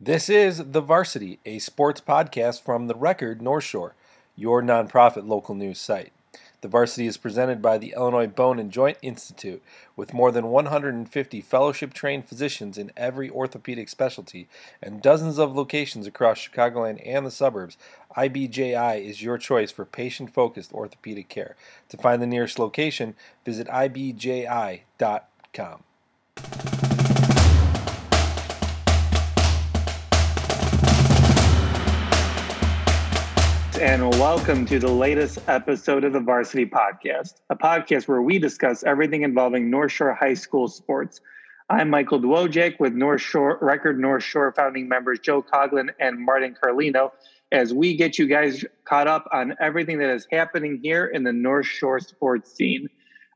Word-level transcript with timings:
This 0.00 0.30
is 0.30 0.58
The 0.58 0.80
Varsity, 0.80 1.40
a 1.44 1.58
sports 1.58 2.00
podcast 2.00 2.62
from 2.62 2.86
The 2.86 2.94
Record 2.94 3.42
North 3.42 3.64
Shore, 3.64 3.96
your 4.36 4.62
nonprofit 4.62 5.26
local 5.26 5.56
news 5.56 5.80
site. 5.80 6.12
The 6.60 6.68
Varsity 6.68 7.08
is 7.08 7.16
presented 7.16 7.60
by 7.60 7.78
the 7.78 7.94
Illinois 7.96 8.28
Bone 8.28 8.60
and 8.60 8.70
Joint 8.70 8.96
Institute, 9.02 9.60
with 9.96 10.14
more 10.14 10.30
than 10.30 10.52
150 10.52 11.40
fellowship 11.40 11.92
trained 11.92 12.26
physicians 12.26 12.78
in 12.78 12.92
every 12.96 13.28
orthopedic 13.28 13.88
specialty 13.88 14.46
and 14.80 15.02
dozens 15.02 15.36
of 15.36 15.56
locations 15.56 16.06
across 16.06 16.38
Chicagoland 16.38 17.02
and 17.04 17.26
the 17.26 17.32
suburbs. 17.32 17.76
IBJI 18.16 19.04
is 19.04 19.20
your 19.20 19.36
choice 19.36 19.72
for 19.72 19.84
patient 19.84 20.32
focused 20.32 20.72
orthopedic 20.72 21.28
care. 21.28 21.56
To 21.88 21.96
find 21.96 22.22
the 22.22 22.26
nearest 22.28 22.60
location, 22.60 23.16
visit 23.44 23.66
IBJI.com. 23.66 24.84
and 33.80 34.12
welcome 34.14 34.66
to 34.66 34.80
the 34.80 34.90
latest 34.90 35.38
episode 35.46 36.02
of 36.02 36.12
the 36.12 36.18
Varsity 36.18 36.66
Podcast, 36.66 37.34
a 37.48 37.54
podcast 37.54 38.08
where 38.08 38.22
we 38.22 38.36
discuss 38.36 38.82
everything 38.82 39.22
involving 39.22 39.70
North 39.70 39.92
Shore 39.92 40.12
High 40.14 40.34
School 40.34 40.66
sports. 40.66 41.20
I'm 41.70 41.88
Michael 41.88 42.18
Dwojak 42.18 42.80
with 42.80 42.94
North 42.94 43.20
Shore 43.20 43.56
Record 43.60 44.00
North 44.00 44.24
Shore 44.24 44.52
founding 44.56 44.88
members 44.88 45.20
Joe 45.20 45.42
Coughlin 45.42 45.90
and 46.00 46.18
Martin 46.18 46.56
Carlino 46.60 47.12
as 47.52 47.72
we 47.72 47.94
get 47.94 48.18
you 48.18 48.26
guys 48.26 48.64
caught 48.84 49.06
up 49.06 49.28
on 49.32 49.54
everything 49.60 49.98
that 49.98 50.10
is 50.10 50.26
happening 50.32 50.80
here 50.82 51.06
in 51.06 51.22
the 51.22 51.32
North 51.32 51.66
Shore 51.66 52.00
sports 52.00 52.52
scene. 52.52 52.88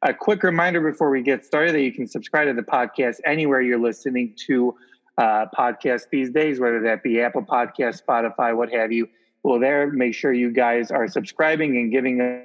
A 0.03 0.13
quick 0.13 0.43
reminder 0.43 0.81
before 0.81 1.11
we 1.11 1.23
get 1.23 1.45
started 1.45 1.73
that 1.77 1.83
you 1.83 1.93
can 1.93 2.09
subscribe 2.09 2.49
to 2.49 2.55
the 2.55 2.63
podcast 2.63 3.19
anywhere 3.25 3.61
you're 3.61 3.79
listening 3.79 4.35
to 4.49 4.75
uh, 5.19 5.47
podcasts 5.57 6.09
these 6.11 6.31
days, 6.31 6.59
whether 6.59 6.81
that 6.81 7.05
be 7.05 7.21
Apple 7.21 7.43
Podcast, 7.43 8.03
Spotify, 8.03 8.57
what 8.57 8.73
have 8.73 8.91
you 8.91 9.07
well 9.43 9.59
there 9.59 9.91
make 9.91 10.15
sure 10.15 10.33
you 10.33 10.51
guys 10.51 10.91
are 10.91 11.09
subscribing 11.09 11.77
and 11.77 11.91
giving 11.91 12.21
a 12.21 12.45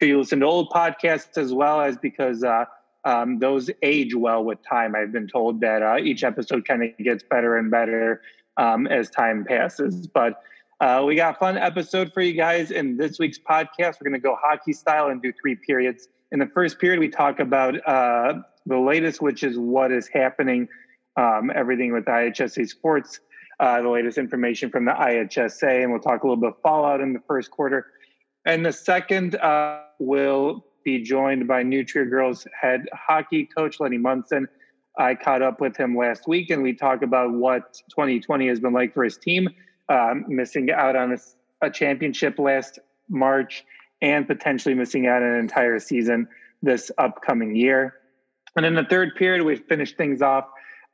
you 0.00 0.18
listen 0.18 0.40
to 0.40 0.46
old 0.46 0.70
podcasts 0.70 1.38
as 1.38 1.54
well 1.54 1.80
as 1.80 1.96
because 1.96 2.44
uh, 2.44 2.66
um, 3.04 3.38
those 3.38 3.70
age 3.82 4.14
well 4.14 4.44
with 4.44 4.58
time. 4.68 4.94
I've 4.94 5.12
been 5.12 5.28
told 5.28 5.60
that 5.62 5.82
uh, 5.82 5.96
each 5.98 6.22
episode 6.22 6.66
kind 6.66 6.82
of 6.82 6.90
gets 6.98 7.22
better 7.22 7.56
and 7.56 7.70
better 7.70 8.20
um, 8.58 8.86
as 8.88 9.08
time 9.08 9.44
passes. 9.44 10.06
But 10.06 10.42
uh, 10.80 11.02
we 11.06 11.14
got 11.14 11.36
a 11.36 11.38
fun 11.38 11.56
episode 11.56 12.12
for 12.12 12.20
you 12.20 12.34
guys 12.34 12.70
in 12.70 12.98
this 12.98 13.18
week's 13.18 13.38
podcast. 13.38 13.94
We're 14.00 14.10
going 14.10 14.12
to 14.12 14.18
go 14.18 14.36
hockey 14.38 14.74
style 14.74 15.08
and 15.08 15.22
do 15.22 15.32
three 15.40 15.54
periods. 15.54 16.08
In 16.32 16.40
the 16.40 16.46
first 16.46 16.78
period 16.78 17.00
we 17.00 17.08
talk 17.08 17.40
about 17.40 17.76
uh, 17.88 18.42
the 18.66 18.78
latest 18.78 19.22
which 19.22 19.42
is 19.42 19.56
what 19.56 19.92
is 19.92 20.08
happening 20.08 20.68
um, 21.16 21.50
everything 21.54 21.92
with 21.92 22.04
ihsa 22.04 22.68
sports 22.68 23.20
uh, 23.58 23.80
the 23.82 23.88
latest 23.88 24.18
information 24.18 24.70
from 24.70 24.84
the 24.84 24.92
IHSA, 24.92 25.82
and 25.82 25.90
we'll 25.90 26.00
talk 26.00 26.22
a 26.22 26.26
little 26.26 26.40
bit 26.40 26.50
of 26.50 26.60
fallout 26.62 27.00
in 27.00 27.12
the 27.12 27.20
first 27.26 27.50
quarter. 27.50 27.86
And 28.44 28.64
the 28.64 28.72
second 28.72 29.36
uh, 29.36 29.80
will 29.98 30.64
be 30.84 31.02
joined 31.02 31.48
by 31.48 31.62
New 31.62 31.84
Trier 31.84 32.06
Girls 32.06 32.46
head 32.60 32.86
hockey 32.92 33.46
coach 33.46 33.80
Lenny 33.80 33.98
Munson. 33.98 34.46
I 34.98 35.14
caught 35.14 35.42
up 35.42 35.60
with 35.60 35.76
him 35.76 35.96
last 35.96 36.28
week, 36.28 36.50
and 36.50 36.62
we 36.62 36.72
talked 36.74 37.02
about 37.02 37.32
what 37.32 37.74
2020 37.90 38.48
has 38.48 38.60
been 38.60 38.72
like 38.72 38.94
for 38.94 39.04
his 39.04 39.16
team, 39.16 39.48
um, 39.88 40.24
missing 40.28 40.70
out 40.70 40.96
on 40.96 41.12
a, 41.12 41.66
a 41.66 41.70
championship 41.70 42.38
last 42.38 42.78
March, 43.08 43.64
and 44.00 44.26
potentially 44.26 44.74
missing 44.74 45.06
out 45.06 45.22
an 45.22 45.34
entire 45.34 45.78
season 45.78 46.28
this 46.62 46.90
upcoming 46.98 47.56
year. 47.56 47.94
And 48.56 48.64
in 48.64 48.74
the 48.74 48.84
third 48.84 49.14
period, 49.16 49.44
we 49.44 49.56
finished 49.56 49.96
things 49.96 50.22
off 50.22 50.46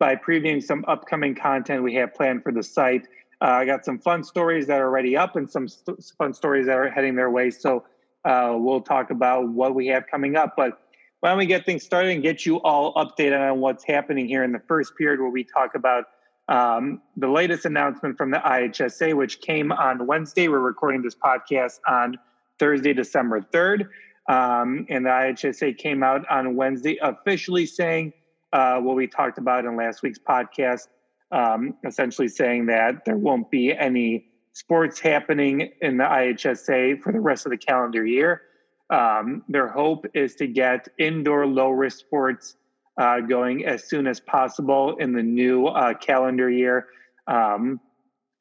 by 0.03 0.17
previewing 0.17 0.61
some 0.61 0.85
upcoming 0.89 1.33
content 1.33 1.81
we 1.81 1.95
have 1.95 2.13
planned 2.13 2.43
for 2.43 2.51
the 2.51 2.61
site. 2.61 3.07
Uh, 3.41 3.51
I 3.51 3.65
got 3.65 3.85
some 3.85 4.01
fun 4.01 4.25
stories 4.25 4.67
that 4.67 4.81
are 4.81 4.87
already 4.87 5.17
up 5.17 5.37
and 5.37 5.49
some 5.49 5.69
st- 5.69 6.03
fun 6.19 6.35
stories 6.35 6.67
that 6.67 6.77
are 6.77 6.91
heading 6.91 7.15
their 7.15 7.31
way. 7.31 7.53
So 7.53 7.85
uh, 8.25 8.57
we'll 8.59 8.81
talk 8.81 9.13
about 9.13 9.49
what 9.51 9.77
we 9.77 9.87
have 9.87 10.09
coming 10.11 10.35
up. 10.35 10.55
But 10.57 10.81
why 11.21 11.29
don't 11.29 11.39
we 11.39 11.47
get 11.47 11.65
things 11.65 11.85
started 11.85 12.11
and 12.11 12.21
get 12.21 12.45
you 12.45 12.61
all 12.63 12.93
updated 12.95 13.49
on 13.49 13.61
what's 13.61 13.85
happening 13.85 14.27
here 14.27 14.43
in 14.43 14.51
the 14.51 14.59
first 14.67 14.99
period 14.99 15.21
where 15.21 15.31
we 15.31 15.45
talk 15.45 15.77
about 15.77 16.07
um, 16.49 17.01
the 17.17 17.29
latest 17.29 17.65
announcement 17.65 18.19
from 18.19 18.33
the 18.33 18.39
IHSA, 18.39 19.15
which 19.15 19.41
came 19.41 19.71
on 19.71 20.09
Wednesday. 20.09 20.49
We're 20.49 20.59
recording 20.59 21.03
this 21.03 21.15
podcast 21.15 21.79
on 21.87 22.19
Thursday, 22.59 22.93
December 22.93 23.41
3rd. 23.41 23.83
Um, 24.29 24.85
and 24.89 25.07
the 25.07 25.11
IHSA 25.11 25.79
came 25.79 26.03
out 26.03 26.29
on 26.29 26.57
Wednesday 26.57 26.99
officially 27.01 27.67
saying 27.67 28.15
uh, 28.53 28.79
what 28.79 28.97
we 28.97 29.07
talked 29.07 29.39
about 29.39 29.65
in 29.65 29.77
last 29.77 30.03
week's 30.03 30.19
podcast, 30.19 30.89
um, 31.31 31.75
essentially 31.87 32.29
saying 32.29 32.67
that 32.67 33.05
there 33.05 33.17
won't 33.17 33.51
be 33.51 33.75
any 33.75 34.27
sports 34.53 35.01
happening 35.01 35.73
in 35.81 35.97
the 35.97 36.05
IHSA 36.05 37.01
for 37.01 37.13
the 37.13 37.21
rest 37.21 37.47
of 37.47 37.51
the 37.51 37.59
calendar 37.59 38.05
year. 38.05 38.43
Um, 38.91 39.43
their 39.49 39.69
hope 39.69 40.05
is 40.15 40.35
to 40.37 40.47
get 40.47 40.89
indoor 40.99 41.47
low 41.47 41.71
risk 41.71 42.01
sports 42.01 42.57
uh, 42.99 43.21
going 43.21 43.65
as 43.65 43.89
soon 43.89 44.07
as 44.07 44.21
possible 44.21 44.97
in 44.97 45.13
the 45.13 45.23
new 45.23 45.67
uh, 45.67 45.95
calendar 45.95 46.51
year. 46.51 46.89
Um, 47.27 47.81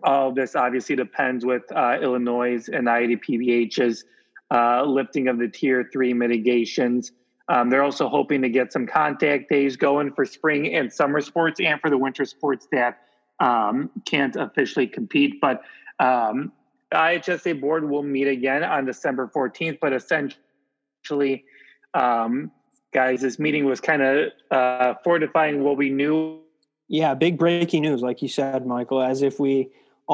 all 0.03 0.29
of 0.29 0.35
this 0.35 0.55
obviously 0.55 0.95
depends 0.95 1.45
with 1.45 1.63
uh, 1.71 1.97
Illinois 2.01 2.67
and 2.67 2.87
IADPBH's 2.87 4.03
uh, 4.49 4.83
lifting 4.83 5.27
of 5.27 5.37
the 5.37 5.47
tier 5.47 5.89
three 5.93 6.13
mitigations. 6.13 7.11
Um, 7.47 7.69
they're 7.69 7.83
also 7.83 8.07
hoping 8.07 8.41
to 8.43 8.49
get 8.49 8.71
some 8.71 8.87
contact 8.87 9.49
days 9.49 9.75
going 9.75 10.13
for 10.13 10.25
spring 10.25 10.73
and 10.73 10.91
summer 10.91 11.21
sports 11.21 11.59
and 11.59 11.79
for 11.81 11.89
the 11.89 11.97
winter 11.97 12.25
sports 12.25 12.67
that 12.71 12.99
um, 13.39 13.89
can't 14.05 14.35
officially 14.35 14.87
compete. 14.87 15.41
But 15.41 15.61
um, 15.99 16.51
IHSA 16.93 17.59
board 17.59 17.89
will 17.89 18.03
meet 18.03 18.27
again 18.27 18.63
on 18.63 18.85
December 18.85 19.29
14th. 19.33 19.79
But 19.81 19.93
essentially, 19.93 21.45
um, 21.93 22.51
guys, 22.93 23.21
this 23.21 23.39
meeting 23.39 23.65
was 23.65 23.81
kind 23.81 24.01
of 24.01 24.31
uh, 24.51 24.93
fortifying 25.03 25.63
what 25.63 25.77
we 25.77 25.89
knew. 25.89 26.39
Yeah, 26.87 27.13
big 27.13 27.37
breaking 27.37 27.83
news, 27.83 28.01
like 28.01 28.21
you 28.21 28.27
said, 28.27 28.65
Michael, 28.65 29.01
as 29.01 29.21
if 29.21 29.39
we 29.39 29.69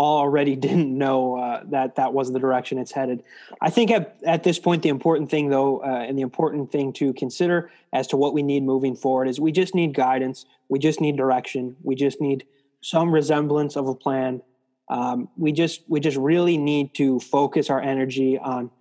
already 0.06 0.56
didn't 0.68 0.96
know 0.96 1.38
uh, 1.38 1.64
that 1.66 1.96
that 1.96 2.14
was 2.14 2.32
the 2.32 2.40
direction 2.40 2.78
it's 2.78 2.92
headed. 2.92 3.24
I 3.62 3.70
think 3.70 3.92
at, 3.92 4.18
at 4.26 4.44
this 4.44 4.60
point, 4.60 4.84
the 4.84 4.90
important 4.90 5.30
thing, 5.30 5.50
though, 5.50 5.84
uh, 5.84 6.06
and 6.08 6.18
the 6.18 6.22
important 6.22 6.72
thing 6.72 6.94
to 6.94 7.14
consider 7.14 7.72
as 7.94 8.08
to 8.08 8.18
what 8.18 8.34
we 8.34 8.44
need 8.44 8.64
moving 8.64 8.96
forward 8.96 9.28
is 9.28 9.40
we 9.40 9.52
just 9.52 9.74
need 9.76 9.94
guidance. 9.94 10.46
We 10.70 10.80
just 10.80 11.02
need 11.02 11.18
direction. 11.18 11.76
We 11.84 11.96
just 11.96 12.22
need 12.22 12.46
some 12.82 13.12
resemblance 13.12 13.76
of 13.76 13.88
a 13.88 13.96
plan. 13.96 14.42
Um, 14.90 15.30
we 15.36 15.52
just 15.52 15.82
we 15.88 16.00
just 16.00 16.18
really 16.18 16.58
need 16.58 16.94
to 16.96 17.20
focus 17.20 17.70
our 17.70 17.82
energy 17.82 18.38
on 18.38 18.72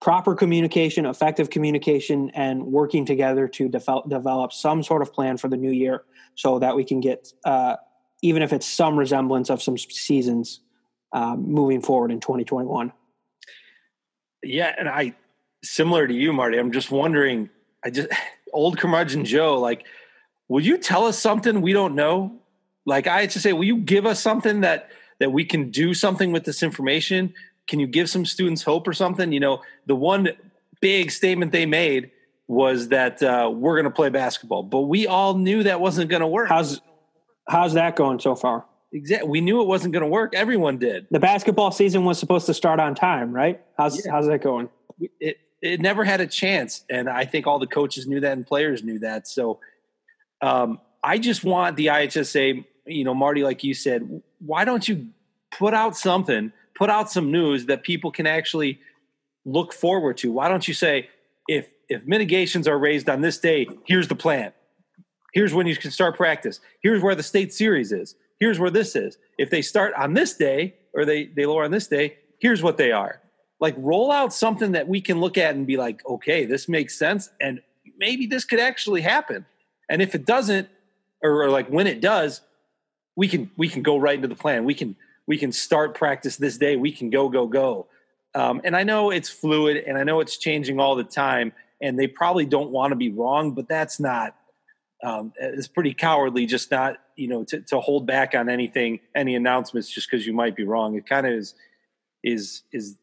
proper 0.00 0.34
communication, 0.34 1.06
effective 1.06 1.50
communication, 1.50 2.30
and 2.30 2.64
working 2.64 3.04
together 3.04 3.46
to 3.48 3.68
develop, 3.68 4.08
develop 4.08 4.52
some 4.52 4.82
sort 4.82 5.02
of 5.02 5.12
plan 5.12 5.36
for 5.36 5.48
the 5.48 5.56
new 5.56 5.70
year 5.70 6.02
so 6.34 6.58
that 6.58 6.74
we 6.74 6.84
can 6.84 7.00
get 7.00 7.32
uh, 7.44 7.76
even 8.26 8.42
if 8.42 8.52
it's 8.52 8.66
some 8.66 8.98
resemblance 8.98 9.50
of 9.50 9.62
some 9.62 9.78
seasons 9.78 10.60
um, 11.12 11.50
moving 11.50 11.80
forward 11.80 12.10
in 12.10 12.20
2021. 12.20 12.92
Yeah, 14.42 14.74
and 14.78 14.88
I 14.88 15.14
similar 15.62 16.06
to 16.06 16.14
you, 16.14 16.32
Marty. 16.32 16.58
I'm 16.58 16.72
just 16.72 16.90
wondering. 16.90 17.50
I 17.84 17.90
just 17.90 18.08
old 18.52 18.78
curmudgeon 18.78 19.24
Joe, 19.24 19.58
like, 19.58 19.86
will 20.48 20.62
you 20.62 20.78
tell 20.78 21.04
us 21.04 21.18
something 21.18 21.60
we 21.60 21.72
don't 21.72 21.94
know? 21.94 22.40
Like 22.84 23.06
I 23.06 23.22
had 23.22 23.30
to 23.30 23.40
say, 23.40 23.52
will 23.52 23.64
you 23.64 23.78
give 23.78 24.06
us 24.06 24.20
something 24.20 24.60
that 24.60 24.90
that 25.18 25.32
we 25.32 25.44
can 25.44 25.70
do 25.70 25.94
something 25.94 26.32
with 26.32 26.44
this 26.44 26.62
information? 26.62 27.34
Can 27.66 27.80
you 27.80 27.86
give 27.86 28.08
some 28.08 28.24
students 28.24 28.62
hope 28.62 28.86
or 28.86 28.92
something? 28.92 29.32
You 29.32 29.40
know, 29.40 29.62
the 29.86 29.96
one 29.96 30.28
big 30.80 31.10
statement 31.10 31.52
they 31.52 31.66
made 31.66 32.10
was 32.48 32.88
that 32.88 33.22
uh, 33.22 33.50
we're 33.52 33.74
going 33.74 33.84
to 33.84 33.90
play 33.90 34.08
basketball, 34.08 34.62
but 34.62 34.82
we 34.82 35.06
all 35.06 35.34
knew 35.34 35.64
that 35.64 35.80
wasn't 35.80 36.08
going 36.10 36.20
to 36.20 36.28
work. 36.28 36.48
How's 36.48 36.80
How's 37.48 37.74
that 37.74 37.96
going 37.96 38.18
so 38.20 38.34
far? 38.34 38.64
Exactly. 38.92 39.28
We 39.28 39.40
knew 39.40 39.60
it 39.60 39.66
wasn't 39.66 39.92
going 39.92 40.02
to 40.02 40.08
work. 40.08 40.34
Everyone 40.34 40.78
did. 40.78 41.06
The 41.10 41.18
basketball 41.18 41.70
season 41.70 42.04
was 42.04 42.18
supposed 42.18 42.46
to 42.46 42.54
start 42.54 42.80
on 42.80 42.94
time, 42.94 43.32
right? 43.32 43.60
How's 43.76 44.04
yeah. 44.04 44.12
how's 44.12 44.26
that 44.26 44.42
going? 44.42 44.68
It 45.20 45.38
it 45.60 45.80
never 45.80 46.04
had 46.04 46.20
a 46.20 46.26
chance, 46.26 46.84
and 46.88 47.08
I 47.08 47.24
think 47.24 47.46
all 47.46 47.58
the 47.58 47.66
coaches 47.66 48.06
knew 48.06 48.20
that 48.20 48.32
and 48.32 48.46
players 48.46 48.82
knew 48.82 48.98
that. 49.00 49.26
So, 49.26 49.60
um, 50.40 50.80
I 51.02 51.18
just 51.18 51.44
want 51.44 51.76
the 51.76 51.86
IHSA, 51.86 52.64
you 52.86 53.04
know, 53.04 53.14
Marty, 53.14 53.42
like 53.42 53.64
you 53.64 53.74
said, 53.74 54.22
why 54.38 54.64
don't 54.64 54.86
you 54.86 55.08
put 55.50 55.74
out 55.74 55.96
something, 55.96 56.52
put 56.74 56.90
out 56.90 57.10
some 57.10 57.30
news 57.30 57.66
that 57.66 57.82
people 57.82 58.10
can 58.10 58.26
actually 58.26 58.80
look 59.44 59.72
forward 59.72 60.16
to? 60.18 60.30
Why 60.30 60.48
don't 60.48 60.66
you 60.66 60.74
say 60.74 61.08
if 61.48 61.68
if 61.88 62.06
mitigations 62.06 62.66
are 62.68 62.78
raised 62.78 63.08
on 63.08 63.20
this 63.20 63.38
day, 63.38 63.68
here's 63.84 64.08
the 64.08 64.16
plan 64.16 64.52
here's 65.36 65.52
when 65.52 65.66
you 65.66 65.76
can 65.76 65.90
start 65.90 66.16
practice. 66.16 66.60
Here's 66.80 67.02
where 67.02 67.14
the 67.14 67.22
state 67.22 67.52
series 67.52 67.92
is. 67.92 68.14
Here's 68.40 68.58
where 68.58 68.70
this 68.70 68.96
is. 68.96 69.18
If 69.36 69.50
they 69.50 69.60
start 69.60 69.92
on 69.92 70.14
this 70.14 70.32
day 70.32 70.76
or 70.94 71.04
they, 71.04 71.26
they 71.26 71.44
lower 71.44 71.62
on 71.64 71.70
this 71.70 71.88
day, 71.88 72.16
here's 72.38 72.62
what 72.62 72.78
they 72.78 72.90
are. 72.90 73.20
Like 73.60 73.74
roll 73.76 74.10
out 74.10 74.32
something 74.32 74.72
that 74.72 74.88
we 74.88 75.02
can 75.02 75.20
look 75.20 75.36
at 75.36 75.54
and 75.54 75.66
be 75.66 75.76
like, 75.76 76.00
okay, 76.06 76.46
this 76.46 76.70
makes 76.70 76.98
sense. 76.98 77.28
And 77.38 77.60
maybe 77.98 78.24
this 78.24 78.46
could 78.46 78.60
actually 78.60 79.02
happen. 79.02 79.44
And 79.90 80.00
if 80.00 80.14
it 80.14 80.24
doesn't, 80.24 80.70
or, 81.22 81.42
or 81.42 81.50
like 81.50 81.68
when 81.68 81.86
it 81.86 82.00
does, 82.00 82.40
we 83.14 83.28
can 83.28 83.50
we 83.58 83.68
can 83.68 83.82
go 83.82 83.98
right 83.98 84.14
into 84.14 84.28
the 84.28 84.36
plan. 84.36 84.64
We 84.64 84.72
can 84.72 84.96
we 85.26 85.36
can 85.36 85.52
start 85.52 85.94
practice 85.94 86.38
this 86.38 86.56
day. 86.56 86.76
We 86.76 86.92
can 86.92 87.10
go 87.10 87.28
go 87.28 87.46
go. 87.46 87.88
Um, 88.34 88.62
and 88.64 88.74
I 88.74 88.84
know 88.84 89.10
it's 89.10 89.28
fluid, 89.28 89.84
and 89.86 89.98
I 89.98 90.02
know 90.02 90.20
it's 90.20 90.38
changing 90.38 90.80
all 90.80 90.96
the 90.96 91.04
time. 91.04 91.52
And 91.82 91.98
they 91.98 92.06
probably 92.06 92.46
don't 92.46 92.70
want 92.70 92.92
to 92.92 92.96
be 92.96 93.10
wrong, 93.10 93.52
but 93.52 93.68
that's 93.68 94.00
not. 94.00 94.34
Um, 95.02 95.32
it's 95.38 95.68
pretty 95.68 95.92
cowardly 95.92 96.46
just 96.46 96.70
not 96.70 96.96
you 97.16 97.28
know 97.28 97.44
to, 97.44 97.60
to 97.62 97.80
hold 97.80 98.06
back 98.06 98.34
on 98.34 98.48
anything, 98.48 99.00
any 99.14 99.34
announcements, 99.34 99.90
just 99.90 100.10
because 100.10 100.26
you 100.26 100.32
might 100.32 100.56
be 100.56 100.64
wrong. 100.64 100.96
It 100.96 101.06
kind 101.06 101.26
of 101.26 101.32
is 101.32 101.54
is 102.22 102.62
is 102.72 102.96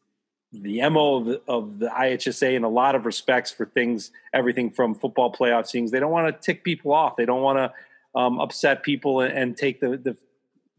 the 0.52 0.88
mo 0.88 1.16
of 1.16 1.26
the, 1.26 1.42
of 1.48 1.78
the 1.78 1.88
IHSA 1.88 2.54
in 2.54 2.64
a 2.64 2.68
lot 2.68 2.94
of 2.94 3.06
respects 3.06 3.50
for 3.50 3.66
things, 3.66 4.12
everything 4.32 4.70
from 4.70 4.94
football 4.94 5.32
playoff 5.32 5.66
scenes. 5.66 5.90
They 5.90 5.98
don't 6.00 6.12
want 6.12 6.32
to 6.32 6.40
tick 6.40 6.62
people 6.62 6.92
off. 6.92 7.16
They 7.16 7.26
don't 7.26 7.42
want 7.42 7.58
to 7.58 8.18
um, 8.18 8.38
upset 8.38 8.82
people 8.82 9.20
and, 9.20 9.32
and 9.36 9.56
take 9.56 9.80
the, 9.80 9.96
the 9.96 10.16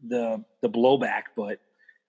the 0.06 0.44
the 0.62 0.70
blowback. 0.70 1.24
But 1.36 1.60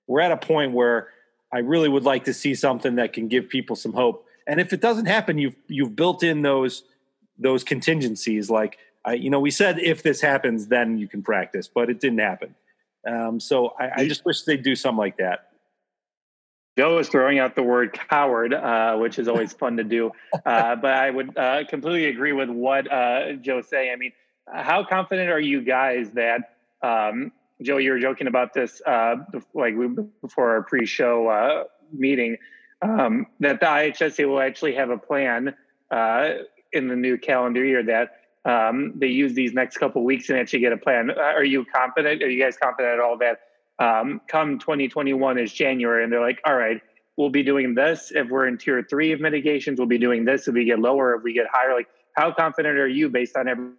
we're 0.07 0.21
at 0.21 0.31
a 0.31 0.37
point 0.37 0.71
where 0.71 1.09
I 1.51 1.59
really 1.59 1.89
would 1.89 2.03
like 2.03 2.25
to 2.25 2.33
see 2.33 2.55
something 2.55 2.95
that 2.95 3.13
can 3.13 3.27
give 3.27 3.49
people 3.49 3.75
some 3.75 3.93
hope. 3.93 4.25
And 4.45 4.61
if 4.61 4.71
it 4.71 4.79
doesn't 4.79 5.05
happen, 5.05 5.37
you've 5.37 5.55
you've 5.67 5.95
built 5.95 6.23
in 6.23 6.41
those 6.41 6.83
those 7.37 7.63
contingencies. 7.63 8.49
Like 8.49 8.77
I, 9.07 9.13
you 9.13 9.29
know, 9.29 9.39
we 9.39 9.51
said 9.51 9.79
if 9.79 10.03
this 10.03 10.19
happens, 10.19 10.67
then 10.67 10.97
you 10.97 11.07
can 11.07 11.23
practice, 11.23 11.69
but 11.73 11.89
it 11.89 12.01
didn't 12.01 12.19
happen. 12.19 12.53
Um, 13.07 13.39
so 13.39 13.73
I, 13.79 14.01
I 14.01 14.07
just 14.07 14.25
wish 14.25 14.41
they'd 14.43 14.61
do 14.61 14.75
something 14.75 14.97
like 14.97 15.17
that. 15.17 15.47
Joe 16.77 16.99
is 16.99 17.07
throwing 17.07 17.39
out 17.39 17.55
the 17.55 17.63
word 17.63 17.93
coward, 17.93 18.53
uh, 18.53 18.97
which 18.97 19.17
is 19.17 19.29
always 19.29 19.53
fun 19.53 19.77
to 19.77 19.83
do. 19.83 20.11
Uh, 20.45 20.75
but 20.81 20.91
I 20.91 21.09
would 21.09 21.35
uh, 21.37 21.63
completely 21.69 22.07
agree 22.07 22.33
with 22.33 22.49
what 22.49 22.91
uh, 22.91 23.33
Joe's 23.33 23.69
saying. 23.69 23.91
I 23.91 23.95
mean, 23.95 24.11
how 24.53 24.83
confident 24.83 25.29
are 25.31 25.39
you 25.39 25.61
guys 25.61 26.11
that 26.11 26.57
um, 26.83 27.31
Joe? 27.61 27.77
You 27.77 27.91
were 27.91 27.99
joking 27.99 28.27
about 28.27 28.53
this 28.53 28.81
uh, 28.85 29.15
like 29.53 29.73
before 30.21 30.51
our 30.51 30.63
pre-show 30.63 31.27
uh, 31.27 31.63
meeting 31.93 32.37
um, 32.81 33.25
that 33.39 33.61
the 33.61 33.65
IHSA 33.65 34.27
will 34.27 34.41
actually 34.41 34.75
have 34.75 34.89
a 34.89 34.97
plan 34.97 35.55
in 36.73 36.87
the 36.89 36.95
new 36.95 37.17
calendar 37.17 37.63
year 37.63 37.81
that 37.83 38.26
um, 38.47 38.93
they 38.95 39.07
use 39.07 39.33
these 39.33 39.53
next 39.53 39.77
couple 39.77 40.03
weeks 40.03 40.29
and 40.29 40.39
actually 40.39 40.59
get 40.59 40.73
a 40.73 40.77
plan. 40.77 41.11
Are 41.11 41.43
you 41.43 41.65
confident? 41.65 42.23
Are 42.23 42.29
you 42.29 42.41
guys 42.41 42.57
confident 42.57 42.93
at 42.95 42.99
all 42.99 43.17
that? 43.19 43.41
um, 43.79 44.21
come 44.27 44.59
2021 44.59 45.37
is 45.37 45.53
January, 45.53 46.03
and 46.03 46.11
they're 46.11 46.21
like, 46.21 46.39
all 46.45 46.55
right, 46.55 46.81
we'll 47.15 47.29
be 47.29 47.43
doing 47.43 47.75
this. 47.75 48.11
If 48.13 48.29
we're 48.29 48.47
in 48.47 48.57
tier 48.57 48.85
three 48.87 49.11
of 49.11 49.19
mitigations, 49.19 49.79
we'll 49.79 49.87
be 49.87 49.97
doing 49.97 50.25
this. 50.25 50.47
If 50.47 50.55
we 50.55 50.65
get 50.65 50.79
lower, 50.79 51.15
if 51.15 51.23
we 51.23 51.33
get 51.33 51.45
higher, 51.51 51.73
like 51.73 51.87
how 52.13 52.31
confident 52.31 52.77
are 52.77 52.87
you 52.87 53.09
based 53.09 53.37
on 53.37 53.47
every 53.47 53.69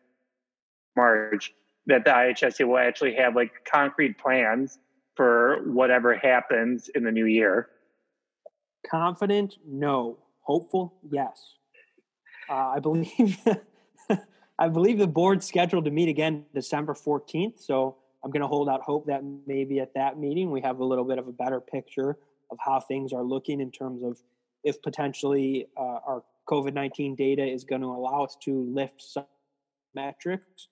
March 0.97 1.53
that 1.87 2.05
the 2.05 2.11
IHSA 2.11 2.67
will 2.67 2.79
actually 2.79 3.14
have 3.14 3.35
like 3.35 3.50
concrete 3.71 4.19
plans 4.19 4.79
for 5.17 5.62
whatever 5.64 6.17
happens 6.17 6.88
in 6.94 7.03
the 7.03 7.11
new 7.11 7.26
year? 7.26 7.69
Confident, 8.88 9.56
no. 9.67 10.19
Hopeful, 10.43 10.94
yes. 11.11 11.55
Uh, 12.49 12.55
I 12.55 12.79
believe 12.79 13.38
I 14.58 14.69
believe 14.69 14.99
the 14.99 15.06
board's 15.06 15.46
scheduled 15.46 15.84
to 15.84 15.90
meet 15.90 16.08
again 16.08 16.44
December 16.52 16.94
14th. 16.94 17.60
So 17.64 17.96
I'm 18.25 18.31
going 18.31 18.43
to 18.43 18.49
hold 18.49 18.69
out 18.69 18.82
hope 18.82 19.06
that 19.06 19.22
maybe 19.46 19.78
at 19.78 19.94
that 19.94 20.19
meeting 20.19 20.50
we 20.50 20.60
have 20.62 20.81
a 20.81 20.84
little 20.84 21.05
bit 21.05 21.19
of 21.19 21.28
a 21.28 21.32
better 21.32 21.60
picture 21.60 22.19
of 22.50 22.58
how 22.60 22.81
things 22.81 23.12
are 23.12 23.22
looking 23.22 23.60
in 23.60 23.70
terms 23.70 24.02
of 24.02 24.20
if 24.64 24.82
potentially 24.82 25.69
uh, 25.76 26.00
our 26.06 26.25
COVID 26.49 26.72
19 26.72 27.14
data 27.14 27.44
is 27.44 27.62
going 27.62 27.82
to 27.82 27.87
allow 27.87 28.25
us 28.25 28.37
to 28.43 28.64
lift 28.64 29.00
some 29.00 29.26
metrics 29.94 30.69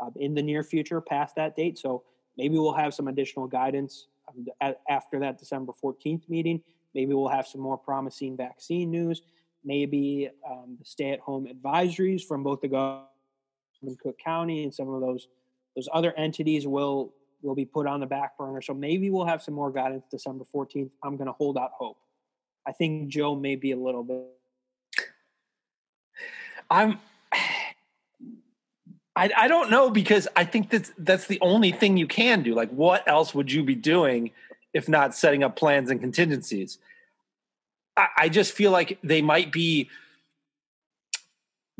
uh, 0.00 0.10
in 0.16 0.34
the 0.34 0.42
near 0.42 0.62
future 0.62 1.00
past 1.00 1.36
that 1.36 1.56
date. 1.56 1.78
So 1.78 2.04
maybe 2.38 2.56
we'll 2.56 2.72
have 2.72 2.94
some 2.94 3.08
additional 3.08 3.46
guidance 3.46 4.06
um, 4.28 4.46
after 4.88 5.18
that 5.20 5.38
December 5.38 5.72
14th 5.82 6.28
meeting. 6.30 6.62
Maybe 6.94 7.12
we'll 7.12 7.28
have 7.28 7.46
some 7.46 7.60
more 7.60 7.76
promising 7.76 8.36
vaccine 8.36 8.90
news. 8.90 9.20
Maybe 9.62 10.30
um, 10.48 10.76
the 10.78 10.84
stay 10.84 11.10
at 11.10 11.20
home 11.20 11.46
advisories 11.46 12.22
from 12.22 12.42
both 12.42 12.62
the 12.62 12.68
government 12.68 13.08
Cook 14.02 14.18
County 14.18 14.64
and 14.64 14.74
some 14.74 14.88
of 14.88 15.00
those 15.00 15.28
those 15.74 15.88
other 15.92 16.12
entities 16.14 16.66
will 16.66 17.12
will 17.42 17.54
be 17.54 17.64
put 17.64 17.86
on 17.86 18.00
the 18.00 18.06
back 18.06 18.36
burner. 18.38 18.62
So 18.62 18.74
maybe 18.74 19.10
we'll 19.10 19.26
have 19.26 19.42
some 19.42 19.54
more 19.54 19.70
guidance 19.70 20.04
December 20.10 20.44
14th. 20.54 20.90
I'm 21.02 21.16
going 21.16 21.26
to 21.26 21.32
hold 21.32 21.58
out 21.58 21.72
hope. 21.72 21.98
I 22.66 22.72
think 22.72 23.08
Joe 23.08 23.36
may 23.36 23.56
be 23.56 23.72
a 23.72 23.76
little 23.76 24.02
bit. 24.02 24.24
I'm. 26.70 26.98
I, 29.14 29.30
I 29.34 29.48
don't 29.48 29.70
know 29.70 29.88
because 29.88 30.28
I 30.36 30.44
think 30.44 30.68
that's 30.68 30.92
that's 30.98 31.26
the 31.26 31.38
only 31.40 31.72
thing 31.72 31.96
you 31.96 32.06
can 32.06 32.42
do. 32.42 32.54
Like, 32.54 32.70
what 32.70 33.06
else 33.08 33.34
would 33.34 33.50
you 33.50 33.62
be 33.62 33.74
doing 33.74 34.32
if 34.74 34.90
not 34.90 35.14
setting 35.14 35.42
up 35.42 35.56
plans 35.56 35.90
and 35.90 36.00
contingencies? 36.00 36.78
I, 37.96 38.08
I 38.18 38.28
just 38.28 38.52
feel 38.52 38.72
like 38.72 38.98
they 39.02 39.22
might 39.22 39.52
be 39.52 39.88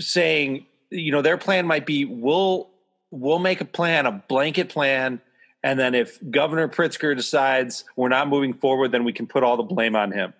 saying, 0.01 0.67
you 0.91 1.12
know, 1.12 1.23
their 1.23 1.37
plan 1.37 1.67
might 1.67 1.87
be, 1.87 2.05
we'll 2.05 2.71
we'll 3.11 3.38
make 3.38 3.61
a 3.61 3.65
plan, 3.65 4.06
a 4.06 4.12
blanket 4.12 4.69
plan, 4.69 5.21
and 5.62 5.79
then 5.79 5.94
if 5.94 6.19
Governor 6.31 6.69
Pritzker 6.69 7.17
decides 7.17 7.85
we're 7.97 8.09
not 8.09 8.29
moving 8.29 8.55
forward, 8.55 8.93
then 8.93 9.05
we 9.05 9.12
can 9.12 9.27
put 9.27 9.43
all 9.43 9.56
the 9.56 9.62
blame 9.62 9.97
on 9.97 10.12
him. 10.12 10.33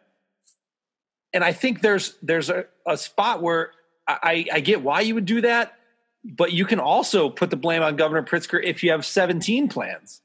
And 1.32 1.43
I 1.43 1.52
think 1.52 1.81
there's 1.81 2.16
there's 2.22 2.50
a, 2.50 2.66
a 2.87 2.96
spot 2.96 3.43
where 3.43 3.72
I, 4.06 4.46
I 4.52 4.60
get 4.60 4.82
why 4.82 5.00
you 5.00 5.14
would 5.14 5.26
do 5.26 5.40
that, 5.40 5.75
but 6.25 6.52
you 6.52 6.64
can 6.64 6.78
also 6.78 7.28
put 7.28 7.50
the 7.50 7.56
blame 7.56 7.82
on 7.82 7.96
Governor 7.96 8.22
Pritzker 8.22 8.62
if 8.62 8.82
you 8.82 8.93
have 8.93 9.04
17 9.04 9.69
plans 9.69 10.22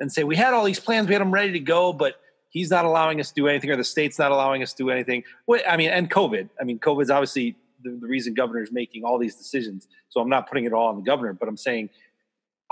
and 0.00 0.12
say 0.12 0.24
we 0.24 0.36
had 0.36 0.52
all 0.52 0.64
these 0.64 0.80
plans, 0.80 1.06
we 1.06 1.14
had 1.14 1.20
them 1.20 1.32
ready 1.32 1.52
to 1.52 1.60
go, 1.60 1.92
but 1.92 2.16
he's 2.50 2.70
not 2.70 2.84
allowing 2.84 3.20
us 3.20 3.28
to 3.28 3.34
do 3.34 3.46
anything, 3.46 3.70
or 3.70 3.76
the 3.76 3.84
state's 3.84 4.18
not 4.18 4.32
allowing 4.32 4.62
us 4.62 4.72
to 4.72 4.84
do 4.84 4.90
anything. 4.90 5.22
What 5.44 5.62
I 5.68 5.76
mean, 5.76 5.90
and 5.90 6.10
COVID. 6.10 6.48
I 6.60 6.64
mean, 6.64 6.78
COVID's 6.78 7.10
obviously 7.10 7.56
the, 7.84 7.90
the 8.00 8.06
reason 8.06 8.34
governor 8.34 8.62
is 8.62 8.72
making 8.72 9.04
all 9.04 9.18
these 9.18 9.36
decisions. 9.36 9.86
So 10.08 10.20
I'm 10.20 10.28
not 10.28 10.48
putting 10.48 10.64
it 10.64 10.72
all 10.72 10.88
on 10.88 10.96
the 10.96 11.02
governor, 11.02 11.32
but 11.32 11.48
I'm 11.48 11.56
saying 11.56 11.90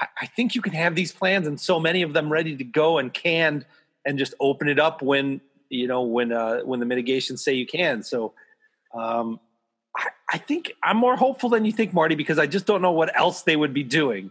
I, 0.01 0.07
I 0.23 0.27
think 0.27 0.55
you 0.55 0.63
can 0.63 0.73
have 0.73 0.95
these 0.95 1.13
plans 1.13 1.47
and 1.47 1.61
so 1.61 1.79
many 1.79 2.03
of 2.03 2.13
them 2.13 2.33
ready 2.33 2.57
to 2.57 2.65
go 2.65 2.99
and 2.99 3.13
canned 3.13 3.67
and 4.05 4.19
just 4.19 4.35
open 4.41 4.69
it 4.69 4.81
up 4.81 5.03
when 5.03 5.41
you 5.69 5.87
know 5.87 6.03
when 6.03 6.33
uh, 6.33 6.61
when 6.61 6.81
the 6.81 6.87
mitigations 6.87 7.45
say 7.45 7.55
you 7.55 7.67
can. 7.67 8.03
So 8.03 8.33
um, 8.95 9.39
I, 9.97 10.09
I 10.33 10.39
think 10.39 10.73
I'm 10.83 10.97
more 10.97 11.17
hopeful 11.17 11.51
than 11.51 11.65
you 11.65 11.73
think, 11.73 11.93
Marty, 11.93 12.15
because 12.15 12.39
I 12.39 12.47
just 12.47 12.67
don't 12.67 12.83
know 12.83 12.93
what 12.93 13.17
else 13.17 13.43
they 13.43 13.57
would 13.57 13.75
be 13.75 13.85
doing. 13.85 14.31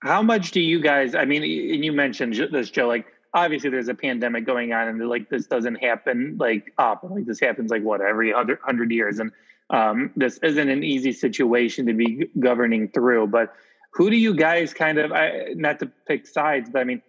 How 0.00 0.20
much 0.20 0.50
do 0.50 0.60
you 0.60 0.80
guys? 0.80 1.14
I 1.14 1.24
mean, 1.24 1.42
and 1.42 1.84
you 1.84 1.92
mentioned 1.92 2.34
this, 2.50 2.70
Joe. 2.70 2.88
Like, 2.88 3.06
obviously 3.34 3.70
there's 3.70 3.88
a 3.88 3.94
pandemic 3.94 4.44
going 4.44 4.72
on 4.72 4.88
and 4.88 5.08
like 5.08 5.28
this 5.30 5.46
doesn't 5.46 5.76
happen 5.76 6.36
like 6.38 6.72
up 6.78 7.02
like 7.08 7.24
this 7.24 7.40
happens 7.40 7.70
like 7.70 7.82
what 7.82 8.00
every 8.00 8.32
hundred 8.32 8.90
years. 8.90 9.18
And 9.18 9.32
um, 9.70 10.10
this 10.16 10.38
isn't 10.42 10.68
an 10.68 10.84
easy 10.84 11.12
situation 11.12 11.86
to 11.86 11.94
be 11.94 12.28
governing 12.38 12.88
through. 12.88 13.28
But 13.28 13.54
who 13.92 14.10
do 14.10 14.16
you 14.16 14.34
guys 14.34 14.74
kind 14.74 14.98
of 14.98 15.12
I, 15.12 15.52
not 15.54 15.78
to 15.80 15.86
pick 16.06 16.26
sides 16.26 16.68
but 16.70 16.80
i 16.80 16.84
mean 16.84 17.00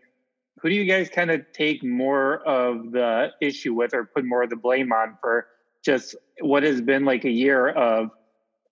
who 0.62 0.70
do 0.70 0.76
you 0.76 0.86
guys 0.86 1.10
kind 1.10 1.32
of 1.32 1.42
take 1.52 1.84
more 1.84 2.38
of 2.48 2.92
the 2.92 3.32
issue 3.42 3.74
with 3.74 3.94
or 3.94 4.06
put 4.06 4.24
more 4.24 4.44
of 4.44 4.50
the 4.50 4.56
blame 4.56 4.94
on 4.94 5.18
for 5.20 5.48
just 5.84 6.16
what 6.40 6.64
has 6.64 6.82
been 6.82 7.04
like 7.04 7.26
a 7.26 7.30
year 7.30 7.70
of 7.70 8.12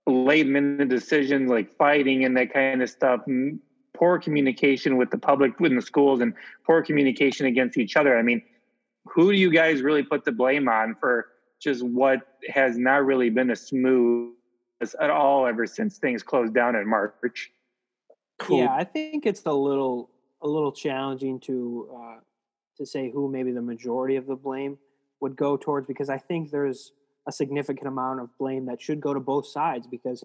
late 0.08 0.48
minute 0.48 0.89
decisions 0.89 1.50
like 1.50 1.75
fighting 1.77 2.24
and 2.24 2.38
that 2.38 2.53
kind 2.53 2.81
of 2.81 2.89
stuff 2.89 3.22
poor 4.01 4.17
communication 4.17 4.98
with 4.98 5.12
the 5.12 5.17
public, 5.17 5.60
within 5.60 5.75
the 5.75 5.81
schools, 5.81 6.22
and 6.22 6.34
poor 6.65 6.81
communication 6.81 7.46
against 7.46 7.77
each 7.77 7.96
other. 7.96 8.17
I 8.17 8.24
mean, 8.24 8.41
who 9.05 9.31
do 9.31 9.38
you 9.38 9.51
guys 9.51 9.84
really 9.84 10.01
put 10.01 10.25
the 10.25 10.31
blame 10.31 10.67
on 10.67 10.96
for 11.00 11.27
just 11.60 11.84
what 11.84 12.20
has 12.50 12.79
not 12.79 13.05
really 13.05 13.29
been 13.29 13.51
a 13.51 13.55
smooth 13.55 14.34
at 15.00 15.12
all 15.12 15.46
ever 15.46 15.67
since 15.67 16.00
things 16.00 16.24
closed 16.24 16.55
down 16.55 16.75
in 16.75 16.89
March? 16.89 17.51
Cool. 18.39 18.60
Yeah, 18.60 18.74
I 18.74 18.84
think 18.84 19.27
it's 19.27 19.46
a 19.46 19.53
little 19.53 20.10
a 20.41 20.48
little 20.48 20.72
challenging 20.72 21.39
to 21.41 21.89
uh, 21.96 22.20
to 22.77 22.86
say 22.88 23.12
who 23.12 23.29
maybe 23.29 23.51
the 23.51 23.62
majority 23.62 24.15
of 24.15 24.25
the 24.25 24.36
blame 24.36 24.79
would 25.20 25.36
go 25.36 25.55
towards 25.55 25.86
because 25.86 26.10
I 26.10 26.17
think 26.17 26.50
there's 26.50 26.91
a 27.27 27.31
significant 27.31 27.88
amount 27.88 28.20
of 28.20 28.36
blame 28.39 28.65
that 28.65 28.81
should 28.81 29.00
go 29.00 29.13
to 29.13 29.20
both 29.20 29.46
sides 29.46 29.86
because 29.86 30.24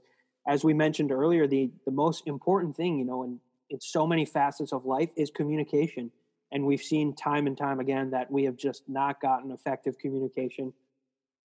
as 0.48 0.64
we 0.64 0.72
mentioned 0.72 1.12
earlier 1.12 1.46
the 1.46 1.70
the 1.84 1.90
most 1.90 2.26
important 2.26 2.74
thing 2.74 2.98
you 2.98 3.04
know 3.04 3.22
in 3.22 3.38
in 3.70 3.80
so 3.80 4.06
many 4.06 4.24
facets 4.24 4.72
of 4.72 4.84
life 4.84 5.10
is 5.16 5.30
communication. 5.30 6.10
And 6.52 6.64
we've 6.64 6.82
seen 6.82 7.14
time 7.14 7.46
and 7.46 7.56
time 7.56 7.80
again 7.80 8.10
that 8.10 8.30
we 8.30 8.44
have 8.44 8.56
just 8.56 8.88
not 8.88 9.20
gotten 9.20 9.50
effective 9.50 9.98
communication. 9.98 10.72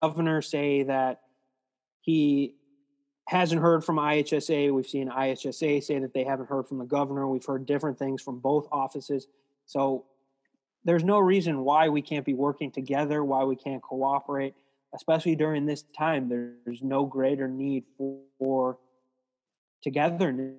Governor 0.03 0.41
say 0.43 0.83
that 0.85 1.21
he 2.01 2.55
hasn't 3.29 3.61
heard 3.61 3.85
from 3.85 3.97
IHSA. 3.97 4.73
We've 4.73 4.87
seen 4.87 5.11
IHSA 5.11 5.83
say 5.83 5.99
that 5.99 6.15
they 6.15 6.25
haven't 6.25 6.49
heard 6.49 6.67
from 6.67 6.79
the 6.79 6.85
governor. 6.85 7.29
We've 7.29 7.45
heard 7.45 7.67
different 7.67 7.99
things 7.99 8.23
from 8.23 8.39
both 8.39 8.69
offices. 8.73 9.27
So 9.67 10.07
there's 10.85 11.05
no 11.05 11.19
reason 11.19 11.65
why 11.65 11.89
we 11.89 12.01
can't 12.01 12.25
be 12.25 12.35
working 12.35 12.71
together, 12.71 13.25
why 13.25 13.45
we 13.45 13.57
can't 13.57 13.83
cooperate, 13.83 14.55
especially 14.95 15.35
during 15.35 15.67
this 15.67 15.83
time. 15.97 16.29
There's 16.29 16.83
no 16.83 17.05
greater 17.05 17.49
need 17.49 17.85
for, 17.99 18.21
for 18.39 18.79
togetherness 19.83 20.55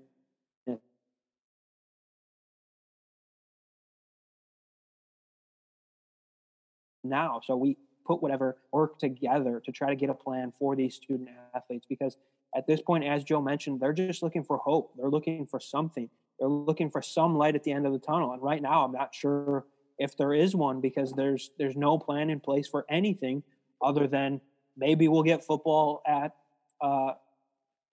now. 7.10 7.42
So 7.46 7.56
we 7.56 7.78
put 8.06 8.22
whatever 8.22 8.58
work 8.72 9.00
together 9.00 9.62
to 9.66 9.72
try 9.72 9.90
to 9.90 9.96
get 9.96 10.10
a 10.10 10.14
plan 10.14 10.54
for 10.58 10.76
these 10.76 10.96
student 10.96 11.30
athletes 11.54 11.86
because 11.88 12.16
at 12.56 12.66
this 12.66 12.82
point, 12.82 13.04
as 13.04 13.24
Joe 13.24 13.42
mentioned, 13.42 13.80
they're 13.80 13.94
just 13.94 14.24
looking 14.24 14.44
for 14.44 14.58
hope. 14.58 14.94
They're 14.98 15.10
looking 15.10 15.46
for 15.46 15.60
something. 15.60 16.10
They're 16.40 16.48
looking 16.48 16.90
for 16.90 17.02
some 17.02 17.36
light 17.36 17.56
at 17.56 17.64
the 17.64 17.72
end 17.72 17.86
of 17.86 17.94
the 17.94 18.00
tunnel. 18.00 18.32
And 18.32 18.42
right 18.42 18.62
now, 18.62 18.86
I'm 18.86 18.92
not 18.92 19.14
sure 19.14 19.66
if 20.00 20.16
there 20.16 20.34
is 20.34 20.56
one 20.56 20.80
because 20.80 21.12
there's 21.14 21.52
there's 21.58 21.76
no 21.76 21.98
plan 21.98 22.30
in 22.30 22.40
place 22.40 22.68
for 22.68 22.86
anything 22.90 23.44
other 23.82 24.08
than 24.08 24.40
maybe 24.78 25.08
we'll 25.08 25.24
get 25.24 25.44
football 25.44 26.02
at 26.08 26.36
uh, 26.82 27.14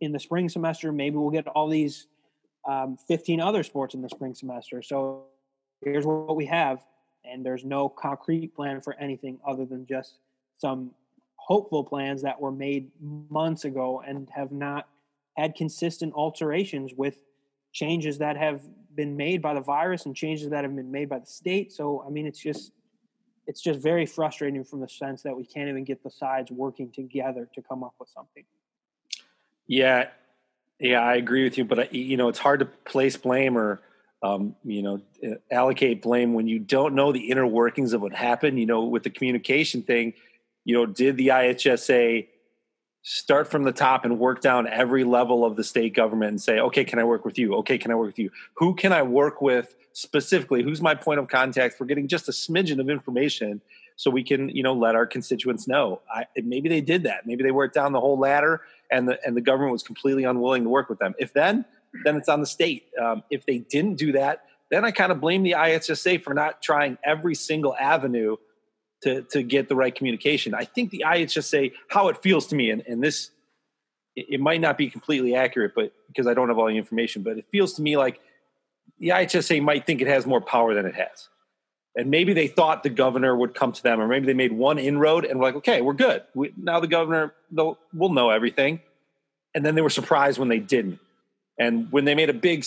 in 0.00 0.12
the 0.12 0.20
spring 0.20 0.48
semester. 0.48 0.92
Maybe 0.92 1.16
we'll 1.16 1.30
get 1.30 1.46
all 1.48 1.68
these 1.68 2.06
um, 2.68 2.96
15 3.08 3.40
other 3.40 3.62
sports 3.62 3.94
in 3.94 4.02
the 4.02 4.08
spring 4.08 4.34
semester. 4.34 4.82
So 4.82 5.24
here's 5.82 6.06
what 6.06 6.36
we 6.36 6.46
have, 6.46 6.80
and 7.24 7.44
there's 7.44 7.64
no 7.64 7.88
concrete 7.88 8.54
plan 8.54 8.80
for 8.80 8.94
anything 8.98 9.38
other 9.46 9.64
than 9.64 9.86
just 9.86 10.18
some 10.58 10.90
hopeful 11.36 11.84
plans 11.84 12.22
that 12.22 12.40
were 12.40 12.52
made 12.52 12.90
months 13.28 13.64
ago 13.64 14.02
and 14.06 14.28
have 14.34 14.52
not 14.52 14.88
had 15.36 15.54
consistent 15.54 16.12
alterations 16.14 16.92
with 16.96 17.18
changes 17.72 18.18
that 18.18 18.36
have 18.36 18.62
been 18.94 19.16
made 19.16 19.42
by 19.42 19.52
the 19.52 19.60
virus 19.60 20.06
and 20.06 20.14
changes 20.14 20.48
that 20.50 20.64
have 20.64 20.74
been 20.74 20.90
made 20.90 21.08
by 21.08 21.18
the 21.18 21.26
state. 21.26 21.72
So 21.72 22.04
I 22.06 22.10
mean, 22.10 22.26
it's 22.26 22.38
just 22.38 22.72
it's 23.46 23.60
just 23.60 23.80
very 23.80 24.06
frustrating 24.06 24.64
from 24.64 24.80
the 24.80 24.88
sense 24.88 25.22
that 25.22 25.36
we 25.36 25.44
can't 25.44 25.68
even 25.68 25.84
get 25.84 26.02
the 26.02 26.10
sides 26.10 26.50
working 26.50 26.90
together 26.90 27.48
to 27.54 27.62
come 27.62 27.82
up 27.82 27.94
with 27.98 28.08
something. 28.08 28.44
Yeah, 29.66 30.08
yeah, 30.78 31.00
I 31.00 31.16
agree 31.16 31.44
with 31.44 31.58
you, 31.58 31.64
but 31.64 31.92
you 31.94 32.16
know, 32.16 32.28
it's 32.28 32.38
hard 32.38 32.60
to 32.60 32.66
place 32.66 33.16
blame 33.16 33.58
or 33.58 33.80
um, 34.24 34.56
you 34.64 34.82
know 34.82 35.00
allocate 35.50 36.02
blame 36.02 36.32
when 36.32 36.48
you 36.48 36.58
don't 36.58 36.94
know 36.94 37.12
the 37.12 37.30
inner 37.30 37.46
workings 37.46 37.92
of 37.92 38.00
what 38.00 38.14
happened. 38.14 38.58
You 38.58 38.66
know, 38.66 38.84
with 38.84 39.02
the 39.02 39.10
communication 39.10 39.82
thing, 39.82 40.14
you 40.64 40.74
know, 40.74 40.86
did 40.86 41.18
the 41.18 41.28
IHSA 41.28 42.26
start 43.02 43.50
from 43.50 43.64
the 43.64 43.72
top 43.72 44.06
and 44.06 44.18
work 44.18 44.40
down 44.40 44.66
every 44.66 45.04
level 45.04 45.44
of 45.44 45.56
the 45.56 45.62
state 45.62 45.94
government 45.94 46.30
and 46.30 46.40
say, 46.40 46.58
okay, 46.58 46.84
can 46.84 46.98
I 46.98 47.04
work 47.04 47.26
with 47.26 47.38
you? 47.38 47.54
Okay, 47.56 47.76
can 47.76 47.90
I 47.90 47.94
work 47.94 48.06
with 48.06 48.18
you? 48.18 48.30
Who 48.54 48.74
can 48.74 48.94
I 48.94 49.02
work 49.02 49.42
with 49.42 49.76
specifically? 49.92 50.62
Who's 50.62 50.80
my 50.80 50.94
point 50.94 51.20
of 51.20 51.28
contact 51.28 51.76
for 51.76 51.84
getting 51.84 52.08
just 52.08 52.28
a 52.28 52.32
smidgen 52.32 52.80
of 52.80 52.88
information 52.88 53.60
so 53.96 54.10
we 54.10 54.24
can, 54.24 54.48
you 54.48 54.62
know, 54.62 54.72
let 54.72 54.94
our 54.94 55.04
constituents 55.04 55.68
know? 55.68 56.00
I, 56.10 56.24
maybe 56.42 56.70
they 56.70 56.80
did 56.80 57.02
that. 57.02 57.26
Maybe 57.26 57.42
they 57.42 57.50
worked 57.50 57.74
down 57.74 57.92
the 57.92 58.00
whole 58.00 58.18
ladder 58.18 58.62
and 58.90 59.06
the 59.06 59.18
and 59.26 59.36
the 59.36 59.42
government 59.42 59.72
was 59.72 59.82
completely 59.82 60.24
unwilling 60.24 60.62
to 60.62 60.70
work 60.70 60.88
with 60.88 60.98
them. 60.98 61.14
If 61.18 61.34
then, 61.34 61.66
then 62.04 62.16
it's 62.16 62.28
on 62.28 62.40
the 62.40 62.46
state. 62.46 62.86
Um, 63.00 63.22
if 63.30 63.46
they 63.46 63.58
didn't 63.58 63.96
do 63.96 64.12
that, 64.12 64.44
then 64.70 64.84
I 64.84 64.90
kind 64.90 65.12
of 65.12 65.20
blame 65.20 65.42
the 65.42 65.52
IHSA 65.52 66.22
for 66.22 66.34
not 66.34 66.62
trying 66.62 66.98
every 67.04 67.34
single 67.34 67.76
avenue 67.76 68.36
to 69.02 69.22
to 69.22 69.42
get 69.42 69.68
the 69.68 69.76
right 69.76 69.94
communication. 69.94 70.54
I 70.54 70.64
think 70.64 70.90
the 70.90 71.04
IHSA, 71.06 71.72
how 71.88 72.08
it 72.08 72.22
feels 72.22 72.46
to 72.48 72.56
me, 72.56 72.70
and, 72.70 72.82
and 72.86 73.02
this 73.02 73.30
it, 74.16 74.26
it 74.30 74.40
might 74.40 74.60
not 74.60 74.78
be 74.78 74.90
completely 74.90 75.34
accurate, 75.34 75.72
but 75.74 75.92
because 76.08 76.26
I 76.26 76.34
don't 76.34 76.48
have 76.48 76.58
all 76.58 76.66
the 76.66 76.76
information, 76.76 77.22
but 77.22 77.38
it 77.38 77.46
feels 77.50 77.74
to 77.74 77.82
me 77.82 77.96
like 77.96 78.20
the 78.98 79.08
IHSA 79.08 79.62
might 79.62 79.86
think 79.86 80.00
it 80.00 80.06
has 80.06 80.26
more 80.26 80.40
power 80.40 80.74
than 80.74 80.86
it 80.86 80.94
has. 80.94 81.28
And 81.96 82.10
maybe 82.10 82.32
they 82.32 82.48
thought 82.48 82.82
the 82.82 82.90
governor 82.90 83.36
would 83.36 83.54
come 83.54 83.72
to 83.72 83.82
them, 83.82 84.00
or 84.00 84.08
maybe 84.08 84.26
they 84.26 84.34
made 84.34 84.52
one 84.52 84.78
inroad 84.78 85.24
and 85.24 85.38
were 85.38 85.44
like, 85.44 85.54
okay, 85.56 85.80
we're 85.80 85.92
good. 85.92 86.22
We, 86.34 86.52
now 86.56 86.80
the 86.80 86.88
governor 86.88 87.34
will 87.52 88.12
know 88.12 88.30
everything. 88.30 88.80
And 89.54 89.64
then 89.64 89.76
they 89.76 89.82
were 89.82 89.90
surprised 89.90 90.38
when 90.38 90.48
they 90.48 90.58
didn't. 90.58 90.98
And 91.58 91.90
when 91.92 92.04
they 92.04 92.14
made 92.14 92.30
a 92.30 92.34
big, 92.34 92.64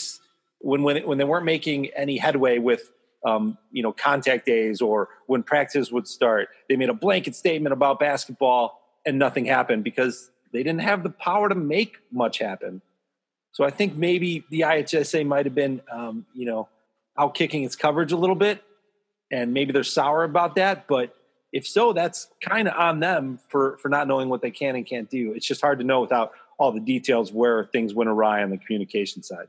when, 0.60 0.84
when, 0.84 1.06
when 1.06 1.18
they 1.18 1.24
weren't 1.24 1.46
making 1.46 1.88
any 1.96 2.18
headway 2.18 2.58
with 2.60 2.90
um, 3.26 3.58
you 3.72 3.84
know, 3.84 3.92
contact 3.92 4.46
days 4.46 4.82
or 4.82 5.10
when 5.26 5.44
practice 5.44 5.92
would 5.92 6.08
start. 6.08 6.50
They 6.70 6.76
made 6.76 6.90
a 6.90 6.94
blanket 6.94 7.36
statement 7.36 7.74
about 7.74 8.00
basketball 8.00 8.82
and 9.06 9.18
nothing 9.20 9.46
happened 9.46 9.84
because 9.84 10.32
they 10.54 10.64
didn't 10.64 10.82
have 10.82 11.04
the 11.04 11.10
power 11.10 11.50
to 11.50 11.56
make 11.56 11.98
much 12.12 12.40
happen. 12.40 12.82
So 13.52 13.64
I 13.64 13.70
think 13.70 13.96
maybe 13.96 14.44
the 14.50 14.62
IHSA 14.62 15.26
might 15.26 15.46
have 15.46 15.56
been, 15.56 15.82
um, 15.92 16.26
you 16.34 16.46
know, 16.46 16.70
out 17.18 17.34
kicking 17.34 17.64
its 17.64 17.76
coverage 17.76 18.12
a 18.12 18.18
little 18.18 18.36
bit, 18.36 18.64
and 19.32 19.54
maybe 19.54 19.74
they're 19.74 19.84
sour 19.84 20.24
about 20.24 20.56
that. 20.56 20.88
But 20.88 21.16
if 21.52 21.68
so, 21.68 21.92
that's 21.92 22.28
kind 22.42 22.68
of 22.68 22.76
on 22.76 23.00
them 23.00 23.40
for 23.50 23.78
for 23.78 23.90
not 23.90 24.08
knowing 24.08 24.30
what 24.30 24.42
they 24.42 24.52
can 24.52 24.76
and 24.76 24.86
can't 24.86 25.10
do. 25.10 25.34
It's 25.34 25.48
just 25.48 25.62
hard 25.62 25.80
to 25.80 25.86
know 25.86 26.02
without 26.02 26.34
all 26.58 26.72
the 26.72 26.80
details 26.80 27.32
where 27.32 27.66
things 27.66 27.94
went 27.94 28.10
awry 28.10 28.44
on 28.44 28.50
the 28.50 28.58
communication 28.58 29.24
side. 29.24 29.48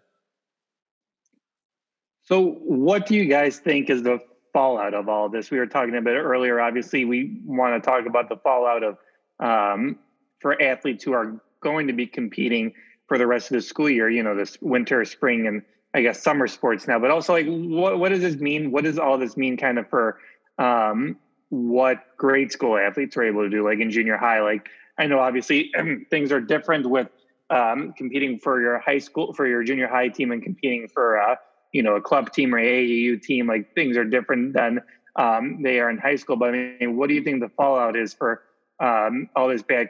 So, 2.25 2.59
what 2.63 3.07
do 3.07 3.15
you 3.15 3.25
guys 3.25 3.59
think 3.59 3.89
is 3.89 4.03
the 4.03 4.19
fallout 4.53 4.93
of 4.93 5.09
all 5.09 5.27
of 5.27 5.33
this? 5.33 5.51
We 5.51 5.59
were 5.59 5.67
talking 5.67 5.97
a 5.97 6.03
bit 6.03 6.15
earlier. 6.15 6.61
Obviously, 6.61 7.07
we 7.07 7.41
want 7.47 7.83
to 7.83 7.91
talk 7.91 8.05
about 8.05 8.29
the 8.29 8.37
fallout 8.37 8.83
of 8.83 8.99
um, 9.41 9.99
for 10.41 10.61
athletes 10.61 11.05
who 11.05 11.13
are 11.13 11.41
going 11.61 11.87
to 11.87 11.95
be 11.95 12.07
competing 12.07 12.75
for 13.07 13.17
the 13.17 13.27
rest 13.27 13.51
of 13.51 13.55
the 13.55 13.63
school 13.63 13.89
year. 13.89 14.11
You 14.11 14.23
know, 14.23 14.37
this 14.37 14.59
winter, 14.61 15.07
spring, 15.07 15.47
and 15.47 15.63
I 15.95 16.03
guess 16.03 16.23
summer 16.23 16.47
sports 16.49 16.87
now. 16.87 16.99
But 16.99 17.11
also, 17.11 17.33
like, 17.33 17.47
what 17.47 17.99
what 17.99 18.11
does 18.11 18.21
this 18.21 18.37
mean? 18.37 18.73
What 18.73 18.85
does 18.85 18.99
all 18.99 19.17
this 19.17 19.39
mean, 19.39 19.57
kind 19.57 19.79
of 19.79 19.89
for 19.89 20.19
um, 20.59 21.17
what 21.49 22.05
grade 22.19 22.53
school 22.53 22.77
athletes 22.77 23.17
are 23.17 23.25
able 23.25 23.43
to 23.43 23.49
do, 23.49 23.65
like 23.65 23.79
in 23.79 23.91
junior 23.91 24.19
high? 24.19 24.43
Like, 24.43 24.69
I 24.99 25.07
know 25.07 25.21
obviously 25.21 25.73
things 26.11 26.33
are 26.33 26.41
different 26.41 26.89
with 26.89 27.09
um, 27.51 27.95
competing 27.97 28.39
for 28.39 28.61
your 28.61 28.79
high 28.79 28.99
school 28.99 29.33
for 29.33 29.47
your 29.47 29.63
junior 29.63 29.89
high 29.89 30.09
team 30.09 30.33
and 30.33 30.43
competing 30.43 30.89
for 30.89 31.21
uh, 31.21 31.37
you 31.73 31.83
know 31.83 31.97
a 31.97 32.01
club 32.01 32.33
team 32.33 32.55
or 32.55 32.61
AAU 32.61 33.21
team, 33.23 33.47
like 33.47 33.75
things 33.75 33.97
are 33.97 34.05
different 34.05 34.53
than 34.53 34.81
um, 35.17 35.63
they 35.63 35.81
are 35.81 35.91
in 35.91 35.99
high 35.99 36.17
school. 36.17 36.37
But 36.37 36.55
I 36.55 36.77
mean, 36.81 36.97
what 36.97 37.09
do 37.09 37.15
you 37.15 37.23
think 37.23 37.41
the 37.41 37.49
fallout 37.51 37.97
is 37.97 38.15
for 38.15 38.43
um, 38.81 39.29
all 39.35 39.49
this 39.49 39.63
bad 39.63 39.89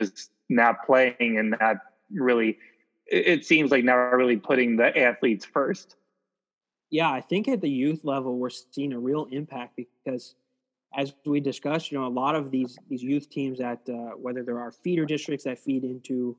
just 0.00 0.30
not 0.48 0.84
playing 0.86 1.38
and 1.38 1.56
not 1.60 1.76
really? 2.12 2.58
It 3.06 3.44
seems 3.44 3.70
like 3.70 3.84
not 3.84 3.94
really 3.94 4.38
putting 4.38 4.76
the 4.76 4.96
athletes 4.98 5.44
first. 5.44 5.96
Yeah, 6.90 7.10
I 7.10 7.20
think 7.20 7.48
at 7.48 7.60
the 7.60 7.68
youth 7.68 8.04
level 8.04 8.38
we're 8.38 8.50
seeing 8.50 8.92
a 8.92 8.98
real 8.98 9.26
impact 9.30 9.76
because, 9.76 10.36
as 10.96 11.14
we 11.26 11.40
discussed, 11.40 11.90
you 11.90 11.98
know, 11.98 12.06
a 12.06 12.08
lot 12.08 12.34
of 12.34 12.50
these 12.50 12.78
these 12.88 13.02
youth 13.02 13.28
teams 13.30 13.58
that 13.58 13.80
uh, 13.88 14.16
whether 14.16 14.42
there 14.42 14.58
are 14.58 14.70
feeder 14.70 15.04
districts 15.04 15.44
that 15.44 15.58
feed 15.58 15.84
into 15.84 16.36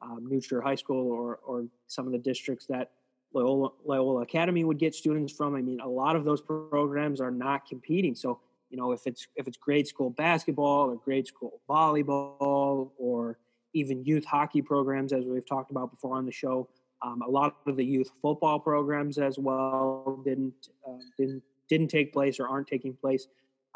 um, 0.00 0.26
New 0.26 0.40
Trier 0.40 0.60
High 0.60 0.76
School 0.76 1.10
or 1.10 1.40
or 1.46 1.66
some 1.86 2.06
of 2.06 2.12
the 2.12 2.18
districts 2.18 2.66
that 2.66 2.90
Loyola, 3.34 3.70
Loyola 3.84 4.22
Academy 4.22 4.64
would 4.64 4.78
get 4.78 4.94
students 4.94 5.32
from. 5.32 5.54
I 5.54 5.62
mean, 5.62 5.80
a 5.80 5.88
lot 5.88 6.16
of 6.16 6.24
those 6.24 6.40
programs 6.40 7.20
are 7.20 7.30
not 7.30 7.66
competing. 7.66 8.14
So, 8.14 8.40
you 8.70 8.76
know, 8.76 8.92
if 8.92 9.06
it's 9.06 9.26
if 9.36 9.46
it's 9.46 9.56
grade 9.56 9.86
school 9.86 10.10
basketball 10.10 10.90
or 10.90 10.96
grade 10.96 11.26
school 11.26 11.60
volleyball 11.68 12.90
or 12.98 13.38
even 13.74 14.04
youth 14.04 14.24
hockey 14.24 14.62
programs, 14.62 15.12
as 15.12 15.24
we've 15.26 15.46
talked 15.46 15.70
about 15.70 15.90
before 15.90 16.16
on 16.16 16.24
the 16.24 16.32
show, 16.32 16.68
um, 17.02 17.22
a 17.22 17.30
lot 17.30 17.56
of 17.66 17.76
the 17.76 17.84
youth 17.84 18.10
football 18.22 18.58
programs 18.58 19.18
as 19.18 19.38
well 19.38 20.20
didn't 20.24 20.68
uh, 20.86 20.92
didn't 21.18 21.42
didn't 21.68 21.88
take 21.88 22.12
place 22.12 22.40
or 22.40 22.48
aren't 22.48 22.66
taking 22.66 22.94
place. 22.94 23.28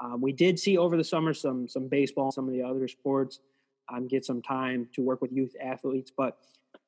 Um, 0.03 0.21
we 0.21 0.33
did 0.33 0.59
see 0.59 0.77
over 0.77 0.97
the 0.97 1.05
summer 1.05 1.33
some 1.33 1.69
some 1.69 1.89
baseball, 1.89 2.33
some 2.33 2.49
of 2.49 2.53
the 2.53 2.63
other 2.63 2.89
sports 2.89 3.41
um, 3.89 4.09
get 4.09 4.25
some 4.25 4.43
time 4.43 4.89
to 4.95 5.03
work 5.03 5.23
with 5.23 5.33
youth 5.33 5.55
athletes, 5.63 6.13
but 6.15 6.39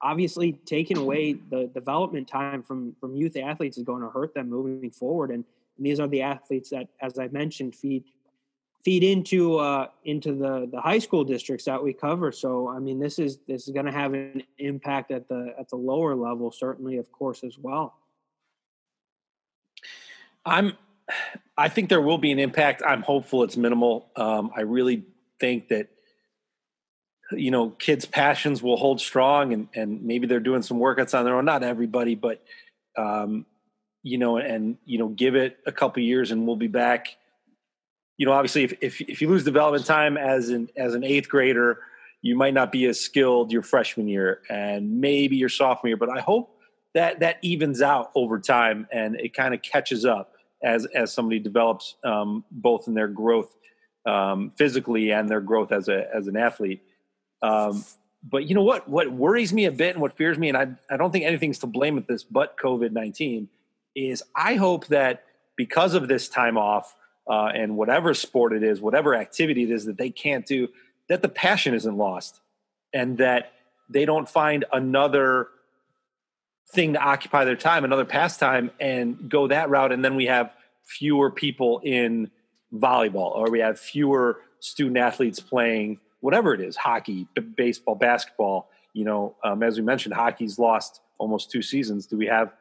obviously 0.00 0.52
taking 0.66 0.99
away 0.99 1.35
the 1.50 1.71
development 1.75 2.26
time 2.26 2.62
from 2.62 2.94
from 3.00 3.14
youth 3.14 3.37
athletes 3.37 3.78
is 3.78 3.85
going 3.85 4.02
to 4.02 4.09
hurt 4.09 4.35
them 4.35 4.50
moving 4.50 4.90
forward 4.90 5.30
and, 5.30 5.44
and 5.76 5.87
these 5.87 6.00
are 6.00 6.09
the 6.09 6.23
athletes 6.23 6.71
that 6.71 6.88
as 7.00 7.18
i 7.18 7.28
mentioned 7.28 7.75
feed 7.75 8.02
feed 8.85 9.02
into 9.02 9.56
uh, 9.56 9.88
into 10.04 10.35
the 10.35 10.68
the 10.71 10.80
high 10.80 10.99
school 10.99 11.25
districts 11.25 11.64
that 11.64 11.83
we 11.83 11.92
cover. 11.92 12.30
So 12.30 12.68
i 12.68 12.78
mean 12.78 12.99
this 12.99 13.18
is 13.18 13.38
this 13.49 13.66
is 13.66 13.73
going 13.73 13.87
to 13.87 13.92
have 13.92 14.12
an 14.14 14.42
impact 14.59 15.11
at 15.11 15.28
the 15.28 15.54
at 15.59 15.68
the 15.71 15.76
lower 15.76 16.14
level 16.14 16.52
certainly 16.52 16.99
of 16.99 17.11
course 17.11 17.42
as 17.42 17.59
well. 17.59 17.94
I'm 20.44 20.76
i 21.56 21.68
think 21.68 21.88
there 21.88 22.00
will 22.00 22.18
be 22.18 22.32
an 22.32 22.38
impact. 22.38 22.82
I'm 22.87 23.02
hopeful 23.02 23.42
it's 23.42 23.56
minimal. 23.56 24.06
Um, 24.16 24.50
i 24.56 24.62
really 24.62 25.04
think 25.40 25.68
that 25.68 25.88
you 27.32 27.50
know 27.50 27.70
kids 27.70 28.04
passions 28.04 28.62
will 28.62 28.76
hold 28.76 29.00
strong 29.00 29.52
and 29.52 29.68
and 29.75 30.02
maybe 30.02 30.26
they're 30.26 30.40
doing 30.40 30.62
some 30.62 30.78
workouts 30.78 31.18
on 31.18 31.25
their 31.25 31.37
own. 31.37 31.44
Not 31.44 31.62
everybody 31.62 32.14
but 32.14 32.42
um 32.96 33.46
you 34.02 34.18
know 34.18 34.37
and 34.37 34.76
you 34.84 34.99
know 34.99 35.08
give 35.08 35.34
it 35.34 35.58
a 35.66 35.73
couple 35.73 36.02
years 36.02 36.30
and 36.30 36.46
we'll 36.46 36.56
be 36.56 36.68
back. 36.68 37.16
You 38.18 38.26
know 38.26 38.32
obviously 38.32 38.64
if, 38.64 38.75
if 38.80 39.00
if 39.00 39.20
you 39.20 39.28
lose 39.28 39.44
development 39.44 39.87
time 39.87 40.16
as 40.16 40.50
an 40.50 40.68
as 40.76 40.94
an 40.94 41.04
eighth 41.04 41.28
grader 41.28 41.80
you 42.25 42.34
might 42.34 42.54
not 42.54 42.73
be 42.73 42.87
as 42.87 42.99
skilled 42.99 43.52
your 43.52 43.62
freshman 43.62 44.08
year 44.08 44.40
and 44.49 45.00
maybe 45.00 45.37
your 45.37 45.50
sophomore 45.50 45.88
year 45.88 45.96
but 45.96 46.08
i 46.08 46.20
hope 46.20 46.56
that 46.94 47.20
that 47.20 47.37
evens 47.42 47.82
out 47.82 48.11
over 48.14 48.40
time 48.40 48.88
and 48.90 49.14
it 49.16 49.34
kind 49.34 49.52
of 49.52 49.61
catches 49.62 50.04
up 50.04 50.33
as 50.64 50.87
as 50.87 51.12
somebody 51.12 51.38
develops 51.38 51.94
um, 52.02 52.44
both 52.50 52.88
in 52.88 52.94
their 52.94 53.09
growth 53.09 53.54
um, 54.06 54.52
physically 54.56 55.12
and 55.12 55.28
their 55.28 55.40
growth 55.40 55.71
as 55.71 55.88
a 55.88 56.09
as 56.14 56.26
an 56.26 56.37
athlete 56.37 56.83
um, 57.42 57.85
but 58.28 58.49
you 58.49 58.54
know 58.54 58.62
what? 58.62 58.88
What 58.88 59.12
worries 59.12 59.52
me 59.52 59.66
a 59.66 59.71
bit 59.71 59.94
and 59.94 60.00
what 60.00 60.16
fears 60.16 60.38
me, 60.38 60.49
and 60.49 60.56
I, 60.56 60.68
I 60.90 60.97
don't 60.97 61.12
think 61.12 61.25
anything's 61.25 61.59
to 61.59 61.66
blame 61.66 61.94
with 61.94 62.06
this 62.06 62.23
but 62.23 62.56
COVID 62.56 62.92
19, 62.92 63.49
is 63.94 64.23
I 64.35 64.54
hope 64.54 64.87
that 64.87 65.25
because 65.56 65.94
of 65.94 66.09
this 66.09 66.28
time 66.28 66.56
off, 66.56 66.94
uh, 67.28 67.50
and 67.54 67.76
whatever 67.76 68.12
sport 68.14 68.52
it 68.52 68.62
is, 68.62 68.80
whatever 68.80 69.14
activity 69.14 69.62
it 69.62 69.71
is 69.71 69.85
that 69.85 69.99
they 69.99 70.11
can't 70.11 70.44
do, 70.47 70.68
that 71.09 71.23
the 71.23 71.28
passion 71.28 71.75
isn't 71.75 71.97
lost 71.97 72.40
and 72.92 73.18
that 73.18 73.52
they 73.88 74.04
don't 74.04 74.28
find 74.28 74.64
another 74.73 75.49
thing 76.68 76.94
to 76.94 76.99
occupy 76.99 77.44
their 77.44 77.56
time, 77.56 77.85
another 77.85 78.04
pastime, 78.04 78.71
and 78.80 79.28
go 79.28 79.49
that 79.49 79.71
route. 79.71 79.92
And 79.92 80.04
then 80.04 80.16
we 80.16 80.26
have 80.26 80.52
fewer 80.85 81.30
people 81.30 81.80
in 81.85 82.30
volleyball, 82.73 83.35
or 83.35 83.50
we 83.50 83.61
have 83.61 83.78
fewer 83.78 84.40
student 84.61 84.97
athletes 84.97 85.40
playing 85.40 86.00
whatever 86.21 86.54
it 86.54 86.61
is 86.61 86.76
hockey, 86.76 87.26
b- 87.35 87.42
baseball, 87.42 87.94
basketball. 87.94 88.71
You 88.92 89.04
know, 89.04 89.37
um, 89.44 89.62
as 89.62 89.76
we 89.76 89.83
mentioned, 89.83 90.14
hockey's 90.14 90.59
lost 90.59 91.00
almost 91.18 91.50
two 91.50 91.62
seasons. 91.62 92.06
Do 92.06 92.16
we 92.16 92.26
have 92.26 92.52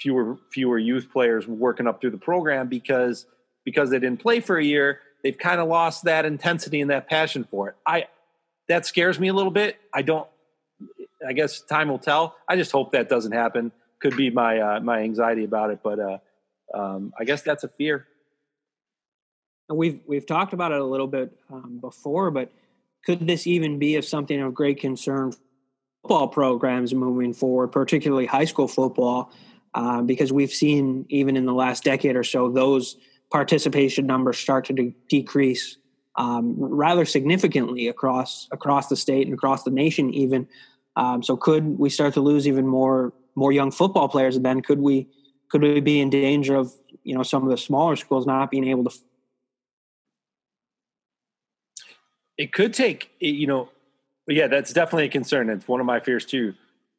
fewer 0.00 0.36
fewer 0.50 0.78
youth 0.78 1.08
players 1.12 1.46
working 1.46 1.86
up 1.86 2.00
through 2.00 2.10
the 2.10 2.18
program 2.18 2.68
because 2.68 3.26
because 3.64 3.90
they 3.90 3.98
didn't 3.98 4.20
play 4.20 4.40
for 4.40 4.56
a 4.58 4.64
year? 4.64 5.00
They've 5.22 5.36
kind 5.36 5.60
of 5.60 5.68
lost 5.68 6.04
that 6.04 6.24
intensity 6.24 6.80
and 6.80 6.90
that 6.90 7.08
passion 7.08 7.44
for 7.44 7.68
it. 7.70 7.76
I 7.86 8.06
that 8.68 8.86
scares 8.86 9.20
me 9.20 9.28
a 9.28 9.32
little 9.32 9.52
bit. 9.52 9.76
I 9.92 10.02
don't. 10.02 10.28
I 11.26 11.32
guess 11.32 11.60
time 11.60 11.88
will 11.88 11.98
tell. 11.98 12.36
I 12.48 12.56
just 12.56 12.72
hope 12.72 12.92
that 12.92 13.08
doesn't 13.08 13.32
happen. 13.32 13.72
Could 14.00 14.16
be 14.16 14.30
my 14.30 14.58
uh, 14.58 14.80
my 14.80 15.00
anxiety 15.00 15.44
about 15.44 15.70
it, 15.70 15.80
but 15.82 15.98
uh, 15.98 16.18
um, 16.74 17.12
I 17.18 17.24
guess 17.24 17.42
that's 17.42 17.64
a 17.64 17.68
fear. 17.68 18.06
We've 19.68 20.00
we've 20.06 20.26
talked 20.26 20.52
about 20.52 20.72
it 20.72 20.80
a 20.80 20.84
little 20.84 21.06
bit 21.06 21.32
um, 21.50 21.78
before, 21.80 22.30
but 22.30 22.52
could 23.04 23.26
this 23.26 23.46
even 23.46 23.78
be 23.78 23.96
of 23.96 24.04
something 24.04 24.40
of 24.40 24.52
great 24.54 24.80
concern 24.80 25.32
football 26.02 26.28
programs 26.28 26.94
moving 26.94 27.32
forward, 27.32 27.68
particularly 27.68 28.26
high 28.26 28.44
school 28.44 28.68
football? 28.68 29.32
Uh, 29.74 30.02
because 30.02 30.32
we've 30.32 30.52
seen 30.52 31.04
even 31.08 31.36
in 31.36 31.46
the 31.46 31.52
last 31.52 31.82
decade 31.82 32.14
or 32.14 32.22
so 32.22 32.48
those 32.48 32.96
participation 33.32 34.06
numbers 34.06 34.38
start 34.38 34.64
to 34.66 34.72
de- 34.72 34.94
decrease 35.08 35.78
um, 36.16 36.54
rather 36.56 37.04
significantly 37.04 37.88
across 37.88 38.46
across 38.52 38.86
the 38.86 38.94
state 38.94 39.26
and 39.26 39.34
across 39.34 39.64
the 39.64 39.70
nation 39.70 40.12
even. 40.14 40.46
Um, 40.96 41.22
so 41.22 41.36
could 41.36 41.78
we 41.78 41.90
start 41.90 42.14
to 42.14 42.20
lose 42.20 42.46
even 42.46 42.66
more 42.66 43.12
more 43.34 43.52
young 43.52 43.70
football 43.70 44.08
players? 44.08 44.36
And 44.36 44.44
then 44.44 44.62
could 44.62 44.80
we 44.80 45.08
could 45.50 45.62
we 45.62 45.80
be 45.80 46.00
in 46.00 46.10
danger 46.10 46.56
of 46.56 46.72
you 47.02 47.14
know 47.14 47.22
some 47.22 47.42
of 47.42 47.50
the 47.50 47.56
smaller 47.56 47.96
schools 47.96 48.26
not 48.26 48.50
being 48.50 48.66
able 48.68 48.84
to? 48.84 48.96
It 52.36 52.52
could 52.52 52.74
take 52.74 53.10
you 53.20 53.46
know, 53.46 53.70
yeah, 54.28 54.46
that's 54.46 54.72
definitely 54.72 55.06
a 55.06 55.10
concern. 55.10 55.50
It's 55.50 55.68
one 55.68 55.80
of 55.80 55.86
my 55.86 56.00
fears 56.00 56.24
too. 56.24 56.54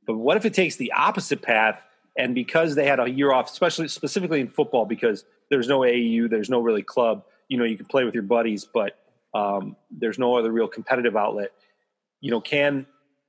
But 0.06 0.18
what 0.18 0.38
if 0.38 0.46
it 0.46 0.54
takes 0.54 0.76
the 0.76 0.92
opposite 0.92 1.42
path? 1.42 1.82
And 2.18 2.34
because 2.34 2.76
they 2.76 2.86
had 2.86 3.00
a 3.00 3.10
year 3.10 3.34
off, 3.34 3.52
especially 3.52 3.88
specifically 3.88 4.40
in 4.40 4.48
football, 4.48 4.86
because 4.86 5.26
there's 5.50 5.68
no 5.68 5.80
AAU, 5.80 6.30
there's 6.30 6.50
no 6.50 6.60
really 6.60 6.84
club. 6.84 7.26
You 7.50 7.58
know, 7.58 7.66
you 7.66 7.76
can 7.76 7.86
play 7.88 8.06
with 8.06 8.14
your 8.14 8.24
buddies, 8.24 8.66
but 8.66 8.98
um, 9.34 9.76
there's 9.92 10.18
no 10.18 10.38
other 10.38 10.52
real 10.52 10.68
competitive 10.68 11.18
outlet. 11.18 11.52
You 12.22 12.32
know, 12.32 12.40
can 12.40 12.86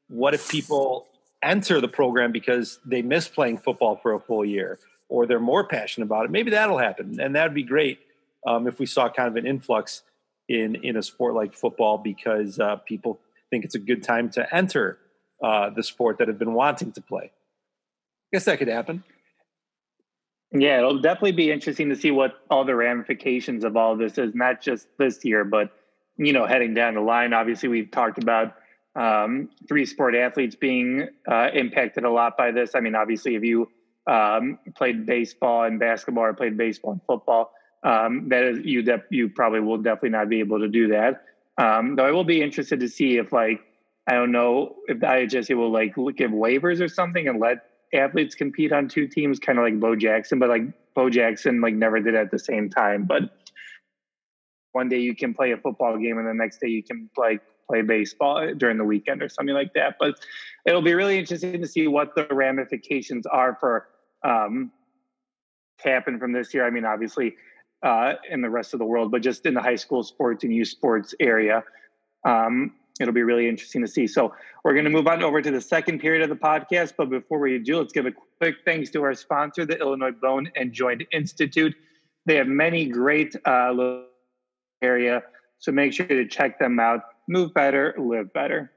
what 0.09 0.35
if 0.35 0.49
people 0.49 1.07
enter 1.43 1.81
the 1.81 1.89
program 1.89 2.33
because 2.33 2.79
they 2.85 3.03
miss 3.03 3.29
playing 3.29 3.59
football 3.59 3.97
for 3.97 4.15
a 4.15 4.21
full 4.21 4.45
year 4.45 4.79
or 5.09 5.27
they're 5.27 5.41
more 5.41 5.67
passionate 5.67 6.07
about 6.07 6.25
it? 6.25 6.31
Maybe 6.31 6.51
that'll 6.51 6.79
happen, 6.79 7.21
and 7.21 7.35
that'd 7.35 7.55
be 7.55 7.63
great 7.63 8.01
um, 8.47 8.67
if 8.67 8.79
we 8.79 8.87
saw 8.87 9.09
kind 9.09 9.29
of 9.29 9.37
an 9.37 9.47
influx 9.47 10.03
in 10.49 10.77
in 10.77 10.97
a 10.97 11.03
sport 11.03 11.35
like 11.35 11.55
football 11.55 11.99
because 11.99 12.59
uh, 12.61 12.77
people 12.77 13.21
think 13.51 13.65
it's 13.65 13.75
a 13.75 13.81
good 13.81 14.03
time 14.03 14.31
to 14.31 14.55
enter 14.55 14.99
uh, 15.43 15.71
the 15.71 15.83
sport 15.83 16.19
that 16.19 16.29
have 16.29 16.39
been 16.39 16.55
wanting 16.55 16.93
to 16.93 17.01
play. 17.01 17.25
I 17.25 18.29
guess 18.33 18.45
that 18.45 18.59
could 18.59 18.69
happen. 18.69 19.05
Yeah, 20.53 20.79
it'll 20.79 21.01
definitely 21.01 21.33
be 21.33 21.51
interesting 21.51 21.89
to 21.91 21.97
see 21.97 22.11
what 22.11 22.35
all 22.51 22.65
the 22.65 22.75
ramifications 22.75 23.65
of 23.65 23.77
all 23.77 23.97
this 23.97 24.17
is, 24.17 24.35
not 24.35 24.63
just 24.63 24.87
this 24.99 25.25
year, 25.25 25.45
but 25.45 25.71
you 26.17 26.33
know, 26.33 26.47
heading 26.47 26.73
down 26.73 26.95
the 26.95 27.01
line. 27.01 27.33
Obviously, 27.33 27.69
we've 27.69 27.91
talked 27.91 28.19
about 28.19 28.55
um, 28.97 29.51
three 29.69 29.85
sport 29.85 30.15
athletes 30.15 30.57
being 30.57 31.09
uh, 31.31 31.51
impacted 31.53 32.05
a 32.05 32.11
lot 32.11 32.37
by 32.37 32.51
this. 32.51 32.75
I 32.75 32.81
mean, 32.81 32.95
obviously, 32.95 33.35
if 33.35 33.45
you 33.45 33.69
um, 34.07 34.59
played 34.75 35.05
baseball 35.07 35.65
and 35.65 35.79
basketball 35.79 36.25
or 36.25 36.35
played 36.35 36.57
baseball 36.57 36.93
and 36.93 37.01
football, 37.07 37.53
um, 37.83 38.29
that 38.31 38.43
is 38.43 38.65
you 38.65 38.83
de- 38.83 39.05
you 39.11 39.29
probably 39.29 39.61
will 39.61 39.79
definitely 39.79 40.11
not 40.11 40.29
be 40.29 40.41
able 40.41 40.59
to 40.61 40.69
do 40.69 40.89
that. 40.89 41.25
Um, 41.59 41.97
though 41.97 42.07
I 42.07 42.11
will 42.11 42.25
be 42.25 42.43
interested 42.43 42.81
to 42.81 42.89
see 42.89 43.19
if 43.19 43.33
like 43.33 43.61
I 44.07 44.15
don't 44.15 44.33
know 44.33 44.77
if 44.89 45.01
the 45.01 45.07
IHSA 45.07 45.57
will 45.57 45.71
like 45.71 45.95
give 46.17 46.31
waivers 46.31 46.81
or 46.81 46.89
something 46.89 47.29
and 47.29 47.39
let 47.39 47.59
athletes 47.93 48.35
compete 48.35 48.73
on 48.73 48.89
two 48.89 49.07
teams, 49.07 49.39
kind 49.39 49.59
of 49.59 49.65
like 49.65 49.79
Bo 49.79 49.95
Jackson, 49.95 50.39
but 50.39 50.49
like 50.49 50.63
Bo 50.95 51.11
Jackson 51.11 51.61
like 51.61 51.75
never 51.75 52.01
did 52.01 52.15
at 52.15 52.31
the 52.31 52.39
same 52.39 52.71
time. 52.71 53.05
But 53.05 53.25
one 54.73 54.89
day 54.89 54.99
you 54.99 55.15
can 55.15 55.35
play 55.35 55.53
a 55.53 55.57
football 55.57 55.99
game 55.99 56.19
and 56.19 56.27
the 56.27 56.35
next 56.35 56.61
day 56.61 56.69
you 56.69 56.83
can 56.83 57.11
like 57.17 57.41
play 57.69 57.83
baseball 57.83 58.55
during 58.55 58.79
the 58.79 58.85
weekend 58.85 59.23
or 59.23 59.29
something 59.29 59.55
like 59.55 59.73
that. 59.75 59.97
But 59.99 60.15
it'll 60.65 60.83
be 60.83 60.95
really 60.95 61.19
interesting 61.19 61.61
to 61.61 61.69
see 61.69 61.87
what 61.87 62.15
the 62.15 62.27
ramifications 62.31 63.27
are 63.27 63.57
for 63.61 63.89
um, 64.25 64.73
happen 65.85 66.19
from 66.19 66.33
this 66.33 66.55
year. 66.55 66.67
I 66.67 66.71
mean, 66.71 66.85
obviously 66.85 67.37
uh, 67.83 68.15
in 68.31 68.41
the 68.43 68.51
rest 68.51 68.73
of 68.73 68.79
the 68.79 68.87
world, 68.87 69.11
but 69.11 69.23
just 69.23 69.47
in 69.47 69.55
the 69.55 69.63
high 69.63 69.77
school 69.77 70.03
sports 70.03 70.45
and 70.45 70.53
youth 70.53 70.69
sports 70.69 71.15
area. 71.21 71.63
Um, 72.25 72.73
it'll 73.01 73.15
be 73.15 73.23
really 73.23 73.49
interesting 73.49 73.83
to 73.83 73.89
see. 73.89 74.07
So 74.07 74.35
we're 74.65 74.73
going 74.73 74.85
to 74.85 74.91
move 74.91 75.07
on 75.07 75.23
over 75.23 75.43
to 75.43 75.51
the 75.51 75.61
second 75.61 76.01
period 76.01 76.23
of 76.23 76.29
the 76.29 76.37
podcast. 76.37 76.95
But 76.97 77.11
before 77.11 77.39
we 77.39 77.59
do, 77.59 77.79
let's 77.79 77.93
give 77.93 78.07
a 78.07 78.13
quick 78.41 78.57
thanks 78.65 78.91
to 78.91 79.03
our 79.03 79.15
sponsor, 79.15 79.65
the 79.65 79.79
Illinois 79.79 80.13
Bone 80.13 80.51
and 80.57 80.73
Joint 80.73 81.03
Institute. 81.13 81.75
They 82.25 82.37
have 82.37 82.49
many 82.49 82.87
great 82.87 83.37
uh, 83.45 84.01
area. 84.83 85.23
So 85.59 85.73
make 85.73 85.93
sure 85.93 86.07
to 86.07 86.27
check 86.27 86.59
them 86.59 86.81
out. 86.81 87.03
Move 87.29 87.53
better, 87.55 87.95
live 87.99 88.33
better. 88.33 88.71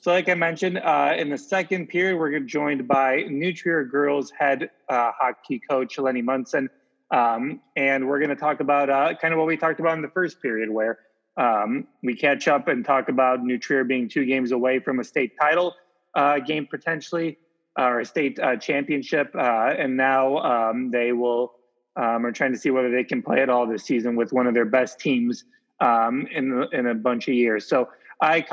So, 0.00 0.12
like 0.12 0.30
I 0.30 0.34
mentioned, 0.34 0.78
uh, 0.78 1.14
in 1.18 1.28
the 1.28 1.36
second 1.36 1.88
period, 1.88 2.18
we're 2.18 2.40
joined 2.40 2.88
by 2.88 3.24
New 3.28 3.52
Trier 3.52 3.84
Girls 3.84 4.30
head 4.30 4.70
uh, 4.88 5.12
hockey 5.14 5.60
coach 5.60 5.98
Lenny 5.98 6.22
Munson. 6.22 6.70
Um, 7.10 7.60
and 7.76 8.08
we're 8.08 8.18
going 8.18 8.30
to 8.30 8.36
talk 8.36 8.60
about 8.60 8.88
uh, 8.88 9.14
kind 9.20 9.34
of 9.34 9.38
what 9.38 9.46
we 9.46 9.58
talked 9.58 9.80
about 9.80 9.96
in 9.96 10.02
the 10.02 10.08
first 10.08 10.40
period, 10.40 10.70
where 10.70 11.00
um, 11.36 11.86
we 12.02 12.16
catch 12.16 12.48
up 12.48 12.68
and 12.68 12.82
talk 12.82 13.10
about 13.10 13.42
New 13.42 13.58
Trier 13.58 13.84
being 13.84 14.08
two 14.08 14.24
games 14.24 14.52
away 14.52 14.78
from 14.78 15.00
a 15.00 15.04
state 15.04 15.32
title 15.38 15.74
uh, 16.14 16.38
game 16.38 16.66
potentially, 16.70 17.36
or 17.78 18.00
a 18.00 18.04
state 18.06 18.38
uh, 18.40 18.56
championship. 18.56 19.30
Uh, 19.34 19.74
and 19.76 19.98
now 19.98 20.38
um, 20.38 20.90
they 20.90 21.12
will 21.12 21.52
um, 21.96 22.24
are 22.24 22.32
trying 22.32 22.52
to 22.52 22.58
see 22.58 22.70
whether 22.70 22.90
they 22.90 23.04
can 23.04 23.22
play 23.22 23.42
at 23.42 23.50
all 23.50 23.66
this 23.66 23.84
season 23.84 24.16
with 24.16 24.32
one 24.32 24.46
of 24.46 24.54
their 24.54 24.64
best 24.64 24.98
teams 24.98 25.44
um, 25.80 26.26
in 26.30 26.66
in 26.72 26.86
a 26.86 26.94
bunch 26.94 27.28
of 27.28 27.34
years. 27.34 27.68
So 27.68 27.88
I 28.22 28.44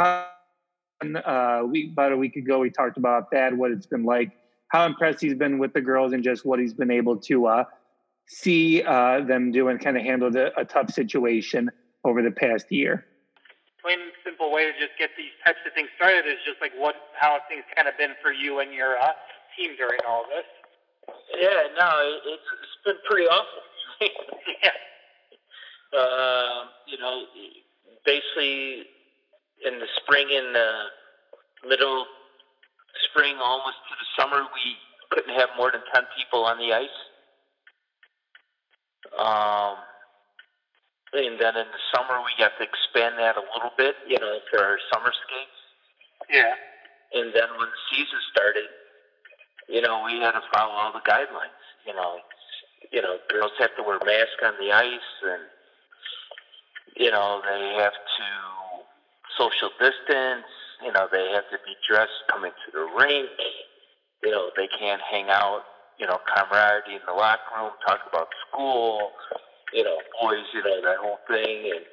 uh, 1.01 1.63
we 1.65 1.89
about 1.91 2.11
a 2.11 2.17
week 2.17 2.35
ago 2.35 2.59
we 2.59 2.69
talked 2.69 2.97
about 2.97 3.31
that, 3.31 3.55
what 3.55 3.71
it's 3.71 3.85
been 3.85 4.03
like, 4.03 4.31
how 4.69 4.85
impressed 4.85 5.21
he's 5.21 5.35
been 5.35 5.59
with 5.59 5.73
the 5.73 5.81
girls, 5.81 6.13
and 6.13 6.23
just 6.23 6.45
what 6.45 6.59
he's 6.59 6.73
been 6.73 6.91
able 6.91 7.17
to 7.17 7.47
uh, 7.47 7.63
see 8.27 8.83
uh, 8.83 9.21
them 9.21 9.51
do 9.51 9.67
and 9.67 9.79
kind 9.79 9.97
of 9.97 10.03
handle 10.03 10.31
the, 10.31 10.57
a 10.59 10.65
tough 10.65 10.91
situation 10.91 11.69
over 12.03 12.21
the 12.21 12.31
past 12.31 12.71
year. 12.71 13.05
Plain 13.81 13.99
simple 14.23 14.51
way 14.51 14.65
to 14.65 14.71
just 14.73 14.97
get 14.99 15.11
these 15.17 15.31
types 15.45 15.59
of 15.65 15.73
things 15.73 15.89
started 15.95 16.25
is 16.25 16.39
just 16.45 16.59
like 16.61 16.73
what 16.77 16.95
how 17.19 17.39
things 17.47 17.63
kind 17.75 17.87
of 17.87 17.97
been 17.97 18.13
for 18.21 18.31
you 18.31 18.59
and 18.59 18.73
your 18.73 18.97
uh, 18.97 19.13
team 19.55 19.71
during 19.77 19.99
all 20.07 20.23
this. 20.23 20.45
Yeah, 21.39 21.71
no, 21.77 22.19
it's, 22.25 22.43
it's 22.63 22.77
been 22.83 22.99
pretty 23.07 23.27
awful. 23.27 23.63
yeah. 24.63 24.71
Uh, 25.95 26.65
you 26.85 26.97
know, 26.97 27.23
basically 28.05 28.83
in 29.65 29.79
the 29.79 29.87
spring, 30.03 30.27
in 30.29 30.53
the 30.53 30.71
middle 31.67 32.05
spring, 33.09 33.35
almost 33.41 33.77
to 33.89 33.95
the 33.95 34.21
summer, 34.21 34.43
we 34.43 34.75
couldn't 35.11 35.33
have 35.35 35.49
more 35.57 35.71
than 35.71 35.81
10 35.93 36.03
people 36.17 36.43
on 36.43 36.57
the 36.57 36.73
ice. 36.73 36.99
Um, 39.17 39.77
and 41.13 41.39
then 41.39 41.55
in 41.55 41.67
the 41.71 41.83
summer, 41.95 42.19
we 42.19 42.31
got 42.37 42.51
to 42.59 42.63
expand 42.63 43.15
that 43.17 43.37
a 43.37 43.45
little 43.55 43.71
bit, 43.77 43.95
you 44.07 44.19
know, 44.19 44.39
for 44.51 44.59
our 44.59 44.77
summer 44.91 45.11
skates. 45.11 45.59
Yeah. 46.29 46.53
And 47.13 47.33
then 47.33 47.47
when 47.55 47.69
the 47.71 47.81
season 47.89 48.19
started, 48.31 48.67
you 49.69 49.81
know, 49.81 50.03
we 50.05 50.19
had 50.19 50.31
to 50.31 50.43
follow 50.53 50.71
all 50.71 50.91
the 50.91 51.03
guidelines. 51.07 51.63
You 51.85 51.95
know, 51.95 52.19
you 52.91 53.01
know, 53.01 53.17
girls 53.29 53.51
have 53.59 53.75
to 53.77 53.83
wear 53.83 53.99
masks 54.03 54.43
on 54.43 54.53
the 54.59 54.71
ice, 54.71 55.11
and 55.23 55.43
you 56.99 57.11
know, 57.11 57.41
they 57.45 57.75
have 57.79 57.93
to 57.93 58.27
social 59.37 59.69
distance. 59.79 60.45
You 60.83 60.91
know, 60.91 61.07
they 61.11 61.31
have 61.33 61.45
to 61.51 61.57
be 61.65 61.73
dressed 61.87 62.25
coming 62.29 62.51
to 62.51 62.71
the 62.73 62.85
rink. 62.97 63.29
You 64.23 64.31
know, 64.31 64.49
they 64.55 64.67
can't 64.79 65.01
hang 65.09 65.29
out. 65.29 65.61
You 65.99 66.05
know, 66.05 66.19
camaraderie 66.29 66.95
in 66.95 67.01
the 67.07 67.13
locker 67.13 67.41
room, 67.57 67.71
talk 67.87 67.99
about 68.09 68.27
school. 68.49 69.11
You 69.73 69.83
know, 69.83 69.97
boys. 70.21 70.45
You 70.53 70.63
know, 70.63 70.81
that 70.81 70.97
whole 70.97 71.19
thing, 71.27 71.71
and 71.73 71.85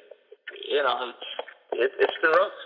you 0.69 0.81
know, 0.83 1.09
it's 1.09 1.27
it, 1.73 1.91
it's 1.99 2.17
been 2.21 2.31
rough. 2.31 2.59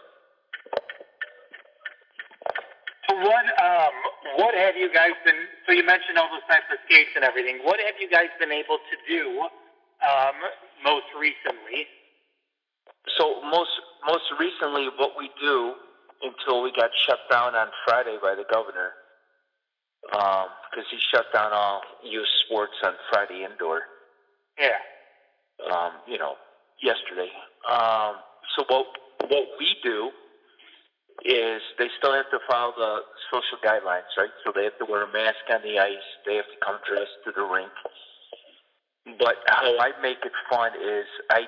What 3.09 3.45
um 3.59 3.95
what 4.37 4.55
have 4.55 4.75
you 4.77 4.91
guys 4.93 5.15
been? 5.25 5.47
So 5.65 5.73
you 5.73 5.83
mentioned 5.83 6.17
all 6.17 6.29
those 6.31 6.45
types 6.49 6.67
of 6.71 6.79
skates 6.85 7.11
and 7.15 7.23
everything. 7.23 7.59
What 7.63 7.79
have 7.79 7.95
you 7.99 8.09
guys 8.09 8.27
been 8.39 8.51
able 8.51 8.77
to 8.77 8.95
do 9.07 9.47
um, 10.03 10.35
most 10.83 11.07
recently? 11.19 11.87
So 13.17 13.41
most 13.49 13.71
most 14.05 14.25
recently, 14.39 14.87
what 14.97 15.11
we 15.17 15.29
do 15.41 15.73
until 16.21 16.61
we 16.61 16.71
got 16.71 16.89
shut 17.07 17.19
down 17.31 17.55
on 17.55 17.67
Friday 17.85 18.17
by 18.21 18.35
the 18.35 18.45
governor, 18.51 18.91
because 20.03 20.85
he 20.91 20.97
shut 21.13 21.25
down 21.33 21.51
all 21.53 21.81
youth 22.03 22.27
sports 22.45 22.73
on 22.83 22.93
Friday 23.11 23.45
indoor. 23.49 23.81
Yeah. 24.59 24.79
Um, 25.71 25.91
you 26.07 26.17
know, 26.17 26.35
yesterday. 26.81 27.31
Um, 27.69 28.15
so 28.55 28.63
what 28.67 28.85
what 29.27 29.47
we 29.59 29.75
do 29.83 30.11
is 31.25 31.61
they 31.77 31.89
still 31.97 32.13
have 32.13 32.29
to 32.31 32.39
follow 32.49 32.73
the 32.77 32.99
social 33.31 33.59
guidelines, 33.63 34.07
right? 34.17 34.31
So 34.45 34.51
they 34.55 34.63
have 34.63 34.77
to 34.79 34.85
wear 34.85 35.03
a 35.03 35.11
mask 35.11 35.43
on 35.51 35.61
the 35.63 35.79
ice. 35.79 36.07
They 36.25 36.35
have 36.35 36.45
to 36.45 36.65
come 36.65 36.79
dressed 36.87 37.19
to 37.25 37.31
the 37.35 37.43
rink. 37.43 37.71
But 39.19 39.35
how 39.47 39.77
I 39.79 39.91
make 40.01 40.19
it 40.23 40.31
fun 40.49 40.71
is 40.75 41.05
I 41.29 41.47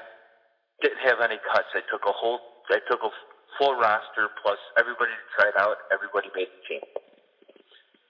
didn't 0.81 1.01
have 1.05 1.21
any 1.21 1.37
cuts. 1.51 1.69
I 1.73 1.81
took 1.91 2.01
a 2.07 2.11
whole, 2.13 2.39
I 2.69 2.79
took 2.89 3.01
a 3.03 3.09
full 3.57 3.75
roster 3.75 4.29
plus 4.41 4.57
everybody 4.77 5.11
tried 5.37 5.55
out. 5.59 5.77
Everybody 5.93 6.29
made 6.35 6.47
the 6.49 6.61
team. 6.67 6.81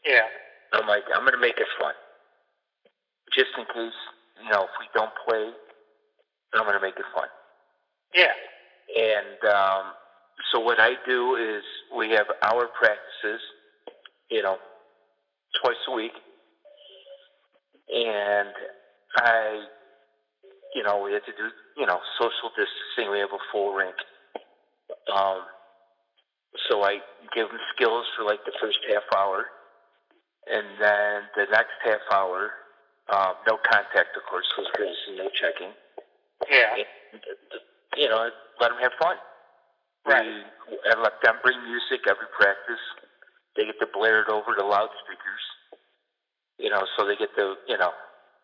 Yeah. 0.06 0.28
I'm 0.74 0.88
like, 0.88 1.04
I'm 1.14 1.26
gonna 1.26 1.38
make 1.38 1.58
it 1.58 1.68
fun, 1.80 1.94
just 3.36 3.50
in 3.58 3.66
case 3.66 3.98
you 4.42 4.50
know 4.50 4.64
if 4.64 4.70
we 4.80 4.88
don't 4.94 5.12
play, 5.28 5.52
I'm 6.54 6.66
gonna 6.66 6.80
make 6.82 6.96
it 6.96 7.06
fun. 7.14 7.28
Yeah. 8.16 8.32
And 8.98 9.54
um, 9.54 9.94
so 10.52 10.60
what 10.60 10.80
I 10.80 10.94
do 11.06 11.36
is 11.36 11.64
we 11.96 12.12
have 12.12 12.28
our 12.42 12.68
practices, 12.68 13.42
you 14.30 14.42
know, 14.42 14.58
twice 15.62 15.76
a 15.88 15.92
week, 15.92 16.14
and 17.94 18.50
I, 19.18 19.66
you 20.76 20.84
know, 20.84 21.02
we 21.02 21.14
had 21.14 21.26
to 21.26 21.32
do, 21.32 21.50
you 21.78 21.86
know, 21.86 22.00
social 22.20 22.50
distancing. 22.56 23.12
We 23.12 23.20
have 23.20 23.34
a 23.34 23.44
full 23.52 23.74
rink. 23.74 23.96
Um, 25.14 25.42
so 26.70 26.84
I 26.84 27.00
give 27.36 27.48
them 27.48 27.60
skills 27.76 28.06
for 28.16 28.24
like 28.24 28.44
the 28.46 28.54
first 28.62 28.80
half 28.92 29.04
hour, 29.16 29.46
and 30.48 30.68
then 30.80 31.24
the 31.36 31.46
next 31.52 31.76
half 31.84 32.02
hour, 32.12 32.52
um, 33.10 33.34
no 33.48 33.58
contact, 33.72 34.16
of 34.18 34.24
course, 34.30 34.46
because 34.56 34.72
there's 34.78 35.18
no 35.18 35.30
checking. 35.36 35.72
Yeah. 36.50 36.76
And, 36.76 37.22
you 37.98 38.10
know, 38.10 38.30
let 38.60 38.70
them 38.70 38.80
have 38.82 38.92
fun. 39.00 39.16
Right. 40.06 40.26
We, 40.26 40.78
and 40.92 41.02
let 41.02 41.22
them 41.24 41.36
bring 41.44 41.62
music 41.64 42.08
every 42.08 42.28
practice. 42.38 42.82
They 43.56 43.66
get 43.66 43.80
to 43.80 43.88
blare 43.94 44.22
it 44.22 44.30
over 44.30 44.56
the 44.58 44.64
loudspeakers. 44.64 45.46
You 46.58 46.70
know, 46.70 46.84
so 46.98 47.06
they 47.06 47.16
get 47.16 47.36
to, 47.38 47.56
you 47.68 47.78
know, 47.78 47.92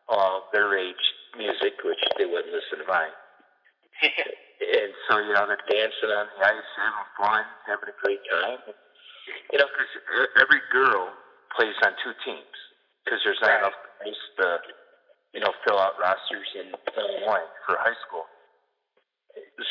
uh, 0.09 0.39
their 0.53 0.77
age 0.77 0.95
music, 1.35 1.75
which 1.83 1.99
they 2.17 2.25
wouldn't 2.25 2.53
listen 2.53 2.79
to 2.79 2.87
mine. 2.87 3.13
and 4.03 4.91
so, 5.09 5.19
you 5.19 5.33
know, 5.33 5.47
they're 5.49 5.67
dancing 5.67 6.13
on 6.13 6.27
the 6.31 6.39
ice, 6.45 6.69
having 6.77 7.09
fun, 7.17 7.43
having 7.65 7.89
a 7.89 7.97
great 7.99 8.21
time. 8.29 8.61
You 9.51 9.59
know, 9.59 9.67
because 9.67 9.91
every 10.39 10.61
girl 10.71 11.11
plays 11.55 11.75
on 11.83 11.91
two 12.03 12.15
teams 12.23 12.55
because 13.03 13.19
there's 13.23 13.39
not 13.41 13.49
Right. 13.51 13.59
enough 13.59 13.79
guys 13.99 14.19
to, 14.39 14.59
you 15.33 15.39
know, 15.41 15.51
fill 15.67 15.79
out 15.79 15.99
rosters 15.99 16.47
in 16.55 16.71
Illinois 16.95 17.47
for 17.65 17.75
high 17.79 17.97
school. 18.07 18.25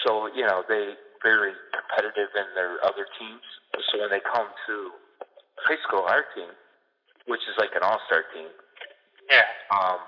So, 0.05 0.29
you 0.35 0.45
know, 0.45 0.63
they 0.69 0.95
very 1.23 1.53
competitive 1.73 2.31
in 2.37 2.49
their 2.55 2.79
other 2.85 3.07
teams. 3.19 3.43
So 3.91 4.01
when 4.01 4.11
they 4.11 4.21
come 4.21 4.49
to 4.67 4.75
high 5.65 5.81
school, 5.89 6.05
our 6.05 6.25
team, 6.35 6.53
which 7.27 7.41
is 7.49 7.57
like 7.59 7.71
an 7.75 7.83
all-star 7.83 8.25
team, 8.35 8.49
yeah. 9.31 9.43
um, 9.73 9.99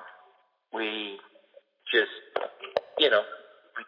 we 0.72 1.18
just, 1.92 2.12
you 2.98 3.10
know, 3.10 3.24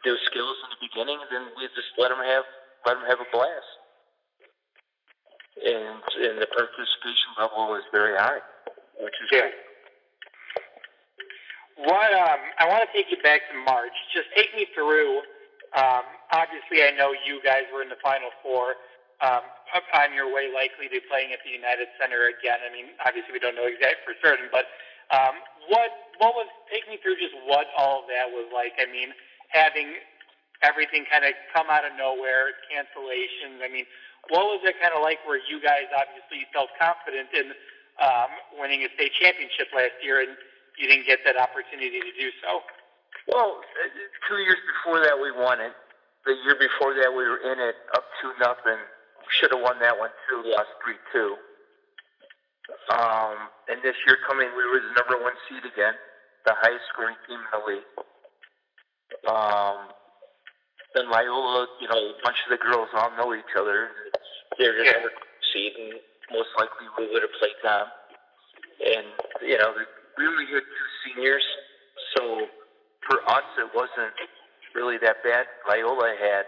do 0.05 0.17
skills 0.27 0.57
in 0.65 0.69
the 0.71 0.81
beginning, 0.81 1.19
then 1.31 1.51
we 1.57 1.67
just 1.75 1.91
let 1.99 2.09
them 2.09 2.23
have 2.23 2.45
let 2.87 2.95
them 2.95 3.05
have 3.09 3.21
a 3.21 3.29
blast. 3.33 3.71
And 5.61 6.01
and 6.25 6.37
the 6.41 6.49
participation 6.49 7.31
level 7.37 7.75
is 7.77 7.85
very 7.93 8.17
high, 8.17 8.41
which 9.01 9.15
is 9.21 9.29
Yeah. 9.33 9.51
great. 9.51 9.59
What 11.77 12.13
um, 12.13 12.41
I 12.59 12.69
want 12.69 12.85
to 12.85 12.91
take 12.93 13.11
you 13.11 13.17
back 13.23 13.49
to 13.49 13.55
March. 13.57 13.93
Just 14.13 14.29
take 14.37 14.55
me 14.55 14.67
through. 14.75 15.21
Um, 15.73 16.05
obviously, 16.33 16.83
I 16.83 16.91
know 16.91 17.13
you 17.13 17.41
guys 17.43 17.65
were 17.73 17.83
in 17.83 17.89
the 17.89 18.01
Final 18.03 18.31
Four. 18.43 18.77
Um, 19.21 19.45
on 19.93 20.17
your 20.17 20.33
way, 20.33 20.49
likely 20.49 20.89
to 20.89 20.99
playing 21.13 21.33
at 21.37 21.45
the 21.45 21.53
United 21.53 21.89
Center 22.01 22.33
again. 22.33 22.57
I 22.65 22.73
mean, 22.73 22.97
obviously, 23.05 23.37
we 23.37 23.39
don't 23.39 23.55
know 23.55 23.69
exact 23.69 24.01
for 24.01 24.17
certain, 24.25 24.49
but 24.49 24.65
um, 25.13 25.45
what 25.69 25.91
what 26.19 26.37
was 26.37 26.49
take 26.73 26.87
me 26.89 26.97
through 27.03 27.17
just 27.17 27.35
what 27.49 27.67
all 27.77 28.05
of 28.05 28.07
that 28.09 28.29
was 28.31 28.49
like. 28.53 28.77
I 28.81 28.87
mean, 28.89 29.13
having 29.49 29.99
everything 30.63 31.09
kind 31.09 31.25
of 31.25 31.33
come 31.53 31.69
out 31.69 31.85
of 31.85 31.97
nowhere, 31.97 32.53
cancellations. 32.69 33.65
I 33.65 33.69
mean, 33.73 33.89
what 34.29 34.45
was 34.53 34.61
it 34.69 34.77
kind 34.81 34.93
of 34.93 35.01
like 35.01 35.19
where 35.25 35.41
you 35.41 35.61
guys 35.61 35.89
obviously 35.93 36.45
felt 36.53 36.69
confident 36.77 37.33
in 37.33 37.57
um, 38.01 38.31
winning 38.61 38.85
a 38.85 38.91
state 38.97 39.13
championship 39.17 39.73
last 39.73 39.97
year 40.05 40.21
and 40.21 40.37
you 40.77 40.89
didn't 40.89 41.09
get 41.09 41.25
that 41.25 41.37
opportunity 41.41 42.01
to 42.01 42.13
do 42.17 42.29
so? 42.45 42.61
Well, 43.29 43.61
two 44.29 44.41
years 44.45 44.61
before 44.65 45.01
that, 45.01 45.17
we 45.17 45.33
won 45.33 45.61
it. 45.61 45.73
The 46.25 46.37
year 46.45 46.57
before 46.57 46.93
that, 47.01 47.09
we 47.09 47.25
were 47.25 47.41
in 47.41 47.57
it 47.61 47.77
up 47.97 48.05
two 48.21 48.33
nothing. 48.41 48.81
Should 49.41 49.53
have 49.53 49.63
won 49.63 49.79
that 49.81 49.97
one 49.97 50.11
too. 50.29 50.43
Lost 50.45 50.69
three 50.85 50.99
two. 51.13 51.37
Um, 52.91 53.49
and 53.71 53.79
this 53.83 53.95
year 54.07 54.19
coming, 54.27 54.49
we 54.57 54.67
were 54.67 54.81
the 54.83 54.95
number 54.99 55.23
one 55.23 55.35
seed 55.49 55.63
again, 55.65 55.95
the 56.45 56.55
highest 56.59 56.83
scoring 56.93 57.15
team 57.29 57.39
in 57.39 57.51
the 57.55 57.63
league. 57.71 57.91
Um, 59.31 59.95
then 60.95 61.09
Loyola, 61.11 61.69
you 61.81 61.87
know, 61.87 61.95
a 62.11 62.15
bunch 62.25 62.37
of 62.45 62.51
the 62.51 62.59
girls 62.59 62.89
all 62.95 63.11
know 63.17 63.35
each 63.35 63.55
other. 63.57 63.91
They're 64.59 64.75
the 64.75 64.85
Yeah. 64.85 65.07
seed, 65.53 65.77
and 65.79 66.01
most 66.33 66.51
likely 66.59 66.87
we 66.99 67.07
would 67.13 67.23
have 67.23 67.33
played 67.39 67.57
them. 67.63 67.87
And 68.85 69.07
you 69.43 69.59
know, 69.59 69.75
we 70.19 70.27
only 70.27 70.47
had 70.47 70.63
two 70.63 70.89
seniors, 71.05 71.47
so 72.17 72.49
for 73.07 73.23
us, 73.29 73.45
it 73.59 73.73
wasn't 73.75 74.15
really 74.75 74.99
that 74.99 75.23
bad. 75.23 75.47
Loyola 75.69 76.15
had, 76.17 76.47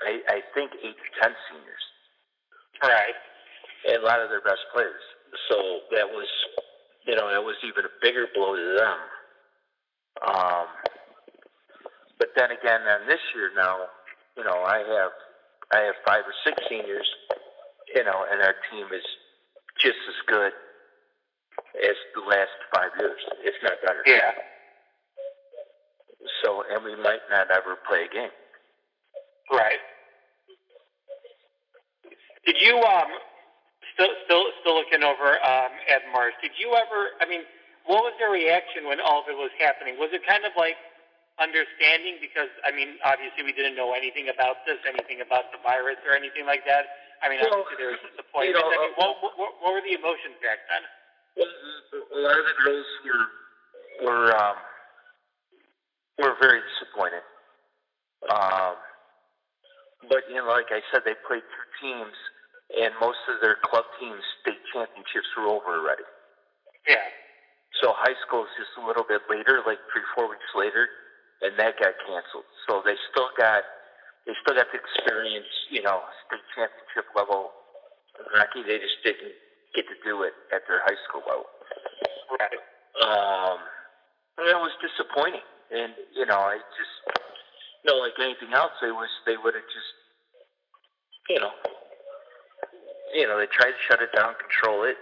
I, 0.00 0.22
I 0.28 0.40
think, 0.54 0.72
eight 0.82 0.96
to 0.96 1.20
ten 1.20 1.34
seniors, 1.50 1.84
Right. 2.82 3.14
and 3.88 3.96
a 4.02 4.06
lot 4.06 4.20
of 4.20 4.28
their 4.30 4.40
best 4.42 4.60
players. 4.72 5.02
So 5.48 5.80
that 5.92 6.08
was, 6.08 6.28
you 7.06 7.14
know, 7.16 7.30
that 7.30 7.42
was 7.42 7.56
even 7.64 7.84
a 7.84 7.94
bigger 8.02 8.26
blow 8.34 8.56
to 8.56 8.76
them. 8.76 8.98
Um, 10.26 10.66
but 12.18 12.28
then 12.36 12.50
again, 12.50 12.82
on 12.82 13.06
this 13.06 13.20
year 13.34 13.50
now, 13.54 13.76
you 14.36 14.44
know, 14.44 14.62
I 14.64 14.78
have, 14.78 15.12
I 15.72 15.78
have 15.86 15.94
five 16.06 16.22
or 16.26 16.34
six 16.44 16.56
seniors, 16.68 17.06
you 17.94 18.04
know, 18.04 18.24
and 18.30 18.42
our 18.42 18.54
team 18.70 18.86
is 18.92 19.04
just 19.80 19.98
as 20.08 20.18
good 20.26 20.52
as 21.84 21.96
the 22.14 22.22
last 22.22 22.50
five 22.74 22.90
years, 22.98 23.20
if 23.44 23.54
not 23.62 23.74
better. 23.84 24.02
Yeah. 24.06 24.32
So, 26.42 26.62
and 26.70 26.84
we 26.84 26.96
might 26.96 27.22
not 27.30 27.50
ever 27.50 27.76
play 27.88 28.06
a 28.10 28.14
game. 28.14 28.30
Right. 29.50 29.78
Did 32.44 32.56
you 32.60 32.76
um 32.76 33.08
still 33.98 34.14
still 34.24 34.44
still 34.62 34.76
looking 34.78 35.02
over 35.02 35.42
um 35.42 35.74
at 35.90 36.06
Mars? 36.14 36.32
Did 36.38 36.54
you 36.54 36.78
ever? 36.78 37.18
I 37.18 37.26
mean, 37.26 37.42
what 37.90 38.06
was 38.06 38.14
their 38.22 38.30
reaction 38.30 38.86
when 38.86 39.02
all 39.02 39.26
of 39.26 39.28
it 39.28 39.34
was 39.34 39.50
happening? 39.58 39.98
Was 39.98 40.14
it 40.14 40.22
kind 40.22 40.46
of 40.46 40.54
like 40.54 40.78
understanding? 41.42 42.22
Because 42.22 42.48
I 42.62 42.70
mean, 42.70 43.02
obviously 43.02 43.42
we 43.42 43.50
didn't 43.52 43.74
know 43.74 43.92
anything 43.92 44.30
about 44.30 44.62
this, 44.62 44.78
anything 44.86 45.18
about 45.20 45.50
the 45.50 45.58
virus 45.66 45.98
or 46.06 46.14
anything 46.14 46.46
like 46.46 46.62
that. 46.70 46.86
I 47.18 47.26
mean, 47.26 47.42
Well, 47.42 47.66
obviously 47.66 47.82
there 47.82 47.90
was 47.98 48.02
disappointment. 48.06 48.54
you 48.54 48.62
know, 48.62 48.70
I 48.70 48.78
mean, 48.78 48.94
uh, 48.94 49.10
what, 49.18 49.34
what 49.34 49.50
what 49.58 49.70
were 49.74 49.82
the 49.82 49.98
emotions 49.98 50.38
back 50.38 50.62
then? 50.70 50.82
Well, 51.34 51.50
a 52.14 52.18
lot 52.22 52.38
of 52.38 52.46
the 52.46 52.56
girls 52.62 52.86
were 53.02 53.26
were 54.06 54.26
um, 54.38 54.56
were 56.22 56.34
very 56.38 56.62
disappointed. 56.62 57.26
Um, 58.30 58.78
but 60.06 60.22
you 60.30 60.38
know, 60.38 60.46
like 60.46 60.70
I 60.70 60.78
said, 60.94 61.02
they 61.06 61.14
played 61.26 61.42
two 61.42 61.66
teams, 61.82 62.14
and 62.76 62.92
most 63.00 63.20
of 63.32 63.40
their 63.40 63.56
club 63.64 63.84
teams' 63.96 64.24
state 64.42 64.60
championships 64.72 65.28
were 65.36 65.48
over 65.48 65.80
already. 65.80 66.04
Yeah. 66.84 67.04
So 67.80 67.94
high 67.96 68.16
school 68.26 68.44
is 68.44 68.52
just 68.58 68.74
a 68.76 68.84
little 68.84 69.04
bit 69.04 69.22
later, 69.30 69.62
like 69.64 69.78
three, 69.92 70.04
four 70.16 70.28
weeks 70.28 70.50
later, 70.56 70.88
and 71.40 71.54
that 71.56 71.78
got 71.80 71.94
canceled. 72.04 72.48
So 72.66 72.82
they 72.84 72.96
still 73.12 73.30
got 73.38 73.62
they 74.26 74.36
still 74.44 74.56
got 74.56 74.68
the 74.68 74.76
experience, 74.76 75.48
you 75.72 75.80
know, 75.80 76.04
state 76.28 76.44
championship 76.52 77.08
level 77.16 77.56
hockey. 78.36 78.60
They 78.66 78.76
just 78.76 79.00
didn't 79.00 79.32
get 79.72 79.88
to 79.88 79.96
do 80.04 80.26
it 80.26 80.34
at 80.52 80.68
their 80.68 80.84
high 80.84 80.98
school 81.08 81.24
level. 81.24 81.48
Right. 82.36 82.60
Um, 83.00 83.58
and 84.36 84.46
it 84.48 84.58
was 84.58 84.74
disappointing, 84.82 85.46
and 85.72 85.94
you 86.12 86.26
know, 86.26 86.38
I 86.38 86.58
just, 86.76 86.94
you 87.84 87.86
know, 87.88 88.02
like 88.02 88.18
anything 88.20 88.52
else, 88.52 88.74
they 88.82 88.90
was 88.90 89.08
they 89.24 89.38
would 89.38 89.54
have 89.54 89.68
just, 89.70 89.92
you 91.30 91.40
know, 91.40 91.54
you 93.14 93.26
know, 93.26 93.38
they 93.38 93.46
tried 93.46 93.72
to 93.72 93.82
shut 93.88 94.02
it 94.02 94.10
down, 94.14 94.34
control 94.38 94.84
it. 94.84 94.96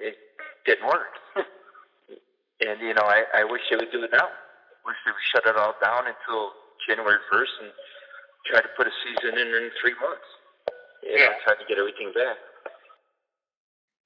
It 0.00 0.16
didn't 0.64 0.86
work, 0.86 1.10
and 1.36 2.80
you 2.80 2.94
know, 2.94 3.02
I, 3.02 3.24
I 3.34 3.44
wish 3.44 3.62
they 3.70 3.76
would 3.76 3.90
do 3.90 4.02
it 4.04 4.10
now. 4.12 4.28
we 4.86 4.92
should 5.02 5.14
shut 5.34 5.46
it 5.46 5.56
all 5.56 5.74
down 5.82 6.04
until 6.06 6.52
January 6.86 7.18
1st 7.32 7.54
and 7.62 7.70
try 8.46 8.60
to 8.60 8.68
put 8.76 8.86
a 8.86 8.90
season 9.02 9.38
in 9.38 9.48
in 9.48 9.70
three 9.80 9.94
months. 10.00 10.28
You 11.02 11.18
know, 11.18 11.30
try 11.44 11.54
to 11.54 11.64
get 11.68 11.78
everything 11.78 12.12
back. 12.14 12.36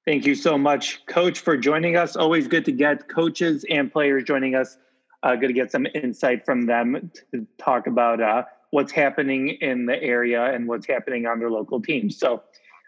Thank 0.04 0.26
you 0.26 0.34
so 0.34 0.58
much, 0.58 1.04
Coach, 1.06 1.40
for 1.40 1.56
joining 1.56 1.96
us. 1.96 2.16
Always 2.16 2.48
good 2.48 2.64
to 2.64 2.72
get 2.72 3.08
coaches 3.08 3.64
and 3.70 3.92
players 3.92 4.24
joining 4.24 4.54
us. 4.54 4.78
Uh, 5.22 5.36
good 5.36 5.46
to 5.46 5.52
get 5.52 5.70
some 5.70 5.86
insight 5.94 6.44
from 6.44 6.66
them 6.66 7.12
to 7.32 7.46
talk 7.56 7.86
about 7.86 8.20
uh, 8.20 8.42
what's 8.70 8.90
happening 8.90 9.50
in 9.60 9.86
the 9.86 10.02
area 10.02 10.52
and 10.52 10.66
what's 10.66 10.86
happening 10.86 11.26
on 11.26 11.38
their 11.38 11.50
local 11.50 11.80
teams. 11.80 12.18
So 12.18 12.42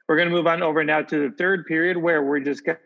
we're 0.09 0.17
going 0.17 0.29
to 0.29 0.35
move 0.35 0.47
on 0.47 0.63
over 0.63 0.85
now 0.85 1.03
to 1.03 1.29
the 1.29 1.35
third 1.37 1.67
period 1.67 1.97
where 1.97 2.23
we're 2.23 2.41
just 2.41 2.65
going 2.65 2.79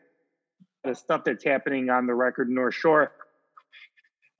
the 0.85 0.94
stuff 0.94 1.24
that's 1.24 1.44
happening 1.44 1.90
on 1.90 2.07
the 2.07 2.14
record 2.14 2.48
North 2.48 2.74
Shore. 2.74 3.12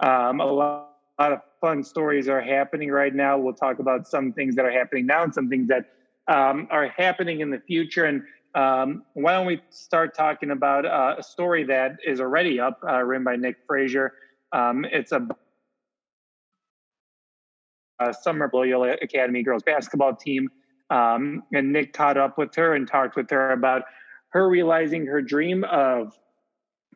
Um, 0.01 0.41
a 0.41 0.47
lot, 0.47 0.91
a 1.19 1.23
lot, 1.23 1.33
of 1.33 1.41
fun 1.61 1.83
stories 1.83 2.29
are 2.29 2.41
happening 2.41 2.91
right 2.91 3.15
now. 3.15 3.37
We'll 3.37 3.55
talk 3.55 3.81
about 3.81 4.07
some 4.07 4.33
things 4.33 4.55
that 4.55 4.65
are 4.65 4.71
happening 4.71 5.07
now 5.07 5.25
and 5.25 5.35
some 5.35 5.49
things 5.49 5.69
that 5.69 5.87
um, 6.29 6.69
are 6.71 6.89
happening 6.89 7.41
in 7.41 7.51
the 7.51 7.59
future. 7.59 8.05
And 8.05 8.23
um, 8.55 9.03
why 9.15 9.33
don't 9.33 9.47
we 9.47 9.61
start 9.71 10.15
talking 10.15 10.53
about 10.53 10.87
uh, 10.87 11.17
a 11.19 11.23
story 11.23 11.65
that 11.65 11.97
is 12.07 12.21
already 12.21 12.61
up, 12.61 12.81
uh, 12.89 13.03
written 13.03 13.25
by 13.25 13.37
Nick 13.37 13.57
Frazier. 13.67 14.13
Um, 14.53 14.85
it's 14.85 15.13
a, 15.13 15.27
a 18.01 18.15
summer 18.15 18.49
Loyola 18.53 18.97
Academy 19.03 19.43
girls 19.43 19.65
basketball 19.65 20.15
team. 20.15 20.49
Um, 20.91 21.43
and 21.53 21.73
Nick 21.73 21.93
caught 21.93 22.17
up 22.17 22.39
with 22.39 22.55
her 22.55 22.75
and 22.75 22.89
talked 22.89 23.17
with 23.17 23.31
her 23.31 23.53
about 23.53 23.83
her 24.31 24.49
realizing 24.49 25.07
her 25.07 25.23
dream 25.23 25.65
of 25.65 26.19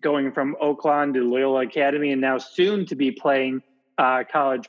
going 0.00 0.32
from 0.32 0.56
Oakland 0.60 1.14
to 1.14 1.20
Loyola 1.20 1.62
Academy 1.62 2.12
and 2.12 2.20
now 2.20 2.38
soon 2.38 2.86
to 2.86 2.94
be 2.94 3.10
playing 3.10 3.62
uh, 3.98 4.24
college 4.30 4.68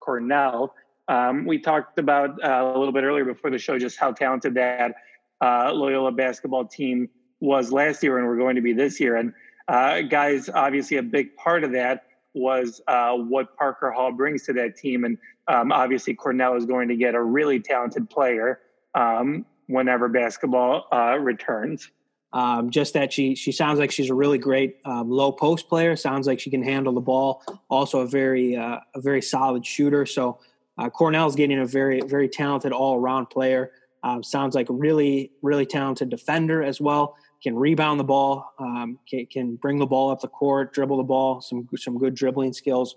Cornell. 0.00 0.74
Um, 1.08 1.44
we 1.44 1.58
talked 1.58 1.98
about 1.98 2.42
uh, 2.42 2.72
a 2.74 2.78
little 2.78 2.92
bit 2.92 3.04
earlier 3.04 3.24
before 3.24 3.50
the 3.50 3.58
show 3.58 3.78
just 3.78 3.98
how 3.98 4.12
talented 4.12 4.54
that 4.54 4.94
uh, 5.42 5.72
Loyola 5.72 6.12
basketball 6.12 6.66
team 6.66 7.08
was 7.40 7.72
last 7.72 8.02
year 8.02 8.18
and 8.18 8.26
we're 8.26 8.38
going 8.38 8.56
to 8.56 8.62
be 8.62 8.72
this 8.72 9.00
year. 9.00 9.16
And 9.16 9.32
uh, 9.68 10.02
guys, 10.02 10.48
obviously, 10.48 10.96
a 10.96 11.02
big 11.02 11.36
part 11.36 11.64
of 11.64 11.72
that 11.72 12.04
was 12.34 12.80
uh, 12.88 13.12
what 13.14 13.56
Parker 13.56 13.90
Hall 13.90 14.12
brings 14.12 14.44
to 14.44 14.52
that 14.54 14.76
team. 14.76 15.04
And 15.04 15.18
um, 15.48 15.72
obviously, 15.72 16.14
Cornell 16.14 16.56
is 16.56 16.66
going 16.66 16.88
to 16.88 16.96
get 16.96 17.14
a 17.14 17.22
really 17.22 17.60
talented 17.60 18.10
player 18.10 18.60
um, 18.94 19.46
whenever 19.66 20.08
basketball 20.08 20.86
uh, 20.92 21.16
returns. 21.18 21.90
Um, 22.32 22.70
just 22.70 22.94
that 22.94 23.12
she 23.12 23.36
she 23.36 23.52
sounds 23.52 23.78
like 23.78 23.92
she's 23.92 24.10
a 24.10 24.14
really 24.14 24.38
great 24.38 24.78
um, 24.84 25.08
low 25.08 25.30
post 25.30 25.68
player. 25.68 25.94
Sounds 25.94 26.26
like 26.26 26.40
she 26.40 26.50
can 26.50 26.64
handle 26.64 26.92
the 26.92 27.00
ball. 27.00 27.42
Also 27.70 28.00
a 28.00 28.08
very 28.08 28.56
uh, 28.56 28.80
a 28.94 29.00
very 29.00 29.22
solid 29.22 29.64
shooter. 29.64 30.04
So 30.04 30.40
uh, 30.76 30.90
Cornell's 30.90 31.36
getting 31.36 31.60
a 31.60 31.66
very 31.66 32.00
very 32.00 32.28
talented 32.28 32.72
all 32.72 32.96
around 32.96 33.26
player. 33.26 33.70
Um, 34.02 34.24
sounds 34.24 34.56
like 34.56 34.68
a 34.68 34.72
really 34.72 35.30
really 35.42 35.64
talented 35.64 36.08
defender 36.08 36.60
as 36.60 36.80
well. 36.80 37.16
Can 37.44 37.54
rebound 37.54 38.00
the 38.00 38.04
ball. 38.04 38.52
Um, 38.58 38.98
can, 39.08 39.26
can, 39.26 39.56
bring 39.56 39.78
the 39.78 39.86
ball 39.86 40.10
up 40.10 40.20
the 40.20 40.28
court, 40.28 40.72
dribble 40.72 40.96
the 40.96 41.04
ball. 41.04 41.40
Some 41.40 41.68
some 41.76 41.98
good 41.98 42.14
dribbling 42.14 42.52
skills. 42.52 42.96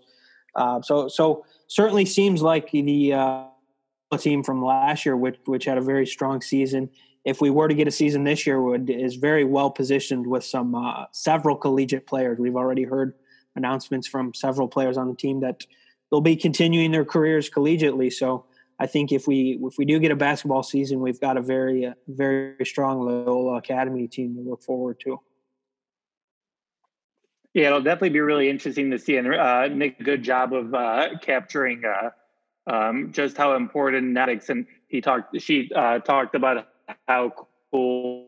Uh, 0.56 0.82
so 0.82 1.08
so 1.08 1.46
certainly 1.68 2.06
seems 2.06 2.42
like 2.42 2.72
the 2.72 3.14
uh, 3.14 3.44
team 4.18 4.44
from 4.44 4.64
last 4.64 5.06
year, 5.06 5.16
which 5.18 5.38
which 5.46 5.66
had 5.66 5.78
a 5.78 5.82
very 5.82 6.08
strong 6.08 6.42
season 6.42 6.90
if 7.28 7.42
we 7.42 7.50
were 7.50 7.68
to 7.68 7.76
get 7.76 7.90
a 7.90 7.92
season 7.92 8.24
this 8.24 8.48
year, 8.48 8.62
would 8.62 8.90
is 8.90 9.16
very 9.16 9.44
well 9.44 9.70
positioned 9.70 10.26
with 10.26 10.46
some 10.46 10.74
uh, 10.74 11.04
several 11.12 11.58
collegiate 11.58 12.08
players. 12.08 12.40
We've 12.40 12.56
already 12.56 12.84
heard 12.84 13.16
announcements 13.58 14.08
from 14.08 14.34
several 14.34 14.70
players 14.70 14.98
on 14.98 15.10
the 15.10 15.16
team 15.16 15.42
that 15.42 15.66
they'll 16.10 16.22
be 16.22 16.38
continuing 16.38 16.92
their 16.92 17.04
careers 17.04 17.50
collegiately. 17.50 18.14
So 18.14 18.46
I 18.80 18.86
think 18.86 19.12
if 19.12 19.28
we 19.28 19.60
if 19.62 19.78
we 19.78 19.86
do 19.86 20.00
get 20.00 20.12
a 20.12 20.16
basketball 20.16 20.64
season, 20.64 21.00
we've 21.00 21.20
got 21.20 21.38
a 21.38 21.42
very 21.42 21.86
uh, 21.86 21.94
very 22.08 22.64
strong 22.64 23.02
Loyola 23.02 23.58
Academy 23.58 24.08
team 24.08 24.36
to 24.36 24.42
look 24.42 24.62
forward 24.62 25.00
to. 25.02 25.20
Yeah, 27.54 27.68
it'll 27.68 27.82
definitely 27.82 28.10
be 28.10 28.20
really 28.20 28.50
interesting 28.50 28.92
to 28.92 29.00
see. 29.00 29.18
And 29.18 29.34
uh, 29.34 29.68
Nick, 29.68 30.04
good 30.04 30.22
job 30.22 30.54
of 30.54 30.76
uh, 30.76 31.18
capturing 31.22 31.84
uh, 31.86 32.12
um, 32.72 33.12
just 33.12 33.36
how 33.36 33.56
important 33.56 34.16
Natics 34.16 34.50
and 34.50 34.68
he 34.88 35.02
talked. 35.02 35.42
She 35.42 35.72
uh, 35.76 35.98
talked 36.00 36.36
about 36.36 36.68
how 37.08 37.34
cool 37.72 38.28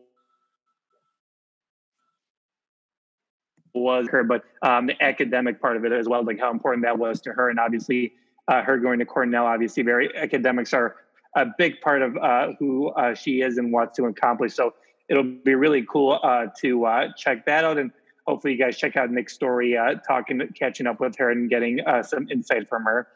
was 3.72 4.08
her, 4.08 4.24
but 4.24 4.42
um, 4.62 4.86
the 4.86 5.00
academic 5.00 5.60
part 5.60 5.76
of 5.76 5.84
it 5.84 5.92
as 5.92 6.08
well, 6.08 6.24
like 6.24 6.40
how 6.40 6.50
important 6.50 6.84
that 6.84 6.98
was 6.98 7.20
to 7.20 7.32
her. 7.32 7.50
And 7.50 7.60
obviously, 7.60 8.14
uh, 8.48 8.62
her 8.62 8.78
going 8.78 8.98
to 8.98 9.04
Cornell, 9.04 9.46
obviously, 9.46 9.82
very 9.82 10.14
academics 10.16 10.72
are 10.72 10.96
a 11.36 11.46
big 11.58 11.80
part 11.80 12.02
of 12.02 12.16
uh, 12.16 12.52
who 12.58 12.88
uh, 12.90 13.14
she 13.14 13.42
is 13.42 13.58
and 13.58 13.72
wants 13.72 13.96
to 13.96 14.04
accomplish. 14.04 14.54
So 14.54 14.74
it'll 15.08 15.22
be 15.22 15.54
really 15.54 15.86
cool 15.90 16.18
uh, 16.22 16.46
to 16.60 16.84
uh, 16.86 17.08
check 17.16 17.46
that 17.46 17.64
out. 17.64 17.78
And 17.78 17.92
hopefully, 18.26 18.54
you 18.54 18.58
guys 18.58 18.76
check 18.76 18.96
out 18.96 19.10
Nick's 19.10 19.34
story, 19.34 19.76
uh, 19.76 19.94
talking, 20.06 20.40
catching 20.58 20.86
up 20.86 21.00
with 21.00 21.16
her, 21.18 21.30
and 21.30 21.48
getting 21.48 21.80
some 22.02 22.28
insight 22.30 22.68
from 22.68 22.84
her. 22.84 23.08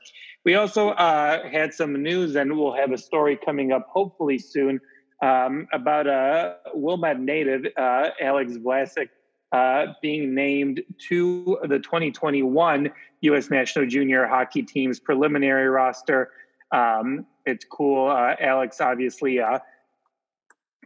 We 0.45 0.55
also 0.55 0.95
had 0.95 1.73
some 1.73 2.03
news, 2.03 2.37
and 2.37 2.57
we'll 2.59 2.75
have 2.75 2.93
a 2.93 2.99
story 2.99 3.39
coming 3.45 3.73
up 3.73 3.89
hopefully 3.91 4.39
soon 4.39 4.81
um, 5.23 5.67
about 5.73 6.07
a 6.07 6.57
Wilmette 6.75 7.21
native, 7.21 7.67
Alex 7.77 8.53
Vlasic, 8.53 9.09
uh, 9.55 9.95
being 10.03 10.35
named 10.35 10.83
to 10.99 11.59
the 11.63 11.79
2021 11.79 12.91
U.S. 13.21 13.51
National 13.51 13.87
Junior 13.87 14.27
Hockey 14.27 14.65
Team's 14.65 14.99
preliminary 14.99 15.69
roster. 15.69 16.33
Um, 16.73 17.25
it's 17.47 17.65
cool. 17.65 18.11
Uh, 18.11 18.35
Alex, 18.41 18.81
obviously, 18.81 19.39
a 19.39 19.63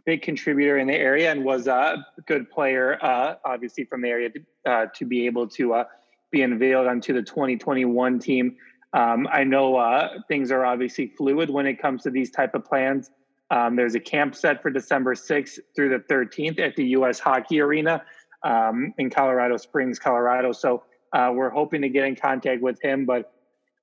big 0.05 0.21
contributor 0.21 0.77
in 0.77 0.85
the 0.85 0.93
area 0.93 1.31
and 1.31 1.43
was 1.43 1.65
a 1.65 2.05
good 2.27 2.47
player, 2.51 3.03
uh, 3.03 3.37
obviously, 3.43 3.85
from 3.85 4.03
the 4.03 4.09
area 4.09 4.29
to, 4.29 4.39
uh, 4.67 4.85
to 4.93 5.03
be 5.03 5.25
able 5.25 5.47
to 5.47 5.73
uh, 5.73 5.85
be 6.29 6.43
unveiled 6.43 6.85
onto 6.85 7.11
the 7.11 7.23
2021 7.23 8.19
team. 8.19 8.55
Um, 8.93 9.27
I 9.31 9.43
know 9.43 10.09
things 10.27 10.51
are 10.51 10.63
obviously 10.63 11.07
fluid 11.17 11.49
when 11.49 11.65
it 11.65 11.81
comes 11.81 12.03
to 12.03 12.11
these 12.11 12.29
type 12.29 12.53
of 12.53 12.65
plans. 12.65 13.09
Um, 13.49 13.75
there's 13.75 13.95
a 13.95 13.99
camp 13.99 14.35
set 14.35 14.61
for 14.61 14.69
December 14.69 15.15
6th 15.15 15.57
through 15.75 15.89
the 15.89 16.03
13th 16.13 16.59
at 16.59 16.75
the 16.75 16.85
U.S. 16.89 17.17
Hockey 17.17 17.59
Arena 17.59 18.03
um, 18.43 18.93
in 18.97 19.09
Colorado 19.09 19.57
Springs, 19.57 19.99
Colorado. 19.99 20.51
So 20.51 20.83
uh, 21.13 21.31
we're 21.33 21.49
hoping 21.49 21.81
to 21.81 21.89
get 21.89 22.05
in 22.05 22.15
contact 22.15 22.61
with 22.61 22.81
him. 22.81 23.05
But 23.05 23.31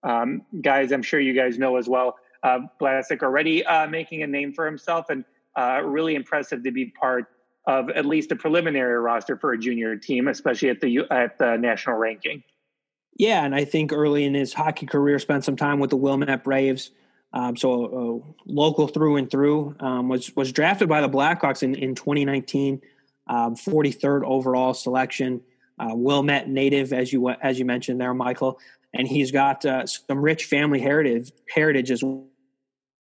um, 0.03 0.43
guys, 0.63 0.93
I'm 0.93 1.03
sure 1.03 1.21
you 1.21 1.35
guys 1.35 1.59
know 1.59 1.77
as 1.77 1.89
well, 1.89 2.17
uh, 2.43 2.61
Vlasic 2.81 3.23
already 3.23 3.65
uh, 3.65 3.87
making 3.89 4.23
a 4.23 4.27
name 4.27 4.53
for 4.53 4.67
himself 4.67 5.07
and 5.11 5.25
uh, 5.57 5.81
really 5.85 6.15
impressive 6.15 6.63
to 6.65 6.71
be 6.71 6.87
part 6.87 7.27
of 7.67 7.91
at 7.91 8.07
least 8.07 8.31
a 8.31 8.37
preliminary 8.37 8.99
roster 9.01 9.37
for 9.37 9.53
a 9.53 9.59
junior 9.59 9.97
team, 9.97 10.29
especially 10.29 10.69
at 10.69 10.81
the 10.81 11.01
at 11.11 11.39
the 11.39 11.57
national 11.57 11.97
ranking. 11.97 12.43
Yeah, 13.19 13.45
and 13.45 13.55
I 13.55 13.65
think 13.65 13.93
early 13.93 14.25
in 14.25 14.35
his 14.35 14.53
hockey 14.53 14.87
career, 14.87 15.19
spent 15.19 15.45
some 15.45 15.57
time 15.57 15.81
with 15.81 15.91
the 15.91 15.97
Wilmette 15.97 16.45
Braves. 16.45 16.91
Um, 17.33 17.57
so 17.57 18.23
uh, 18.25 18.33
local 18.47 18.87
through 18.87 19.17
and 19.17 19.31
through. 19.31 19.75
Um, 19.81 20.09
was 20.09 20.35
was 20.37 20.53
drafted 20.53 20.89
by 20.89 21.01
the 21.01 21.09
Blackhawks 21.09 21.63
in, 21.63 21.75
in 21.75 21.95
2019, 21.95 22.81
um, 23.27 23.55
43rd 23.55 24.25
overall 24.25 24.75
selection. 24.75 25.41
Uh, 25.79 25.95
Wilmette 25.95 26.49
native, 26.49 26.93
as 26.93 27.13
you 27.13 27.29
as 27.29 27.59
you 27.59 27.67
mentioned 27.67 28.01
there, 28.01 28.15
Michael, 28.15 28.59
and 28.95 29.07
he's 29.07 29.31
got 29.31 29.65
uh, 29.67 29.87
some 29.87 30.19
rich 30.19 30.47
family 30.47 30.81
heritage 30.81 31.31
heritage 31.55 31.91
as 31.91 32.03
well 32.03 32.25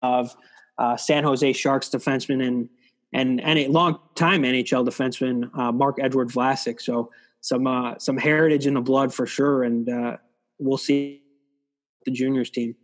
of 0.03 0.35
uh, 0.79 0.97
San 0.97 1.25
Jose 1.25 1.53
Sharks 1.53 1.89
defenseman 1.89 2.47
and 2.47 2.69
and 3.13 3.41
and 3.41 3.59
a 3.59 3.67
long 3.67 3.99
time 4.15 4.45
NHL 4.45 4.87
defenseman 4.87 5.51
uh, 5.59 5.73
Marc-Edouard 5.73 6.29
Vlasic. 6.29 6.81
So 6.81 7.11
some 7.41 7.67
uh, 7.67 7.99
some 7.99 8.17
heritage 8.17 8.69
in 8.69 8.75
the 8.75 8.81
blood 8.81 9.13
for 9.13 9.27
sure, 9.27 9.65
and 9.65 10.19
we'll 10.61 10.79
see 10.79 11.23
the 12.05 12.13
juniors 12.13 12.51
team. 12.51 12.77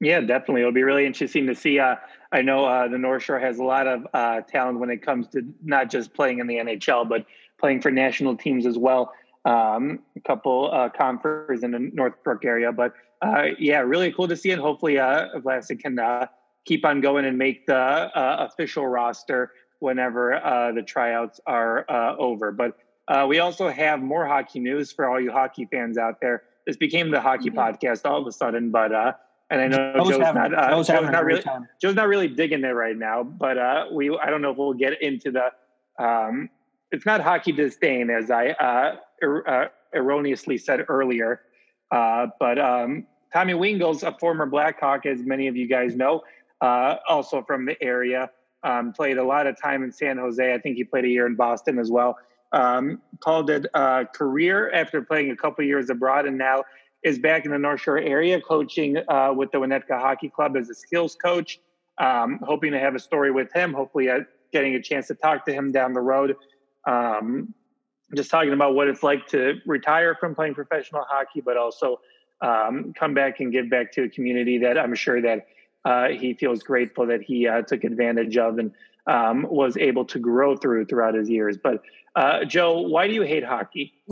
Yeah, 0.00 0.20
definitely. 0.20 0.62
It'll 0.62 0.72
be 0.72 0.82
really 0.82 1.06
interesting 1.06 1.46
to 1.46 1.54
see. 1.54 1.78
Uh, 1.78 1.96
I 2.34 2.42
know 2.42 2.64
uh, 2.64 2.88
the 2.88 2.98
North 2.98 3.22
Shore 3.22 3.38
has 3.38 3.58
a 3.58 3.62
lot 3.62 3.86
of 3.86 4.06
uh, 4.12 4.40
talent 4.40 4.80
when 4.80 4.90
it 4.90 5.02
comes 5.02 5.28
to 5.28 5.42
not 5.62 5.88
just 5.88 6.12
playing 6.14 6.40
in 6.40 6.48
the 6.48 6.56
NHL, 6.56 7.08
but 7.08 7.24
playing 7.58 7.80
for 7.80 7.92
national 7.92 8.36
teams 8.36 8.66
as 8.66 8.76
well. 8.76 9.12
Um, 9.44 10.00
a 10.16 10.20
couple 10.20 10.68
uh, 10.72 10.88
conferences 10.88 11.62
in 11.62 11.70
the 11.70 11.78
Northbrook 11.78 12.44
area, 12.44 12.72
but 12.72 12.92
uh, 13.22 13.50
yeah, 13.58 13.78
really 13.78 14.10
cool 14.10 14.26
to 14.26 14.36
see 14.36 14.50
it. 14.50 14.58
Hopefully, 14.58 14.98
uh, 14.98 15.28
Vlasic 15.36 15.80
can 15.80 15.98
uh, 15.98 16.26
keep 16.64 16.84
on 16.84 17.00
going 17.00 17.24
and 17.24 17.38
make 17.38 17.66
the 17.66 17.76
uh, 17.76 18.48
official 18.50 18.86
roster 18.86 19.52
whenever 19.78 20.34
uh, 20.34 20.72
the 20.72 20.82
tryouts 20.82 21.40
are 21.46 21.84
uh, 21.88 22.16
over. 22.16 22.50
But 22.50 22.76
uh, 23.06 23.26
we 23.28 23.38
also 23.38 23.68
have 23.68 24.00
more 24.00 24.26
hockey 24.26 24.58
news 24.58 24.90
for 24.90 25.08
all 25.08 25.20
you 25.20 25.30
hockey 25.30 25.66
fans 25.66 25.98
out 25.98 26.20
there. 26.20 26.42
This 26.66 26.76
became 26.76 27.10
the 27.10 27.20
hockey 27.20 27.50
mm-hmm. 27.50 27.58
podcast 27.58 28.00
all 28.04 28.20
of 28.20 28.26
a 28.26 28.32
sudden, 28.32 28.70
but 28.70 28.92
uh, 28.92 29.12
and 29.50 29.60
I 29.60 29.68
know 29.68 29.94
Joe's, 29.96 30.08
Joe's 30.08 30.18
not 30.18 30.54
uh, 30.54 30.70
Joe's, 30.70 30.86
Joe's 30.86 31.10
not 31.10 31.24
really 31.24 31.42
time. 31.42 31.68
Joe's 31.80 31.94
not 31.94 32.08
really 32.08 32.28
digging 32.28 32.64
it 32.64 32.68
right 32.68 32.96
now, 32.96 33.22
but 33.22 33.58
uh, 33.58 33.86
we 33.92 34.16
I 34.18 34.30
don't 34.30 34.42
know 34.42 34.50
if 34.50 34.56
we'll 34.56 34.72
get 34.74 35.00
into 35.02 35.30
the 35.30 35.50
um, 36.02 36.48
it's 36.90 37.06
not 37.06 37.20
hockey 37.20 37.52
disdain 37.52 38.10
as 38.10 38.30
I 38.30 38.50
uh, 38.50 38.96
er, 39.22 39.48
uh, 39.48 39.68
erroneously 39.94 40.58
said 40.58 40.84
earlier. 40.88 41.42
Uh, 41.90 42.28
but 42.40 42.58
um, 42.58 43.06
Tommy 43.32 43.52
Wingels, 43.52 44.02
a 44.02 44.16
former 44.18 44.46
Blackhawk, 44.46 45.06
as 45.06 45.20
many 45.20 45.48
of 45.48 45.56
you 45.56 45.68
guys 45.68 45.94
know, 45.96 46.22
uh, 46.60 46.96
also 47.08 47.42
from 47.42 47.66
the 47.66 47.80
area, 47.82 48.30
um, 48.62 48.92
played 48.92 49.18
a 49.18 49.24
lot 49.24 49.46
of 49.46 49.60
time 49.60 49.82
in 49.82 49.92
San 49.92 50.16
Jose. 50.18 50.54
I 50.54 50.58
think 50.58 50.76
he 50.76 50.84
played 50.84 51.04
a 51.04 51.08
year 51.08 51.26
in 51.26 51.34
Boston 51.34 51.78
as 51.78 51.90
well. 51.90 52.16
Um, 52.52 53.02
called 53.20 53.50
it 53.50 53.66
a 53.74 54.06
career 54.14 54.70
after 54.72 55.02
playing 55.02 55.30
a 55.30 55.36
couple 55.36 55.64
years 55.64 55.90
abroad, 55.90 56.26
and 56.26 56.38
now 56.38 56.62
is 57.04 57.18
back 57.18 57.44
in 57.44 57.50
the 57.50 57.58
North 57.58 57.82
Shore 57.82 57.98
area 57.98 58.40
coaching 58.40 58.96
uh, 59.08 59.32
with 59.36 59.52
the 59.52 59.58
Winnetka 59.58 60.00
Hockey 60.00 60.30
Club 60.30 60.56
as 60.56 60.70
a 60.70 60.74
skills 60.74 61.14
coach. 61.14 61.60
Um, 61.98 62.40
hoping 62.42 62.72
to 62.72 62.80
have 62.80 62.94
a 62.96 62.98
story 62.98 63.30
with 63.30 63.52
him. 63.52 63.72
Hopefully, 63.72 64.10
uh, 64.10 64.20
getting 64.52 64.74
a 64.74 64.82
chance 64.82 65.06
to 65.08 65.14
talk 65.14 65.44
to 65.46 65.52
him 65.52 65.70
down 65.70 65.92
the 65.92 66.00
road. 66.00 66.36
Um, 66.86 67.54
just 68.16 68.30
talking 68.30 68.52
about 68.52 68.74
what 68.74 68.88
it's 68.88 69.02
like 69.02 69.26
to 69.28 69.60
retire 69.66 70.16
from 70.18 70.34
playing 70.34 70.54
professional 70.54 71.04
hockey, 71.08 71.40
but 71.40 71.56
also 71.56 72.00
um, 72.40 72.92
come 72.94 73.14
back 73.14 73.40
and 73.40 73.52
give 73.52 73.70
back 73.70 73.92
to 73.92 74.04
a 74.04 74.08
community 74.08 74.58
that 74.58 74.78
I'm 74.78 74.94
sure 74.94 75.20
that 75.22 75.46
uh, 75.84 76.08
he 76.08 76.34
feels 76.34 76.62
grateful 76.62 77.06
that 77.06 77.22
he 77.22 77.46
uh, 77.46 77.62
took 77.62 77.84
advantage 77.84 78.36
of 78.36 78.58
and 78.58 78.72
um, 79.06 79.46
was 79.48 79.76
able 79.76 80.04
to 80.06 80.18
grow 80.18 80.56
through 80.56 80.86
throughout 80.86 81.14
his 81.14 81.28
years. 81.28 81.58
But 81.62 81.82
uh, 82.16 82.44
Joe, 82.44 82.80
why 82.80 83.06
do 83.06 83.14
you 83.14 83.22
hate 83.22 83.44
hockey? 83.44 83.94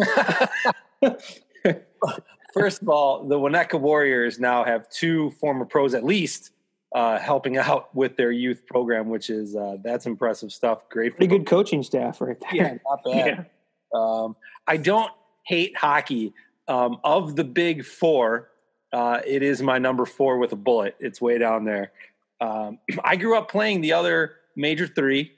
First 2.52 2.82
of 2.82 2.88
all, 2.88 3.24
the 3.24 3.38
Winnetka 3.38 3.80
Warriors 3.80 4.38
now 4.38 4.64
have 4.64 4.88
two 4.90 5.30
former 5.32 5.64
pros 5.64 5.94
at 5.94 6.04
least 6.04 6.50
uh, 6.94 7.18
helping 7.18 7.56
out 7.56 7.94
with 7.94 8.16
their 8.16 8.30
youth 8.30 8.66
program, 8.66 9.08
which 9.08 9.30
is 9.30 9.56
uh, 9.56 9.76
that's 9.82 10.06
impressive 10.06 10.52
stuff. 10.52 10.88
Great, 10.90 11.16
pretty 11.16 11.26
good 11.26 11.46
coaching 11.46 11.82
staff 11.82 12.20
right 12.20 12.38
there. 12.40 12.54
Yeah, 12.54 12.74
not 12.88 13.00
bad. 13.04 13.46
Yeah. 13.94 13.98
Um, 13.98 14.36
I 14.66 14.76
don't 14.76 15.10
hate 15.44 15.76
hockey. 15.76 16.34
Um, 16.68 16.98
of 17.02 17.34
the 17.34 17.44
big 17.44 17.84
four, 17.84 18.50
uh, 18.92 19.20
it 19.26 19.42
is 19.42 19.60
my 19.62 19.78
number 19.78 20.06
four 20.06 20.38
with 20.38 20.52
a 20.52 20.56
bullet. 20.56 20.94
It's 21.00 21.20
way 21.20 21.36
down 21.36 21.64
there. 21.64 21.92
Um, 22.40 22.78
I 23.04 23.16
grew 23.16 23.36
up 23.36 23.50
playing 23.50 23.80
the 23.80 23.94
other 23.94 24.36
major 24.54 24.86
three, 24.86 25.32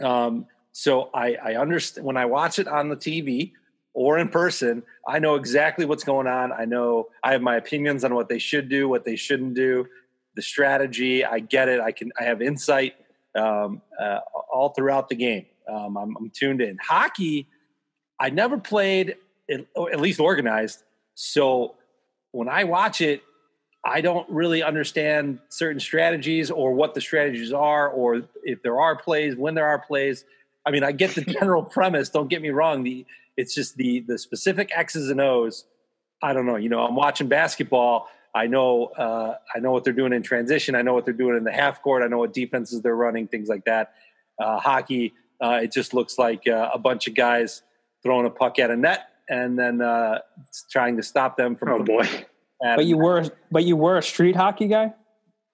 um, 0.00 0.46
so 0.72 1.10
I, 1.14 1.34
I 1.34 1.54
understand 1.56 2.06
when 2.06 2.16
I 2.16 2.26
watch 2.26 2.58
it 2.58 2.68
on 2.68 2.88
the 2.88 2.96
TV 2.96 3.52
or 3.94 4.18
in 4.18 4.28
person. 4.28 4.82
I 5.08 5.18
know 5.18 5.36
exactly 5.36 5.86
what's 5.86 6.04
going 6.04 6.26
on. 6.26 6.52
I 6.52 6.66
know 6.66 7.08
I 7.22 7.32
have 7.32 7.42
my 7.42 7.56
opinions 7.56 8.04
on 8.04 8.14
what 8.14 8.28
they 8.28 8.38
should 8.38 8.68
do, 8.68 8.88
what 8.88 9.04
they 9.04 9.16
shouldn't 9.16 9.54
do 9.54 9.86
the 10.34 10.42
strategy. 10.42 11.24
I 11.24 11.38
get 11.38 11.68
it. 11.68 11.80
I 11.80 11.92
can. 11.92 12.12
I 12.18 12.24
have 12.24 12.42
insight 12.42 12.94
um, 13.34 13.82
uh, 14.00 14.20
all 14.52 14.70
throughout 14.70 15.08
the 15.08 15.14
game. 15.14 15.46
Um, 15.68 15.96
I'm, 15.96 16.16
I'm, 16.16 16.30
tuned 16.30 16.60
in. 16.60 16.76
Hockey, 16.82 17.48
I 18.20 18.30
never 18.30 18.58
played 18.58 19.16
at, 19.50 19.60
at 19.92 20.00
least 20.00 20.20
organized. 20.20 20.82
So 21.14 21.76
when 22.32 22.48
I 22.48 22.64
watch 22.64 23.00
it, 23.00 23.22
I 23.84 24.00
don't 24.00 24.28
really 24.28 24.62
understand 24.62 25.38
certain 25.48 25.80
strategies 25.80 26.50
or 26.50 26.74
what 26.74 26.94
the 26.94 27.00
strategies 27.00 27.52
are, 27.52 27.88
or 27.88 28.22
if 28.42 28.62
there 28.62 28.80
are 28.80 28.96
plays, 28.96 29.36
when 29.36 29.54
there 29.54 29.66
are 29.66 29.78
plays. 29.78 30.24
I 30.66 30.70
mean, 30.70 30.84
I 30.84 30.92
get 30.92 31.14
the 31.14 31.22
general 31.22 31.62
premise. 31.76 32.08
Don't 32.08 32.28
get 32.28 32.42
me 32.42 32.50
wrong. 32.50 32.82
The 32.82 33.06
it's 33.36 33.54
just 33.54 33.76
the 33.76 34.00
the 34.00 34.18
specific 34.18 34.70
X's 34.74 35.10
and 35.10 35.20
O's. 35.20 35.64
I 36.22 36.32
don't 36.32 36.46
know. 36.46 36.56
You 36.56 36.68
know, 36.68 36.80
I'm 36.80 36.94
watching 36.94 37.28
basketball. 37.28 38.08
I 38.34 38.46
know 38.46 38.86
uh, 38.86 39.36
I 39.54 39.58
know 39.60 39.70
what 39.70 39.84
they're 39.84 39.92
doing 39.92 40.12
in 40.12 40.22
transition. 40.22 40.74
I 40.74 40.82
know 40.82 40.94
what 40.94 41.04
they're 41.04 41.14
doing 41.14 41.36
in 41.36 41.44
the 41.44 41.52
half 41.52 41.82
court. 41.82 42.02
I 42.02 42.06
know 42.06 42.18
what 42.18 42.32
defenses 42.32 42.82
they're 42.82 42.96
running, 42.96 43.28
things 43.28 43.48
like 43.48 43.64
that. 43.66 43.94
Uh, 44.40 44.58
hockey, 44.58 45.14
uh, 45.40 45.60
it 45.62 45.72
just 45.72 45.94
looks 45.94 46.18
like 46.18 46.48
uh, 46.48 46.70
a 46.72 46.78
bunch 46.78 47.06
of 47.06 47.14
guys 47.14 47.62
throwing 48.02 48.26
a 48.26 48.30
puck 48.30 48.58
at 48.58 48.70
a 48.70 48.76
net 48.76 49.08
and 49.28 49.58
then 49.58 49.80
uh, 49.80 50.18
trying 50.70 50.96
to 50.96 51.02
stop 51.02 51.36
them 51.36 51.56
from. 51.56 51.68
Oh 51.68 51.84
boy! 51.84 52.08
But 52.60 52.86
you 52.86 52.96
were 52.96 53.30
but 53.50 53.64
you 53.64 53.76
were 53.76 53.98
a 53.98 54.02
street 54.02 54.36
hockey 54.36 54.68
guy. 54.68 54.94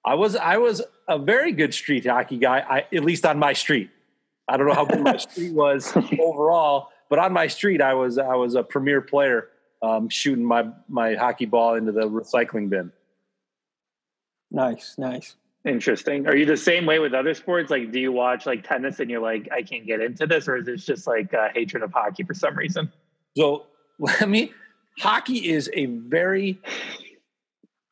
I 0.04 0.14
was 0.14 0.36
I 0.36 0.56
was 0.56 0.82
a 1.08 1.18
very 1.18 1.52
good 1.52 1.74
street 1.74 2.06
hockey 2.06 2.38
guy. 2.38 2.60
I, 2.60 2.78
at 2.94 3.04
least 3.04 3.26
on 3.26 3.38
my 3.38 3.52
street. 3.52 3.90
I 4.50 4.56
don't 4.56 4.66
know 4.66 4.74
how 4.74 4.84
good 4.84 5.00
my 5.00 5.16
street 5.28 5.54
was 5.54 5.96
overall, 6.18 6.88
but 7.08 7.20
on 7.20 7.32
my 7.32 7.46
street, 7.46 7.80
I 7.80 7.94
was 7.94 8.18
I 8.18 8.34
was 8.34 8.56
a 8.56 8.62
premier 8.62 9.00
player 9.00 9.48
um, 9.80 10.08
shooting 10.08 10.44
my 10.44 10.68
my 10.88 11.14
hockey 11.14 11.46
ball 11.46 11.76
into 11.76 11.92
the 11.92 12.08
recycling 12.08 12.68
bin. 12.68 12.92
Nice, 14.50 14.96
nice. 14.98 15.36
Interesting. 15.64 16.26
Are 16.26 16.34
you 16.34 16.46
the 16.46 16.56
same 16.56 16.84
way 16.84 16.98
with 16.98 17.14
other 17.14 17.34
sports? 17.34 17.70
Like, 17.70 17.92
do 17.92 18.00
you 18.00 18.10
watch 18.10 18.46
like 18.46 18.66
tennis 18.66 18.98
and 18.98 19.10
you're 19.10 19.20
like, 19.20 19.48
I 19.52 19.62
can't 19.62 19.86
get 19.86 20.00
into 20.00 20.26
this, 20.26 20.48
or 20.48 20.56
is 20.56 20.66
it 20.66 20.78
just 20.78 21.06
like 21.06 21.32
a 21.32 21.50
hatred 21.54 21.82
of 21.84 21.92
hockey 21.92 22.24
for 22.24 22.34
some 22.34 22.56
reason? 22.56 22.90
So 23.36 23.66
let 23.98 24.28
me. 24.28 24.52
Hockey 24.98 25.48
is 25.48 25.70
a 25.72 25.86
very 25.86 26.60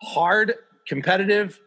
hard, 0.02 0.54
competitive, 0.88 1.60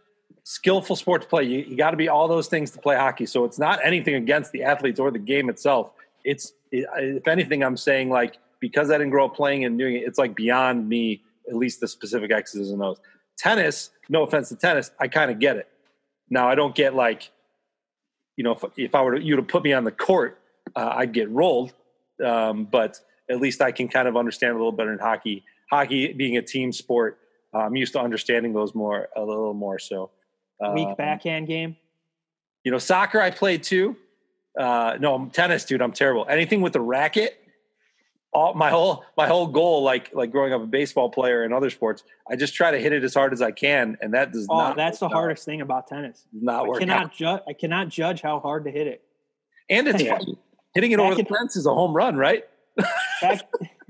skillful 0.52 0.98
sport 0.98 1.22
to 1.22 1.28
play. 1.30 1.44
You, 1.44 1.60
you 1.60 1.78
got 1.78 1.92
to 1.92 1.98
be 1.98 2.10
all 2.10 2.28
those 2.28 2.48
things 2.48 2.72
to 2.72 2.80
play 2.80 2.98
hockey. 2.98 3.26
So 3.26 3.46
it's 3.46 3.58
not 3.58 3.80
anything 3.86 4.16
against 4.16 4.52
the 4.52 4.64
athletes 4.64 5.00
or 5.00 5.10
the 5.10 5.18
game 5.20 5.50
itself. 5.50 5.92
It's, 6.26 6.52
if 6.74 7.26
anything, 7.26 7.64
I'm 7.64 7.78
saying 7.78 8.10
like 8.10 8.38
because 8.60 8.92
I 8.92 8.98
didn't 8.98 9.12
grow 9.12 9.26
up 9.26 9.36
playing 9.36 9.64
and 9.64 9.80
doing 9.80 9.96
it, 9.96 10.04
it's 10.04 10.20
like 10.20 10.36
beyond 10.36 10.90
me, 10.90 11.24
at 11.50 11.56
least 11.56 11.80
the 11.80 11.88
specific 11.88 12.32
X's 12.32 12.70
and 12.70 12.84
O's. 12.84 13.00
Tennis, 13.38 13.92
no 14.10 14.24
offense 14.24 14.50
to 14.50 14.58
tennis, 14.58 14.92
I 15.00 15.08
kind 15.08 15.32
of 15.32 15.40
get 15.40 15.56
it. 15.56 15.70
Now, 16.30 16.50
I 16.50 16.56
don't 16.56 16.76
get 16.76 16.96
like, 16.96 17.32
you 18.36 18.44
know, 18.44 18.52
if, 18.52 18.64
if 18.76 18.94
I 18.94 19.02
were 19.04 19.16
to, 19.16 19.24
you 19.24 19.38
to 19.38 19.44
put 19.44 19.64
me 19.64 19.72
on 19.72 19.86
the 19.86 19.92
court, 19.92 20.38
uh, 20.76 20.94
I'd 20.98 21.14
get 21.14 21.30
rolled. 21.30 21.74
Um, 22.24 22.66
but 22.66 23.00
at 23.30 23.40
least 23.40 23.62
I 23.62 23.72
can 23.72 23.88
kind 23.88 24.08
of 24.08 24.18
understand 24.18 24.52
a 24.52 24.58
little 24.58 24.74
better 24.74 24.92
in 24.92 25.00
hockey. 25.00 25.46
Hockey 25.72 26.12
being 26.12 26.36
a 26.36 26.42
team 26.42 26.74
sport, 26.74 27.20
uh, 27.54 27.60
I'm 27.60 27.78
used 27.78 27.94
to 27.94 28.02
understanding 28.02 28.54
those 28.54 28.76
more, 28.76 29.08
a 29.16 29.22
little 29.22 29.54
more. 29.54 29.80
So, 29.80 30.12
um, 30.62 30.74
weak 30.74 30.98
backhand 30.98 31.48
game. 31.48 31.76
You 32.64 32.72
know, 32.72 32.78
soccer 32.78 33.20
I 33.20 33.32
played 33.32 33.64
too. 33.64 33.96
Uh, 34.58 34.98
no, 35.00 35.16
I'm 35.16 35.30
tennis, 35.30 35.66
dude, 35.66 35.82
I'm 35.82 35.94
terrible. 35.94 36.26
Anything 36.30 36.62
with 36.62 36.74
the 36.74 36.82
racket, 36.82 37.42
all 38.34 38.54
my 38.54 38.70
whole 38.70 39.04
my 39.18 39.28
whole 39.28 39.48
goal, 39.48 39.84
like 39.84 40.14
like 40.14 40.32
growing 40.32 40.54
up 40.54 40.62
a 40.62 40.66
baseball 40.66 41.10
player 41.10 41.44
and 41.44 41.54
other 41.54 41.70
sports, 41.70 42.04
I 42.30 42.36
just 42.36 42.54
try 42.54 42.72
to 42.72 42.80
hit 42.80 42.94
it 42.94 43.04
as 43.04 43.14
hard 43.14 43.34
as 43.34 43.42
I 43.42 43.52
can, 43.52 43.98
and 44.02 44.14
that 44.14 44.32
does 44.32 44.48
oh, 44.50 44.58
not. 44.58 44.78
that's 44.78 45.00
the 45.00 45.10
hardest 45.10 45.46
thing 45.46 45.62
about 45.62 45.88
tennis. 45.88 46.26
Not 46.34 46.70
I 46.70 46.80
cannot 46.80 47.14
judge. 47.14 47.42
I 47.48 47.54
cannot 47.54 47.90
judge 47.90 48.22
how 48.22 48.40
hard 48.40 48.66
to 48.66 48.72
hit 48.72 48.88
it. 48.88 49.04
And 49.70 49.88
it's 49.88 50.04
yeah. 50.04 50.20
hitting 50.74 50.92
it 50.92 50.98
back 50.98 51.06
over 51.06 51.16
the 51.16 51.26
fence 51.26 51.56
is 51.56 51.66
a 51.66 51.74
home 51.74 51.94
run, 51.94 52.16
right? 52.16 52.46
Back, 53.22 53.42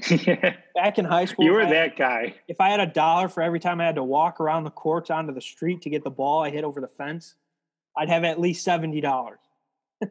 back 0.75 0.97
in 0.97 1.05
high 1.05 1.25
school, 1.25 1.45
you 1.45 1.51
were 1.51 1.65
that 1.65 1.95
guy. 1.95 2.35
If 2.47 2.59
I 2.59 2.69
had 2.69 2.79
a 2.79 2.85
dollar 2.85 3.27
for 3.27 3.43
every 3.43 3.59
time 3.59 3.81
I 3.81 3.85
had 3.85 3.95
to 3.95 4.03
walk 4.03 4.39
around 4.39 4.63
the 4.63 4.71
courts 4.71 5.09
onto 5.09 5.33
the 5.33 5.41
street 5.41 5.81
to 5.83 5.89
get 5.89 6.03
the 6.03 6.09
ball 6.09 6.43
I 6.43 6.49
hit 6.49 6.63
over 6.63 6.81
the 6.81 6.87
fence, 6.87 7.35
I'd 7.95 8.09
have 8.09 8.23
at 8.23 8.39
least 8.39 8.63
seventy 8.63 9.01
dollars. 9.01 9.39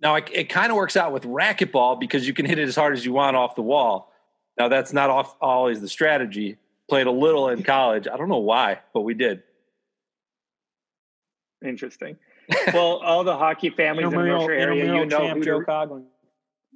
Now 0.00 0.14
it, 0.14 0.30
it 0.32 0.48
kind 0.48 0.70
of 0.70 0.76
works 0.76 0.96
out 0.96 1.12
with 1.12 1.24
racquetball 1.24 1.98
because 1.98 2.24
you 2.24 2.32
can 2.32 2.46
hit 2.46 2.60
it 2.60 2.68
as 2.68 2.76
hard 2.76 2.92
as 2.92 3.04
you 3.04 3.12
want 3.12 3.36
off 3.36 3.56
the 3.56 3.62
wall. 3.62 4.12
Now 4.56 4.68
that's 4.68 4.92
not 4.92 5.10
off, 5.10 5.34
always 5.40 5.80
the 5.80 5.88
strategy. 5.88 6.56
Played 6.88 7.08
a 7.08 7.10
little 7.10 7.48
in 7.48 7.64
college. 7.64 8.06
I 8.06 8.16
don't 8.16 8.28
know 8.28 8.38
why, 8.38 8.78
but 8.94 9.00
we 9.00 9.14
did. 9.14 9.42
Interesting. 11.64 12.16
Well, 12.72 12.98
all 12.98 13.24
the 13.24 13.36
hockey 13.36 13.70
families 13.76 14.06
in 14.06 14.18
the 14.18 14.24
North 14.24 14.50
area, 14.50 14.86
you 14.86 15.06
know 15.06 15.28
who 15.34 15.44
Joe 15.44 15.60
to, 15.60 15.66
Coughlin. 15.66 16.04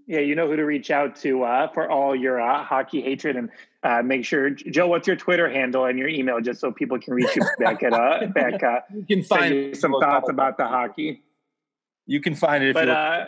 Yeah, 0.07 0.21
you 0.21 0.35
know 0.35 0.49
who 0.49 0.57
to 0.57 0.65
reach 0.65 0.91
out 0.91 1.17
to 1.17 1.45
uh, 1.45 1.69
for 1.69 1.91
all 1.91 2.15
your 2.15 2.41
uh, 2.41 2.65
hockey 2.65 3.01
hatred, 3.01 3.37
and 3.37 3.51
uh, 3.83 4.03
make 4.03 4.25
sure 4.25 4.51
Joe, 4.51 4.89
what's 4.89 5.07
your 5.07 5.17
Twitter 5.17 5.49
handle 5.49 5.85
and 5.85 5.99
your 5.99 6.09
email, 6.09 6.41
just 6.41 6.61
so 6.61 6.73
people 6.73 6.99
can 6.99 7.15
reach 7.15 7.35
you 7.37 7.43
back 7.59 7.83
at 7.83 7.93
uh, 7.93 8.27
back. 8.35 8.63
Uh, 8.63 8.81
you 8.93 9.05
can 9.05 9.23
find 9.23 9.77
some 9.77 9.93
thoughts 9.93 10.29
about 10.29 10.57
the 10.57 10.67
hockey. 10.67 11.23
You 12.07 12.21
can 12.21 12.35
find 12.35 12.65
it. 12.65 12.75
but 12.75 12.89
uh, 12.89 13.27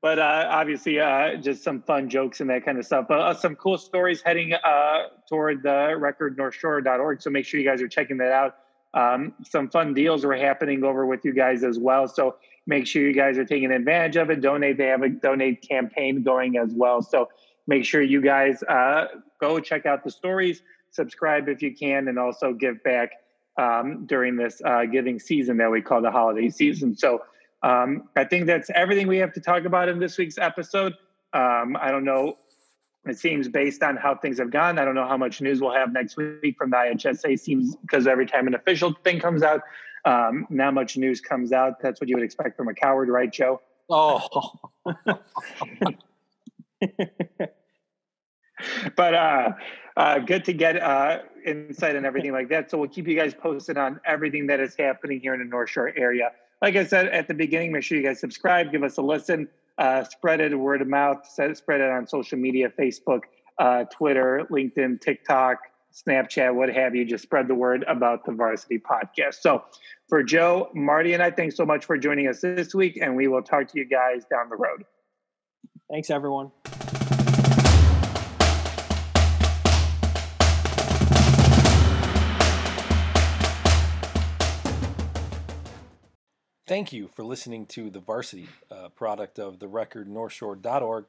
but 0.00 0.18
uh, 0.18 0.46
obviously, 0.48 1.00
uh, 1.00 1.36
just 1.36 1.64
some 1.64 1.82
fun 1.82 2.08
jokes 2.08 2.40
and 2.40 2.48
that 2.50 2.64
kind 2.64 2.78
of 2.78 2.86
stuff. 2.86 3.06
But 3.08 3.20
uh, 3.20 3.34
some 3.34 3.56
cool 3.56 3.78
stories 3.78 4.22
heading 4.24 4.54
uh, 4.54 5.02
toward 5.28 5.62
the 5.62 5.96
recordnorthshore.org. 5.98 7.20
So 7.20 7.30
make 7.30 7.44
sure 7.44 7.58
you 7.58 7.66
guys 7.66 7.82
are 7.82 7.88
checking 7.88 8.18
that 8.18 8.30
out. 8.30 8.56
Um, 8.94 9.34
some 9.42 9.68
fun 9.68 9.94
deals 9.94 10.24
were 10.24 10.36
happening 10.36 10.84
over 10.84 11.04
with 11.04 11.24
you 11.24 11.32
guys 11.32 11.64
as 11.64 11.78
well. 11.78 12.06
So 12.06 12.36
make 12.68 12.86
sure 12.86 13.02
you 13.02 13.14
guys 13.14 13.38
are 13.38 13.46
taking 13.46 13.72
advantage 13.72 14.16
of 14.16 14.30
it. 14.30 14.42
Donate. 14.42 14.76
They 14.76 14.86
have 14.86 15.02
a 15.02 15.08
donate 15.08 15.66
campaign 15.66 16.22
going 16.22 16.58
as 16.58 16.70
well. 16.72 17.02
So 17.02 17.30
make 17.66 17.84
sure 17.84 18.02
you 18.02 18.20
guys 18.20 18.62
uh, 18.62 19.06
go 19.40 19.58
check 19.58 19.86
out 19.86 20.04
the 20.04 20.10
stories, 20.10 20.62
subscribe 20.90 21.48
if 21.48 21.62
you 21.62 21.74
can, 21.74 22.08
and 22.08 22.18
also 22.18 22.52
give 22.52 22.80
back 22.84 23.10
um, 23.56 24.04
during 24.06 24.36
this 24.36 24.60
uh, 24.64 24.84
giving 24.84 25.18
season 25.18 25.56
that 25.56 25.70
we 25.70 25.80
call 25.80 26.02
the 26.02 26.10
holiday 26.10 26.50
season. 26.50 26.94
So 26.94 27.22
um, 27.62 28.08
I 28.14 28.24
think 28.24 28.46
that's 28.46 28.70
everything 28.74 29.08
we 29.08 29.16
have 29.18 29.32
to 29.32 29.40
talk 29.40 29.64
about 29.64 29.88
in 29.88 29.98
this 29.98 30.18
week's 30.18 30.38
episode. 30.38 30.92
Um, 31.32 31.76
I 31.80 31.90
don't 31.90 32.04
know. 32.04 32.36
It 33.06 33.18
seems 33.18 33.48
based 33.48 33.82
on 33.82 33.96
how 33.96 34.14
things 34.14 34.38
have 34.38 34.50
gone. 34.50 34.78
I 34.78 34.84
don't 34.84 34.94
know 34.94 35.08
how 35.08 35.16
much 35.16 35.40
news 35.40 35.60
we'll 35.62 35.72
have 35.72 35.90
next 35.92 36.18
week 36.18 36.56
from 36.58 36.70
the 36.70 36.76
IHSA. 36.76 37.38
Seems 37.38 37.74
because 37.76 38.06
every 38.06 38.26
time 38.26 38.46
an 38.46 38.54
official 38.54 38.94
thing 39.02 39.18
comes 39.18 39.42
out, 39.42 39.62
um, 40.04 40.46
not 40.50 40.74
much 40.74 40.96
news 40.96 41.20
comes 41.20 41.52
out. 41.52 41.80
That's 41.80 42.00
what 42.00 42.08
you 42.08 42.16
would 42.16 42.24
expect 42.24 42.56
from 42.56 42.68
a 42.68 42.74
coward, 42.74 43.08
right, 43.08 43.32
Joe? 43.32 43.60
Oh. 43.90 44.52
but 48.96 49.14
uh, 49.14 49.52
uh, 49.96 50.18
good 50.20 50.44
to 50.44 50.52
get 50.52 50.80
uh, 50.80 51.20
insight 51.44 51.96
and 51.96 52.06
everything 52.06 52.32
like 52.32 52.48
that. 52.50 52.70
So 52.70 52.78
we'll 52.78 52.88
keep 52.88 53.08
you 53.08 53.16
guys 53.16 53.34
posted 53.34 53.76
on 53.78 54.00
everything 54.04 54.46
that 54.48 54.60
is 54.60 54.74
happening 54.78 55.20
here 55.20 55.34
in 55.34 55.40
the 55.40 55.46
North 55.46 55.70
Shore 55.70 55.92
area. 55.96 56.30
Like 56.60 56.76
I 56.76 56.84
said 56.84 57.08
at 57.08 57.28
the 57.28 57.34
beginning, 57.34 57.72
make 57.72 57.82
sure 57.82 57.96
you 57.98 58.04
guys 58.04 58.20
subscribe, 58.20 58.72
give 58.72 58.82
us 58.82 58.98
a 58.98 59.02
listen, 59.02 59.48
uh, 59.78 60.04
spread 60.04 60.40
it 60.40 60.54
word 60.56 60.82
of 60.82 60.88
mouth, 60.88 61.26
spread 61.28 61.80
it 61.80 61.90
on 61.90 62.06
social 62.06 62.38
media, 62.38 62.68
Facebook, 62.68 63.22
uh, 63.58 63.84
Twitter, 63.84 64.46
LinkedIn, 64.50 65.00
TikTok, 65.00 65.58
Snapchat, 66.06 66.54
what 66.54 66.68
have 66.68 66.94
you. 66.94 67.04
Just 67.04 67.22
spread 67.22 67.48
the 67.48 67.54
word 67.54 67.84
about 67.88 68.24
the 68.24 68.32
Varsity 68.32 68.78
Podcast. 68.78 69.34
So 69.40 69.64
for 70.08 70.22
Joe, 70.22 70.70
Marty, 70.74 71.12
and 71.12 71.22
I, 71.22 71.30
thanks 71.30 71.56
so 71.56 71.66
much 71.66 71.84
for 71.84 71.98
joining 71.98 72.28
us 72.28 72.40
this 72.40 72.74
week, 72.74 72.98
and 73.00 73.16
we 73.16 73.28
will 73.28 73.42
talk 73.42 73.68
to 73.68 73.78
you 73.78 73.84
guys 73.84 74.24
down 74.30 74.48
the 74.48 74.56
road. 74.56 74.84
Thanks, 75.90 76.10
everyone. 76.10 76.52
Thank 86.66 86.92
you 86.92 87.08
for 87.08 87.24
listening 87.24 87.64
to 87.68 87.88
The 87.88 88.00
Varsity, 88.00 88.46
uh, 88.70 88.90
product 88.90 89.38
of 89.38 89.58
the 89.58 89.68
record 89.68 90.06
northshore.org, 90.06 91.06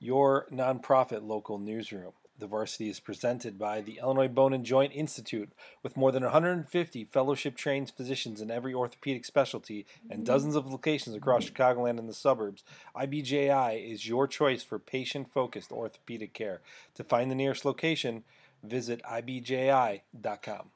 your 0.00 0.46
nonprofit 0.50 1.22
local 1.22 1.58
newsroom. 1.58 2.12
The 2.38 2.46
Varsity 2.46 2.90
is 2.90 3.00
presented 3.00 3.58
by 3.58 3.80
the 3.80 3.98
Illinois 3.98 4.28
Bone 4.28 4.52
and 4.52 4.64
Joint 4.64 4.92
Institute 4.94 5.50
with 5.82 5.96
more 5.96 6.12
than 6.12 6.22
150 6.22 7.04
fellowship 7.04 7.56
trained 7.56 7.90
physicians 7.90 8.40
in 8.40 8.50
every 8.50 8.74
orthopedic 8.74 9.24
specialty 9.24 9.86
and 10.10 10.20
mm-hmm. 10.20 10.24
dozens 10.24 10.54
of 10.54 10.70
locations 10.70 11.16
across 11.16 11.48
Chicagoland 11.48 11.98
and 11.98 12.08
the 12.08 12.14
suburbs. 12.14 12.62
IBJI 12.94 13.90
is 13.90 14.06
your 14.06 14.26
choice 14.26 14.62
for 14.62 14.78
patient 14.78 15.32
focused 15.32 15.72
orthopedic 15.72 16.34
care. 16.34 16.60
To 16.94 17.04
find 17.04 17.30
the 17.30 17.34
nearest 17.34 17.64
location, 17.64 18.24
visit 18.62 19.00
ibji.com. 19.02 20.70